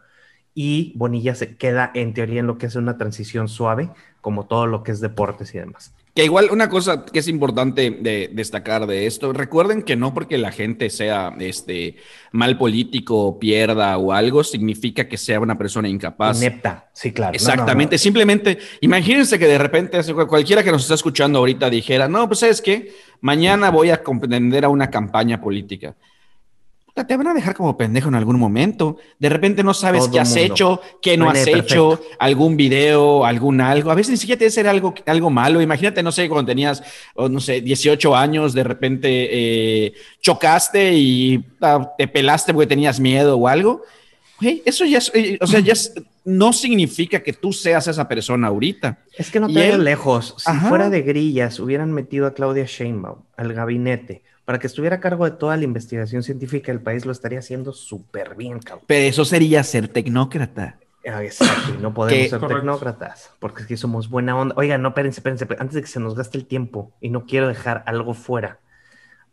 [0.60, 4.66] y Bonilla se queda en teoría en lo que es una transición suave, como todo
[4.66, 5.94] lo que es deportes y demás.
[6.16, 10.40] Que igual una cosa que es importante de destacar de esto, recuerden que no porque
[10.40, 11.98] la gente sea este
[12.32, 16.42] mal político, pierda o algo, significa que sea una persona incapaz.
[16.42, 17.36] Inepta, sí, claro.
[17.36, 22.42] Exactamente, simplemente imagínense que de repente cualquiera que nos está escuchando ahorita dijera, no, pues
[22.42, 25.96] es que mañana voy a comprender a una campaña política
[27.06, 28.98] te van a dejar como pendejo en algún momento.
[29.20, 33.92] De repente no sabes qué has hecho, qué no has hecho, algún video, algún algo.
[33.92, 35.62] A veces ni siquiera te ser algo, algo malo.
[35.62, 36.82] Imagínate, no sé, cuando tenías,
[37.16, 43.38] no sé, 18 años, de repente eh, chocaste y ah, te pelaste porque tenías miedo
[43.38, 43.84] o algo.
[44.66, 45.74] eso ya, eh, o sea, ya
[46.26, 49.00] no significa que tú seas esa persona ahorita.
[49.18, 50.36] Es que no te lejos.
[50.38, 55.00] Si fuera de grillas, hubieran metido a Claudia Sheinbaum al gabinete para que estuviera a
[55.02, 58.86] cargo de toda la investigación científica del país, lo estaría haciendo súper bien, cabrón.
[58.88, 60.80] Pero eso sería ser tecnócrata.
[61.06, 64.56] Ah, exacto, y no podemos ser tecnócratas, porque es que somos buena onda.
[64.58, 67.50] Oigan, no, espérense, espérense, antes de que se nos gaste el tiempo, y no quiero
[67.50, 68.62] dejar algo fuera,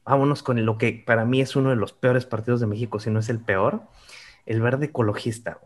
[0.05, 3.11] vámonos con lo que para mí es uno de los peores partidos de México, si
[3.11, 3.83] no es el peor,
[4.47, 5.61] el verde ecologista.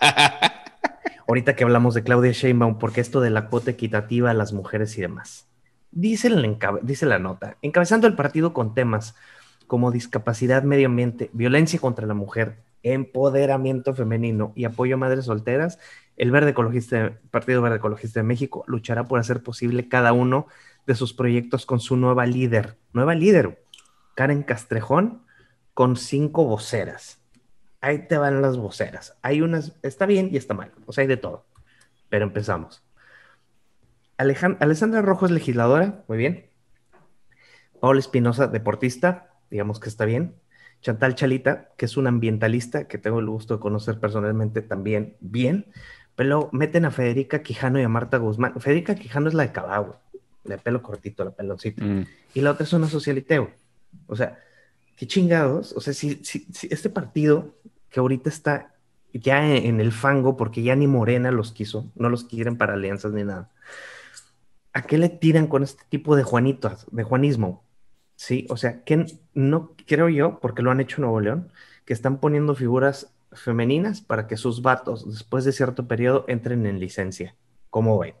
[1.28, 4.98] Ahorita que hablamos de Claudia Sheinbaum, porque esto de la cuota equitativa a las mujeres
[4.98, 5.46] y demás.
[5.92, 9.16] Dice, la nota, encabezando el partido con temas
[9.66, 15.78] como discapacidad, medio ambiente, violencia contra la mujer, empoderamiento femenino y apoyo a madres solteras,
[16.16, 20.46] el Verde Ecologista, Partido Verde Ecologista de México luchará por hacer posible cada uno
[20.86, 23.64] de sus proyectos con su nueva líder, nueva líder,
[24.14, 25.22] Karen Castrejón,
[25.74, 27.20] con cinco voceras.
[27.80, 29.16] Ahí te van las voceras.
[29.22, 31.46] Hay unas, está bien y está mal, o sea, hay de todo.
[32.08, 32.82] Pero empezamos.
[34.20, 36.44] Alejandra Rojo es legisladora, muy bien.
[37.80, 40.34] Paula Espinosa, deportista, digamos que está bien.
[40.82, 45.64] Chantal Chalita, que es una ambientalista, que tengo el gusto de conocer personalmente también, bien.
[46.16, 48.60] Pero meten a Federica Quijano y a Marta Guzmán.
[48.60, 49.96] Federica Quijano es la de Cabago,
[50.44, 51.82] de pelo cortito, la peloncita.
[51.82, 52.06] Mm.
[52.34, 53.50] Y la otra es una socialiteo.
[54.06, 54.38] O sea,
[54.96, 55.72] qué chingados.
[55.72, 57.54] O sea, si, si, este partido
[57.88, 58.74] que ahorita está
[59.14, 63.12] ya en el fango, porque ya ni Morena los quiso, no los quieren para alianzas
[63.12, 63.50] ni nada
[64.72, 67.64] ¿a qué le tiran con este tipo de Juanitos, de Juanismo?
[68.16, 71.52] Sí, o sea, que no creo yo, porque lo han hecho en Nuevo León,
[71.84, 76.80] que están poniendo figuras femeninas para que sus vatos, después de cierto periodo, entren en
[76.80, 77.34] licencia.
[77.70, 78.14] ¿Cómo ven?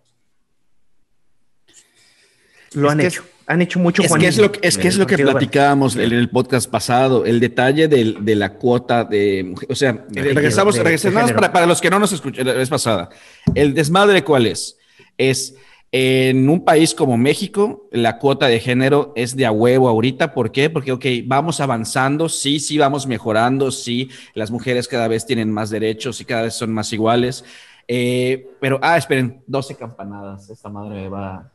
[2.72, 3.24] Lo han hecho.
[3.46, 6.30] Han hecho mucho es que es lo, es que, es lo que platicábamos en el
[6.30, 9.56] podcast pasado, el detalle de, la cuota de.
[9.68, 13.08] O sea, regresamos, regresamos para, para, los que no nos escuchan la vez pasada.
[13.56, 14.78] El desmadre, ¿cuál es?
[15.18, 15.56] Es
[15.92, 20.32] en un país como México, la cuota de género es de a huevo ahorita.
[20.32, 20.70] ¿Por qué?
[20.70, 25.70] Porque, ok, vamos avanzando, sí, sí, vamos mejorando, sí, las mujeres cada vez tienen más
[25.70, 27.44] derechos y cada vez son más iguales.
[27.88, 30.48] Eh, pero, ah, esperen, 12 campanadas.
[30.48, 31.50] Esta madre va.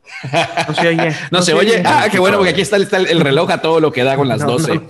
[0.68, 1.16] No se oye.
[1.30, 1.82] no, se, oye.
[1.82, 4.44] Ah, qué bueno, porque aquí está, el reloj a todo lo que da con las
[4.44, 4.80] 12.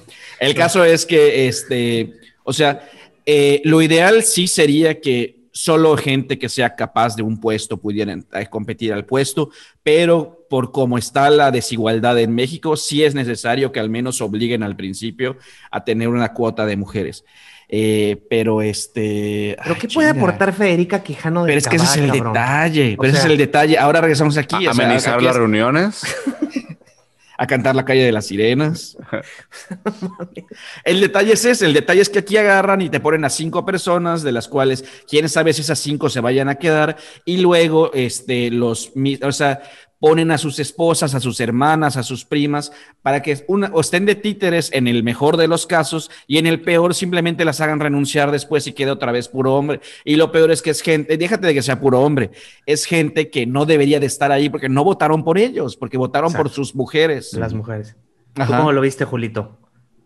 [0.40, 2.89] El caso es que, este, o sea,
[3.24, 8.12] eh, lo ideal sí sería que solo gente que sea capaz de un puesto pudiera
[8.12, 9.49] eh, competir al puesto,
[9.83, 14.62] pero por cómo está la desigualdad en México, sí es necesario que al menos obliguen
[14.62, 15.39] al principio
[15.70, 17.24] a tener una cuota de mujeres.
[17.69, 19.57] Eh, pero este.
[19.65, 22.97] ¿Pero qué puede aportar Federica Quijano de Pero es que ese es el detalle.
[23.01, 23.78] Pero ese es el detalle.
[23.78, 24.66] Ahora regresamos aquí.
[24.66, 26.03] A, amenizar las reuniones.
[27.39, 28.97] a cantar la calle de las sirenas.
[30.85, 33.65] el detalle es ese, el detalle es que aquí agarran y te ponen a cinco
[33.65, 37.93] personas, de las cuales quién sabe si esas cinco se vayan a quedar, y luego
[37.93, 38.93] este, los,
[39.23, 39.63] o sea,
[39.98, 44.06] ponen a sus esposas, a sus hermanas, a sus primas, para que una, o estén
[44.06, 47.81] de títeres en el mejor de los casos y en el peor simplemente las hagan
[47.81, 49.81] renunciar después y quede otra vez puro hombre.
[50.05, 52.31] Y lo peor es que es gente, déjate de que sea puro hombre,
[52.66, 56.32] es gente que no debería de estar ahí porque no votaron por ellos, porque votaron
[56.32, 57.32] por sus mujeres.
[57.35, 57.97] Las mujeres.
[58.47, 59.59] ¿Cómo lo viste, Julito?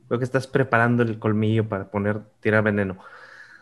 [0.09, 2.99] Creo que estás preparando el colmillo para poner, tirar veneno.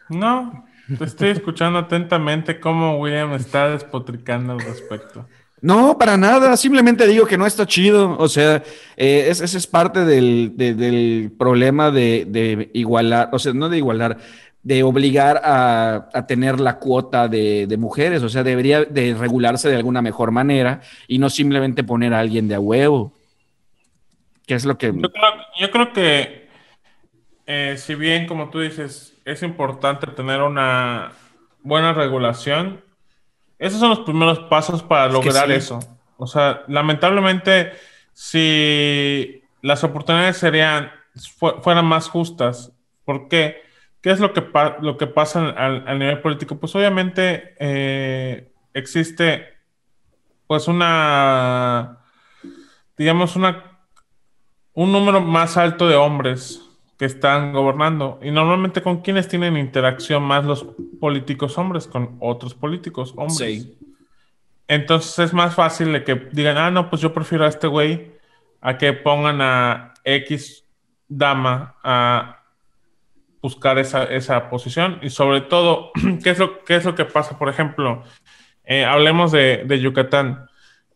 [0.09, 5.27] No, te estoy escuchando atentamente cómo William está despotricando al respecto.
[5.61, 6.57] No, para nada.
[6.57, 8.17] Simplemente digo que no está chido.
[8.19, 8.63] O sea,
[8.97, 14.19] eh, ese es parte del, problema de, igualar, o sea, no de igualar,
[14.63, 18.23] de obligar a, tener la cuota de, mujeres.
[18.23, 22.49] O sea, debería de regularse de alguna mejor manera y no simplemente poner a alguien
[22.49, 23.13] de a huevo.
[24.47, 24.93] ¿Qué es lo que...?
[25.61, 26.49] Yo creo, que,
[27.47, 31.13] eh, si bien, como tú dices, es importante tener una
[31.63, 32.81] buena regulación,
[33.59, 35.81] esos son los primeros pasos para lograr eso.
[36.17, 37.73] O sea, lamentablemente,
[38.13, 40.91] si las oportunidades serían,
[41.63, 42.73] fueran más justas,
[43.05, 43.63] ¿por qué?
[44.01, 44.45] ¿Qué es lo que,
[44.81, 46.57] lo que pasa al, nivel político?
[46.57, 49.59] Pues obviamente eh, existe
[50.47, 51.99] pues una,
[52.97, 53.81] digamos, una,
[54.73, 56.68] un número más alto de hombres
[56.99, 58.19] que están gobernando.
[58.23, 60.67] Y normalmente con quienes tienen interacción más los
[61.01, 63.69] políticos hombres, con otros políticos hombres.
[64.67, 68.13] Entonces es más fácil de que digan, ah, no, pues yo prefiero a este güey
[68.61, 70.65] a que pongan a X
[71.07, 72.43] dama a
[73.41, 74.99] buscar esa, esa posición.
[75.01, 75.93] Y sobre todo,
[76.25, 77.39] ¿qué es lo, qué es lo que pasa?
[77.39, 78.03] Por ejemplo,
[78.65, 80.49] eh, hablemos de, de Yucatán.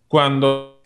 [0.09, 0.83] Cuando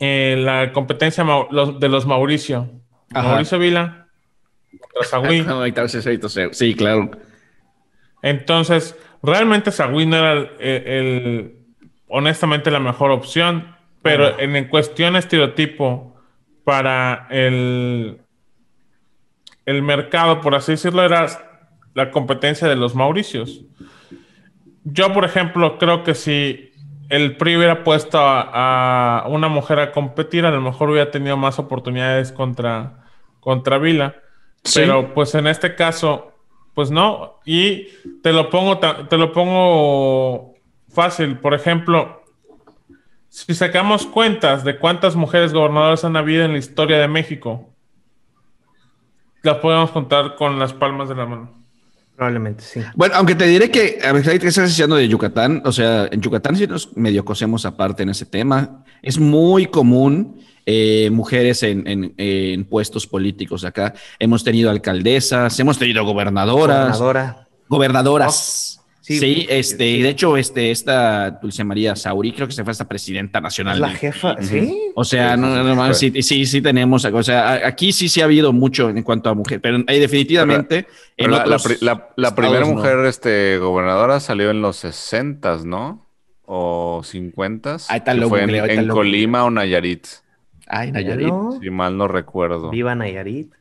[0.00, 2.68] eh, la competencia de los Mauricio
[3.10, 4.08] Mauricio Vila
[4.78, 5.18] contra
[6.52, 7.10] sí, claro.
[8.22, 11.56] Entonces, realmente Sagui no era el,
[12.08, 16.16] honestamente la mejor opción, pero en, cuestión estereotipo
[16.64, 18.18] para el,
[19.64, 21.26] el mercado, por así decirlo, era
[21.94, 23.62] la competencia de los Mauricios.
[24.84, 26.72] Yo, por ejemplo, creo que si
[27.08, 31.58] el PRI hubiera puesto a, una mujer a competir, a lo mejor hubiera tenido más
[31.58, 33.04] oportunidades contra,
[33.40, 34.16] contra Vila.
[34.74, 36.32] Pero pues en este caso,
[36.74, 37.40] pues no.
[37.44, 37.88] Y
[38.22, 40.54] te lo pongo, te lo pongo
[40.88, 41.38] fácil.
[41.38, 42.24] Por ejemplo,
[43.28, 47.70] si sacamos cuentas de cuántas mujeres gobernadoras han habido en la historia de México,
[49.42, 51.55] las podemos contar con las palmas de la mano.
[52.16, 52.80] Probablemente, sí.
[52.94, 56.22] Bueno, aunque te diré que, a ver, que estás diciendo de Yucatán, o sea, en
[56.22, 58.84] Yucatán sí nos medio cosemos aparte en ese tema.
[59.02, 63.94] Es muy común eh, mujeres en, puestos políticos acá.
[64.18, 66.98] Hemos tenido alcaldesas, hemos tenido gobernadoras.
[67.68, 68.80] Gobernadoras.
[69.06, 73.40] Sí, este, de hecho, este, esta Dulce María Sauri, creo que se fue hasta presidenta
[73.40, 73.80] nacional.
[73.80, 74.90] La jefa, sí.
[74.96, 78.52] O sea, no, no, sí, sí, sí, tenemos, o sea, aquí sí se ha habido
[78.52, 80.88] mucho en cuanto a mujer, pero hay definitivamente.
[81.18, 86.04] la, primera mujer, este, gobernadora salió en los 60, ¿no?
[86.44, 87.76] O 50.
[87.88, 90.04] Ahí está lo fue en, Colima o Nayarit.
[90.66, 91.32] Ay, Nayarit.
[91.60, 92.70] Si mal no recuerdo.
[92.70, 93.52] Viva Nayarit.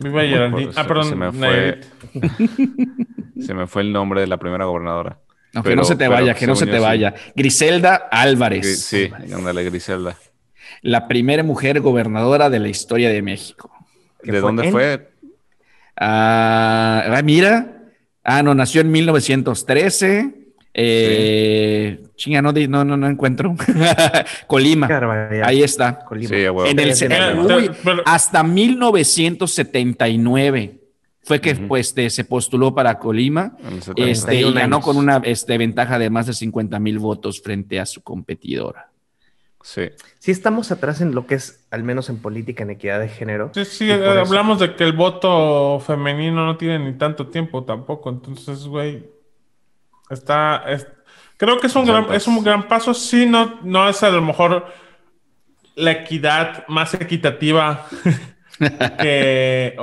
[0.00, 0.72] Viva Nayarit.
[0.76, 1.80] Ah, perdón, se me fue.
[3.40, 5.18] Se me fue el nombre de la primera gobernadora.
[5.62, 7.14] que no se te vaya, que no se te vaya.
[7.34, 8.84] Griselda Álvarez.
[8.84, 10.16] Sí, ándale, Griselda.
[10.82, 13.70] La primera mujer gobernadora de la historia de México.
[14.22, 15.10] ¿De dónde fue?
[15.96, 17.82] Ah, ah, mira.
[18.22, 20.34] Ah, no, nació en 1913.
[20.76, 23.54] Eh, Chinga, no, no, no, encuentro.
[24.46, 24.88] Colima.
[25.44, 26.04] Ahí está.
[26.04, 26.34] Colima.
[26.66, 26.92] en el,
[28.04, 30.83] hasta 1979
[31.24, 33.56] fue que pues, se postuló para Colima
[33.96, 37.86] este, y ganó con una este, ventaja de más de 50 mil votos frente a
[37.86, 38.90] su competidora.
[39.62, 39.88] Sí.
[40.18, 43.50] Sí estamos atrás en lo que es, al menos en política, en equidad de género.
[43.54, 48.10] Sí, sí, hablamos de que el voto femenino no tiene ni tanto tiempo tampoco.
[48.10, 49.06] Entonces, güey,
[50.10, 50.64] está...
[51.38, 52.92] creo que es un, gran, es un gran paso.
[52.92, 54.66] Sí, no, no es a lo mejor
[55.76, 57.86] la equidad más equitativa
[59.00, 59.74] que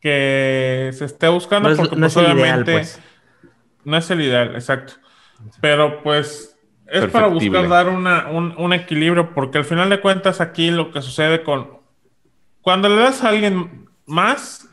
[0.00, 3.00] que se esté buscando, porque no es pues, obviamente pues.
[3.84, 4.94] no es el ideal, exacto.
[5.60, 6.56] Pero pues
[6.86, 11.02] es para buscar dar una, un, equilibrio, porque al final de cuentas aquí lo que
[11.02, 11.78] sucede con...
[12.62, 14.68] Cuando le das a alguien más,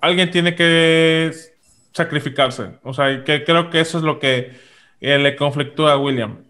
[0.00, 1.32] alguien tiene que
[1.92, 2.78] sacrificarse.
[2.82, 4.52] O sea, que creo que eso es lo que
[5.00, 6.44] eh, le conflictúa a William.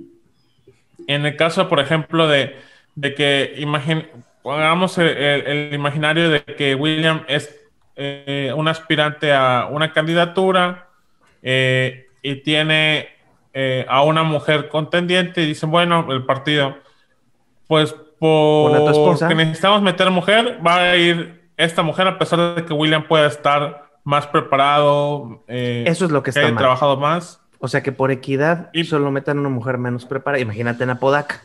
[1.06, 2.56] En el caso, por ejemplo, de,
[2.94, 4.09] de que imagine,
[4.42, 7.63] pongamos el imaginario de que William es
[7.96, 10.88] eh, un aspirante a una candidatura
[11.42, 13.08] eh, y tiene
[13.52, 16.76] eh, a una mujer contendiente y dicen, bueno, el partido,
[17.66, 23.06] pues porque necesitamos meter mujer, va a ir esta mujer a pesar de que William
[23.06, 26.58] pueda estar más preparado, eh, Eso es lo que está haya mal.
[26.58, 27.40] trabajado más.
[27.58, 30.42] O sea que por equidad Y- solo metan una mujer menos preparada.
[30.42, 31.42] Imagínate en Apodaca.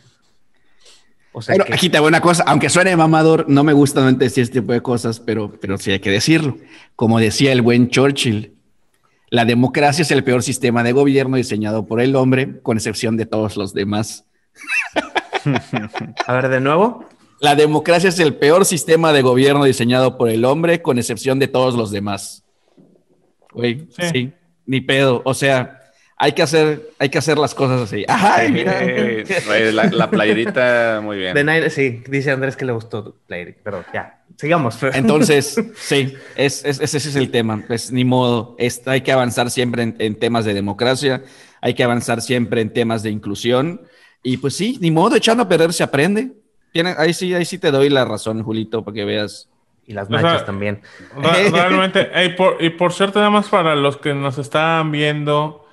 [1.40, 4.02] O sea Pero que aquí te voy una cosa, aunque suene mamador, no me gusta
[4.02, 6.58] no decir este tipo de cosas, pero, pero sí hay que decirlo.
[6.98, 8.56] Como decía el buen Churchill,
[9.30, 13.26] la democracia es el peor sistema de gobierno diseñado por el hombre, con excepción de
[13.26, 14.26] todos los demás.
[16.28, 17.06] a ver de nuevo.
[17.40, 21.48] La democracia es el peor sistema de gobierno diseñado por el hombre, con excepción de
[21.48, 22.44] todos los demás.
[23.54, 24.10] Güey, sí.
[24.12, 24.34] Sí.
[24.66, 25.22] ni pedo.
[25.24, 25.79] O sea,
[26.22, 28.06] hay que hacer, hay que hacer las cosas así.
[28.08, 28.78] Ay, mira.
[28.84, 31.34] Eh, eh, la, la playerita, muy bien.
[31.34, 34.78] De Nine- sí, dice Andrés que le gustó Player, pero ya, sigamos.
[34.94, 37.64] Entonces, sí, es, es- ese es el tema.
[37.68, 38.56] Pues ni modo.
[38.60, 41.24] Es- hay que avanzar siempre en, en temas de democracia,
[41.62, 43.82] hay que avanzar siempre en temas de inclusión.
[44.22, 46.34] Y pues sí, ni modo, echando a perder se aprende.
[46.74, 49.50] Tiene- ahí sí, ahí sí te doy la razón, Julito, para que veas.
[49.88, 50.82] y las O sea, manchas también.
[51.18, 55.66] Re- Realmente, Ey, por- y por cierto, nada más para los que nos están viendo,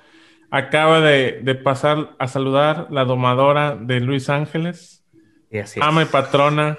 [0.51, 5.03] acaba de, de pasar a saludar la domadora de Luis Ángeles,
[5.51, 5.85] Y así es.
[5.85, 6.77] ama y patrona,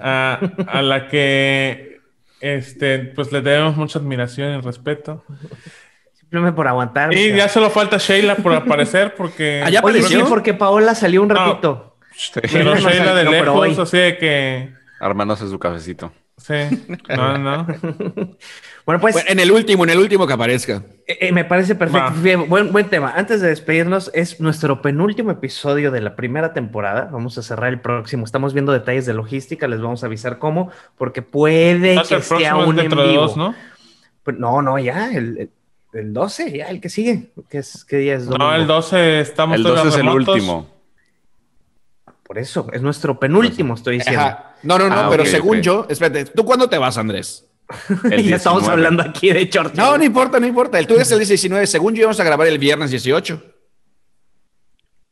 [0.00, 2.00] a, a la que
[2.40, 5.24] este, pues le debemos mucha admiración y respeto.
[6.14, 7.12] Simplemente por aguantar.
[7.12, 9.62] Y ya solo falta Sheila por aparecer, porque.
[9.68, 10.26] Sí, apareció.
[10.28, 11.98] porque Paola salió un ratito.
[12.34, 14.72] Pero No, no Sheila de pero lejos, así de que.
[15.00, 16.12] Armándose su cafecito.
[16.40, 17.66] Sí, no, no.
[18.86, 20.82] Bueno, pues en el último, en el último que aparezca.
[21.06, 22.12] eh, eh, me parece perfecto.
[22.22, 23.12] Bien, buen, buen tema.
[23.14, 27.08] Antes de despedirnos, es nuestro penúltimo episodio de la primera temporada.
[27.12, 28.24] Vamos a cerrar el próximo.
[28.24, 29.68] Estamos viendo detalles de logística.
[29.68, 33.02] Les vamos a avisar cómo, porque puede que el sea un en vivo.
[33.02, 33.54] dos, ¿no?
[34.24, 35.50] Pues, no, no, ya, el, el,
[35.92, 37.30] el 12, ya, el que sigue.
[37.48, 38.24] ¿Qué, es, qué día es?
[38.24, 38.54] No, domingo?
[38.54, 40.66] el 12 estamos El todavía 12 es el último.
[42.30, 44.20] Por eso, es nuestro penúltimo, estoy diciendo.
[44.20, 44.54] Ajá.
[44.62, 47.44] No, no, no, Ah, pero según yo, espérate, ¿tú cuándo te vas, Andrés?
[48.08, 48.70] Ya estamos 19.
[48.72, 49.74] hablando aquí de short.
[49.74, 50.78] No, no importa, no importa.
[50.78, 51.66] El tuyo es el 19.
[51.66, 53.42] Según yo, íbamos a grabar el viernes 18.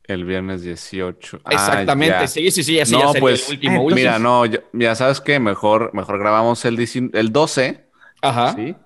[0.04, 1.40] El viernes 18.
[1.44, 2.16] Ah, Exactamente.
[2.20, 2.26] ya.
[2.28, 2.78] sí, sí, sí.
[2.78, 3.96] Ese ya No, sería pues, el último, último.
[3.96, 7.84] Mira, no, ya, ya sabes que mejor, mejor grabamos el, 19 el 12,
[8.22, 8.54] Ajá.
[8.54, 8.76] ¿sí?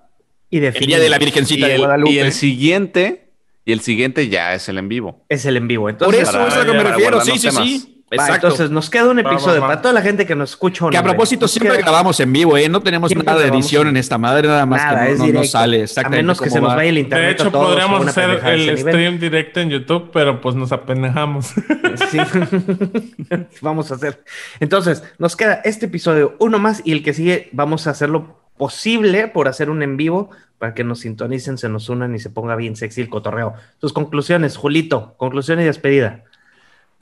[0.49, 2.11] Y de El día de la Y Virgencita de el, Guadalupe.
[2.13, 3.31] y el siguiente,
[3.63, 5.23] y el siguiente ya es el en vivo.
[5.29, 5.83] Es el en vivo.
[5.83, 7.21] Por Entonces, eso para- es a lo que me refiero.
[7.21, 7.63] Sí, sí, temas.
[7.63, 7.89] sí.
[8.17, 9.67] Va, entonces nos queda un episodio va, va.
[9.67, 10.89] para toda la gente que nos escucha.
[10.89, 12.69] que a propósito, Nos siempre queda- grabamos en vivo, ¿eh?
[12.69, 15.31] No tenemos nada de edición en- esta madre, nada más Nada, que es no, no,
[15.33, 15.51] no directo.
[15.51, 16.75] sale A menos que se nos va.
[16.75, 17.25] vaya el internet.
[17.27, 21.53] De hecho, podríamos hacer el stream directo en YouTube, pero pues nos apenejamos.
[22.09, 22.17] Sí.
[23.61, 24.23] vamos a hacer.
[24.59, 28.39] Entonces, nos queda este episodio, uno más, y el que sigue, vamos a hacer lo
[28.57, 30.29] posible por hacer un en vivo
[30.59, 33.53] para que nos sintonicen, se nos unan y se ponga bien sexy el cotorreo.
[33.79, 36.23] Tus conclusiones, Julito, conclusión y despedida.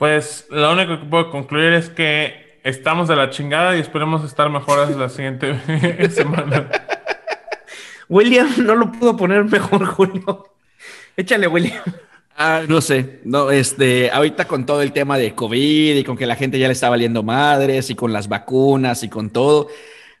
[0.02, 4.50] Pues lo único que puedo concluir es que estamos de la chingada y esperemos estar
[4.50, 5.56] mejores la siguiente
[6.10, 6.68] semana.
[8.08, 10.56] William no lo pudo poner mejor, Julio.
[11.16, 11.84] Échale, William.
[12.36, 16.26] Ah, no sé, no, este, ahorita con todo el tema de COVID y con que
[16.26, 19.68] la gente ya le está valiendo madres y con las vacunas y con todo,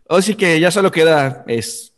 [0.08, 1.92] así que ya solo queda es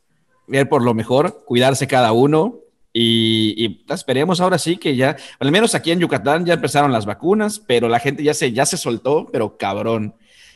[0.46, 2.63] ver por lo mejor, cuidarse cada uno
[2.94, 7.04] y, y esperemos ahora sí que ya, al menos aquí en Yucatán ya empezaron las
[7.04, 10.14] vacunas, pero la gente ya se, ya se soltó, pero cabrón.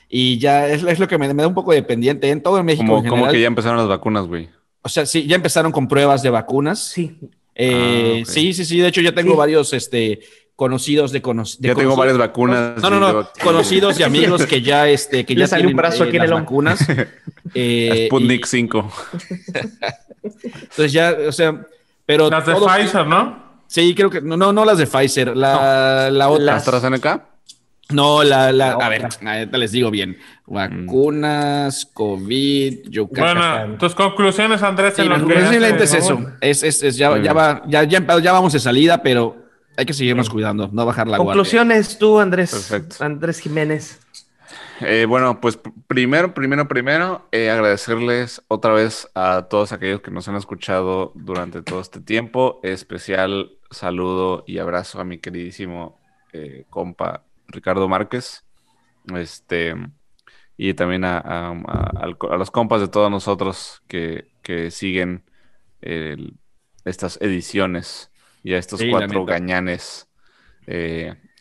[0.09, 2.59] Y ya es, es lo que me, me da un poco de pendiente en todo
[2.59, 2.87] en México.
[2.87, 4.49] Como, en como que ya empezaron las vacunas, güey.
[4.83, 6.79] O sea, sí, ya empezaron con pruebas de vacunas.
[6.83, 7.19] Sí.
[7.55, 8.31] Eh, Ah.
[8.31, 8.79] Sí, sí, sí.
[8.79, 9.37] De hecho, yo tengo Sí.
[9.37, 10.21] varios este,
[10.55, 12.81] conocidos de, cono- de Ya tengo varias vacunas.
[12.81, 13.29] No, no, no.
[13.43, 16.17] conocidos y amigos que ya, este, que Le ya salió un tienen brazo eh, aquí
[16.17, 16.79] en las el vacunas.
[17.55, 18.93] Eh, Sputnik y- 5.
[20.23, 21.67] entonces ya, o sea,
[22.09, 23.37] pero Las de todo- Pfizer, ¿no?
[23.67, 26.45] Sí, creo que no, no, no las de Pfizer, la, la otra.
[26.45, 27.27] Las- ¿AstraZeneca?
[27.91, 30.17] No, la, la, La a ver, ahorita les digo bien.
[30.47, 33.37] Vacunas, COVID, Yucatán.
[33.67, 35.17] Bueno, tus conclusiones, Andrés, Sí, en no,
[35.83, 36.19] es eso.
[36.41, 39.37] Es, es, es- ya, ya, va, ya, ya, ya vamos de salida, pero
[39.77, 41.33] hay que seguirnos cuidando, no bajar la guardia.
[41.35, 42.51] Conclusiones tú, Andrés.
[42.51, 43.05] Perfecto.
[43.05, 44.01] Andrés Jiménez.
[44.81, 50.11] Eh, bueno, pues pr- primero, primero, primero, eh, agradecerles otra vez a todos aquellos que
[50.13, 52.61] nos han escuchado durante todo este tiempo.
[52.63, 56.01] Especial saludo y abrazo a mi queridísimo
[56.33, 58.45] eh, compa Ricardo Márquez.
[59.15, 59.75] Este,
[60.57, 64.71] y también a, a- a- al co- a los compas de todos nosotros que, que
[64.71, 65.25] siguen
[65.81, 66.39] el-
[66.85, 70.09] estas ediciones y a estos Sí, cuatro gañanes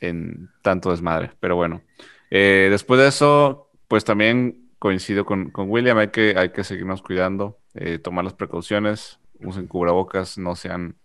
[0.02, 1.32] en tanto desmadre.
[1.40, 1.82] Pero bueno.
[2.30, 7.02] Eh, después de eso, pues también coincido con, con William, hay que, hay que seguirnos
[7.02, 10.98] cuidando, eh, tomar las precauciones, usen cubrebocas, no sean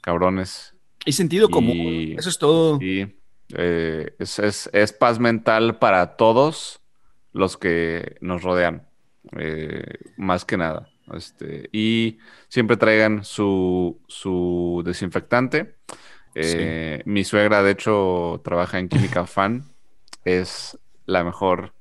[0.00, 0.74] cabrones
[1.06, 1.76] Y sentido común.
[1.76, 2.78] Y- Eso es todo.
[2.80, 3.06] Y
[3.56, 6.80] eh, es, es- es paz mental para todos
[7.32, 8.88] los que nos rodean,
[9.38, 9.84] eh,
[10.16, 10.88] más que nada.
[11.12, 12.18] Este, y
[12.48, 15.76] siempre traigan su, su desinfectante.
[17.04, 19.64] Mi suegra, de hecho, trabaja en Química Fan.
[20.24, 21.72] Es la mejor,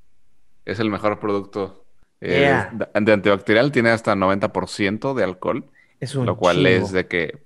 [0.65, 1.79] es el mejor producto
[2.21, 2.69] Yeah.
[2.71, 3.71] de, de antibacterial.
[3.73, 5.65] Tiene hasta 90% de alcohol,
[5.99, 6.69] Es un lo cual chingo.
[6.69, 7.43] es de que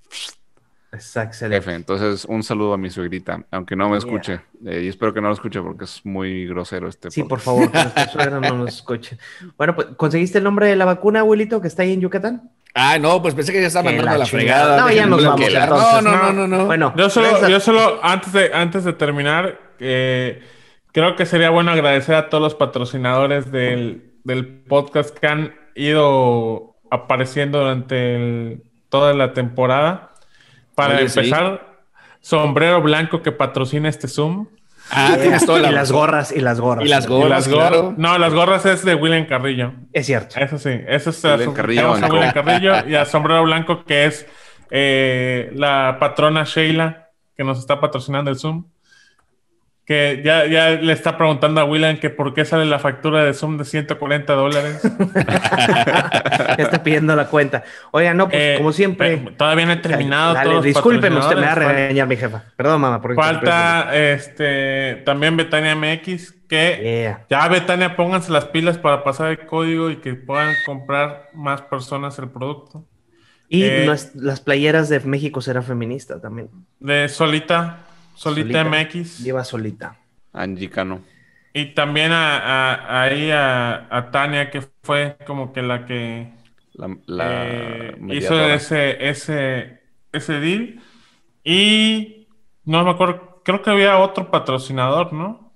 [0.91, 1.73] Está excelente.
[1.73, 4.39] Entonces, un saludo a mi suegrita, aunque no me escuche.
[4.65, 7.69] Eh, y espero que no lo escuche porque es muy grosero este Sí, por favor,
[7.71, 9.17] que nuestra suegra no nos escuche.
[9.57, 12.51] Bueno, pues, ¿conseguiste el nombre de la vacuna, abuelito, que está ahí en Yucatán?
[12.73, 14.79] Ah, no, pues pensé que ya estaba mandando la la, fregada.
[14.79, 15.63] No, ya nos vamos, bloquear.
[15.69, 16.03] entonces.
[16.03, 16.65] No, no, no, no, no.
[16.67, 20.41] Bueno, Yo solo, yo solo antes de, antes de terminar, eh,
[20.97, 26.75] creo que sería bueno agradecer a todos los patrocinadores del, del podcast que han ido
[26.89, 30.13] apareciendo durante el- toda la temporada.
[30.73, 31.19] Para Oye, sí.
[31.19, 31.77] empezar,
[32.19, 34.47] Sombrero Blanco que patrocina este Zoom.
[34.89, 36.83] Ah, tienes toda la y las gorras, y las gorras.
[36.85, 37.93] Y las Y gorras, las gor- claro.
[37.95, 39.73] No, las gorras es de William Carrillo.
[39.93, 40.39] Es cierto.
[40.39, 42.07] Eso sí, eso es William a, Carrillo a.
[42.09, 44.25] William Carrillo y a Sombrero Blanco, que es
[44.71, 48.65] eh, la patrona Sheila, que nos está patrocinando el Zoom.
[49.87, 53.33] Que ya, ya le está preguntando a William que por qué sale la factura de
[53.33, 54.81] Zoom de 140 dólares.
[56.57, 57.63] Ya está pidiendo la cuenta.
[57.91, 59.13] Oiga, no, pues Eh, como siempre.
[59.13, 60.33] eh, todavía no he terminado.
[60.33, 62.43] Dale, todos los discúlpeme, usted me va a regañar, mi jefa.
[62.55, 67.25] Perdón, mamá, por Falta este también Betania MX, que Yeah.
[67.29, 72.17] ya Betania pónganse las pilas para pasar el código y que puedan comprar más personas
[72.19, 72.85] el producto.
[73.49, 73.85] Y Eh,
[74.15, 76.49] las playeras de México será feminista también.
[76.79, 77.79] De Solita,
[78.23, 79.17] Solita, MX.
[79.17, 79.97] Lleva solita.
[80.33, 81.01] Angie Cano.
[81.53, 86.33] Y también a, a- ahí a, a Tania, que fue como que la que
[86.73, 87.47] La, la
[87.89, 89.81] eh, hizo ese, ese,
[90.11, 90.81] ese deal.
[91.43, 92.27] Y
[92.65, 95.46] no me acuerdo, creo que había otro patrocinador, ¿no?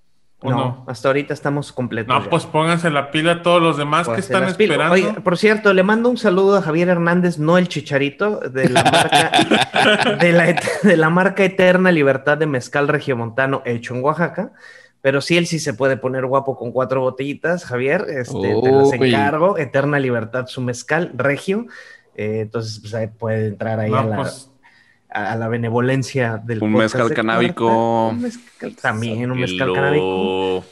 [0.43, 0.83] ¿O No, no?
[0.87, 2.07] hasta ahorita estamos completos.
[2.15, 2.29] No, ya.
[2.29, 4.93] pues pónganse la pila a todos los demás que Pues se están esperando.
[4.93, 8.83] Oye, por cierto, le mando un saludo a Javier Hernández, no el chicharito, de la
[8.83, 14.53] marca, de la, et- de la marca Eterna Libertad de Mezcal Regiomontano, hecho en Oaxaca.
[15.01, 18.05] Pero sí, él sí se puede poner guapo con cuatro botellitas, Javier.
[18.07, 19.09] Este, te las Uy.
[19.09, 19.57] encargo.
[19.57, 21.65] Eterna Libertad, su mezcal regio.
[22.13, 24.50] Eh, entonces, pues, ahí puede entrar ahí No, a, la, pues,
[25.11, 27.65] a la benevolencia del Un mezcal de canábico.
[27.67, 28.15] Cuarta.
[28.15, 30.65] Un mezcal, también un mezcal canábico.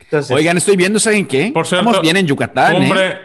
[0.00, 1.50] Entonces, Oigan, estoy viendo, ¿saben qué?
[1.52, 3.16] Por cierto, Estamos bien en Yucatán, ¿eh?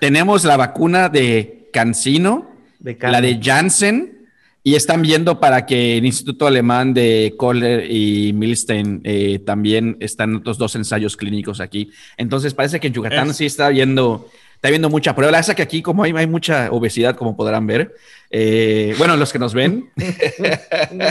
[0.00, 4.18] Tenemos la vacuna de Cancino, de la de Janssen,
[4.62, 10.36] y están viendo para que el Instituto Alemán de Kohler y Milstein eh, también están
[10.36, 11.90] otros dos ensayos clínicos aquí.
[12.16, 15.32] Entonces parece que en Yucatán Es- sí está viendo, está viendo mucha prueba.
[15.32, 17.94] La verdad es que aquí, como hay, hay mucha obesidad, como podrán ver,
[18.30, 19.90] eh, bueno, los que nos ven.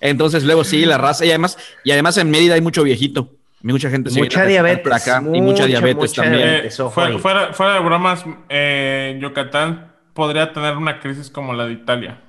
[0.00, 3.30] Entonces luego sí, la raza, y además, y además en Mérida hay mucho viejito.
[3.62, 6.42] Mucha gente se Mucha diabetes, por acá, y mucha diabetes mucha también.
[6.42, 6.78] diabetes.
[6.78, 7.18] eh, fuera, ahí.
[7.18, 12.20] fuera- fuera de bromas, eh, Yucatán podría tener una crisis como la de Italia.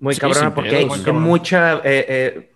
[0.00, 1.22] Muy Sí, cabrona porque hay, cabrón.
[1.22, 2.52] mucha, eh, eh,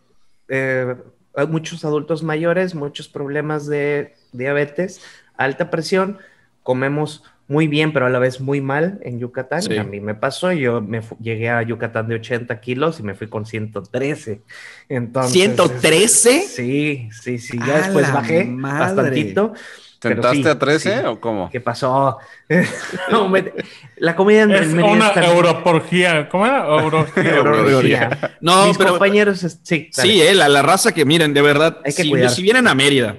[0.48, 0.94] eh,
[1.36, 5.02] hay muchos adultos mayores, muchos problemas de diabetes,
[5.36, 6.19] alta presión,
[6.62, 9.60] comemos muy bien, pero a la vez muy mal en Yucatán.
[9.62, 9.76] Sí.
[9.76, 13.28] A mí me pasó, yo me llegué a Yucatán de 80 kilos y me fui
[13.28, 14.40] con 113.
[14.88, 16.40] Entonces, ¿113?
[16.48, 17.58] Sí, sí, sí.
[17.60, 18.80] ¡A Ya después bajé madre!
[18.94, 19.52] bastantito.
[20.00, 21.06] ¿Tentaste sí, a 13 sí.
[21.06, 21.48] o cómo?
[21.50, 22.18] ¿Qué pasó?
[23.12, 23.52] No, me-
[23.98, 26.28] la comida en Es una está- europorgía.
[26.28, 26.66] ¿Cómo era?
[26.66, 28.32] Europorgía.
[28.40, 30.12] No, Mis pero- compañeros, sí, dale.
[30.12, 32.30] Sí, eh, la, la raza que miren, de verdad, Hay que si, cuidar.
[32.30, 33.14] si vienen a Mérida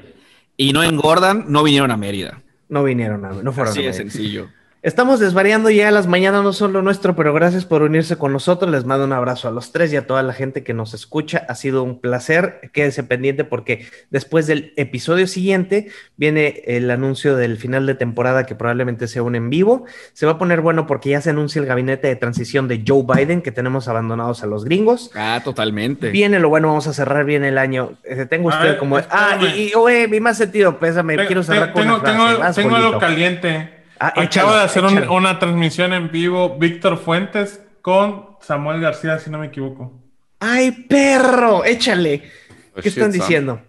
[0.57, 2.41] y no engordan, no vinieron a Mérida.
[2.69, 3.71] No vinieron, a- no fueron.
[3.71, 3.95] Así a de ver.
[3.95, 4.49] sencillo.
[4.83, 8.69] Estamos desvariando ya las mañanas, no solo nuestro, pero gracias por unirse con nosotros.
[8.69, 11.45] Les mando un abrazo a los tres y a toda la gente que nos escucha.
[11.47, 12.59] Ha sido un placer.
[12.73, 15.87] Quédese pendiente porque después del episodio siguiente
[16.17, 19.85] viene el anuncio del final de temporada que probablemente sea un en vivo.
[20.11, 23.03] Se va a poner bueno porque ya se anuncia el gabinete de transición de Joe
[23.07, 25.11] Biden que tenemos abandonados a los gringos.
[25.15, 26.11] Ah, totalmente.
[26.11, 27.93] Viene lo bueno, vamos a cerrar bien el año.
[28.03, 28.97] Eh, Tengo usted como.
[28.97, 32.03] Ah, y, y oye, mi más sentido, pésame, Te- quiero cerrar te- con tengo una
[32.03, 32.17] frase.
[32.27, 33.82] tengo, Vas, tengo algo caliente.
[34.03, 39.17] Ah, Acaba échalo, de hacer un- una transmisión en vivo Víctor Fuentes con Samuel García,
[39.19, 39.93] si no me equivoco.
[40.39, 41.63] ¡Ay, perro!
[41.63, 42.23] Échale.
[42.71, 43.19] Oh, ¿Qué shit, están son.
[43.21, 43.61] diciendo?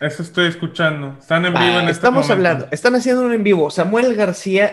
[0.00, 1.16] Eso estoy escuchando.
[1.18, 2.32] Están en vivo en este estamos momento.
[2.32, 3.68] hablando, están haciendo un en vivo.
[3.68, 4.72] Samuel García,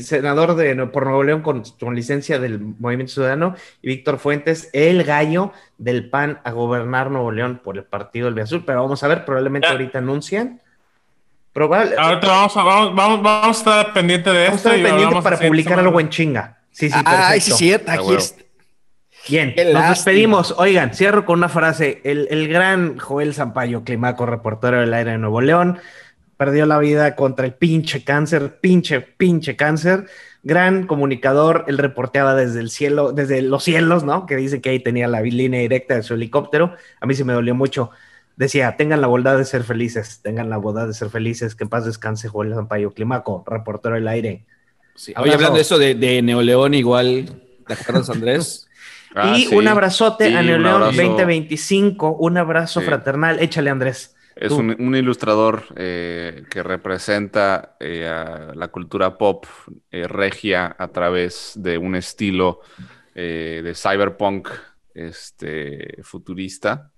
[0.00, 5.04] senador de por Nuevo León con, con licencia del Movimiento Ciudadano, y Víctor Fuentes, el
[5.04, 8.64] gallo del PAN a gobernar Nuevo León por el partido del Azul.
[8.66, 9.72] Pero vamos a ver, probablemente Ya.
[9.72, 10.60] ahorita anuncian.
[11.52, 14.72] Probable, Ahorita vamos a, vamos, vamos, vamos a estar pendiente de vamos a esto.
[14.86, 15.88] estar hablamos para publicar semana.
[15.88, 16.58] algo en chinga.
[16.70, 17.56] Sí, sí, Ay, sí, perfecto.
[17.58, 17.90] cierto.
[17.90, 18.18] Ah, Aquí huevo.
[18.18, 18.36] es-
[19.28, 19.90] Bien, Qué nos lástima.
[19.94, 20.54] despedimos.
[20.58, 22.00] Oigan, cierro con una frase.
[22.04, 25.78] El, el gran Joel Zampayo, Climaco, reportero del aire de Nuevo León,
[26.36, 30.06] perdió la vida contra el pinche cáncer, pinche, pinche cáncer.
[30.42, 34.26] Gran comunicador, él reporteaba desde el cielo, desde los cielos, ¿no?
[34.26, 36.74] Que dice que ahí tenía la línea directa de su helicóptero.
[37.00, 37.90] A mí sí me dolió mucho.
[38.36, 41.70] Decía, tengan la bondad de ser felices, tengan la bondad de ser felices, que en
[41.70, 44.44] paz descanse Joel Zampayo, Climaco, reportero del aire.
[44.94, 45.12] Sí.
[45.16, 47.26] Oye, hablando de eso de, de Neoleón, igual,
[47.66, 48.68] ¿te acuerdas, Andrés?
[49.14, 49.54] Ah, y sí.
[49.54, 51.02] un abrazote Sí, a Neoleón abrazo.
[51.02, 52.86] 2025, un abrazo Sí.
[52.86, 53.40] fraternal.
[53.40, 54.16] Échale, Andrés.
[54.36, 59.44] Es un, un ilustrador eh, que representa eh, a la cultura pop
[59.90, 62.60] eh, regia a través de un estilo
[63.14, 64.48] eh, de cyberpunk
[64.94, 66.91] este, futurista,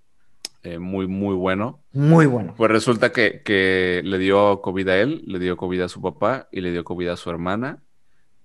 [0.64, 1.84] eh, muy, muy bueno.
[1.92, 2.54] Muy bueno.
[2.56, 6.48] Pues resulta que, que le dio COVID a él, le dio COVID a su papá
[6.50, 7.82] y le dio COVID a su hermana.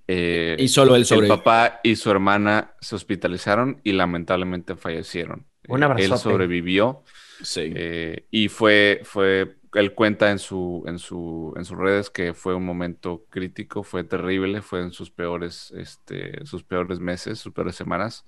[0.07, 1.37] Eh, Y solo él el sobrevivió.
[1.37, 5.47] papá y su hermana se hospitalizaron y lamentablemente fallecieron.
[5.67, 6.13] Un Eh, abrazote.
[6.13, 7.03] Él sobrevivió
[7.41, 7.71] Sí.
[7.75, 12.55] eh, y fue, fue, él cuenta en, su, en, su, en sus redes que fue
[12.55, 17.75] un momento crítico, fue terrible, fue en sus peores, este, sus peores meses, sus peores
[17.75, 18.25] semanas.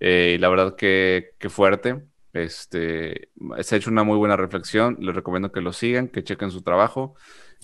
[0.00, 2.02] Eh, y la verdad que, que fuerte.
[2.32, 3.30] Este,
[3.60, 4.96] se ha hecho una muy buena reflexión.
[5.00, 7.14] Les recomiendo que lo sigan, que chequen su trabajo.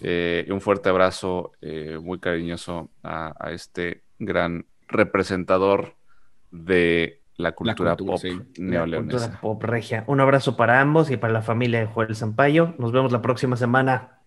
[0.01, 5.97] Eh, un fuerte abrazo eh, muy cariñoso a, a este gran representador
[6.51, 8.31] de la cultura, cultura, pop sí.
[8.57, 9.19] La neoleonesa.
[9.19, 10.05] cultura pop regia.
[10.07, 12.75] Un abrazo para ambos y para la familia de Joel Zampayo.
[12.79, 14.18] Nos vemos la próxima semana.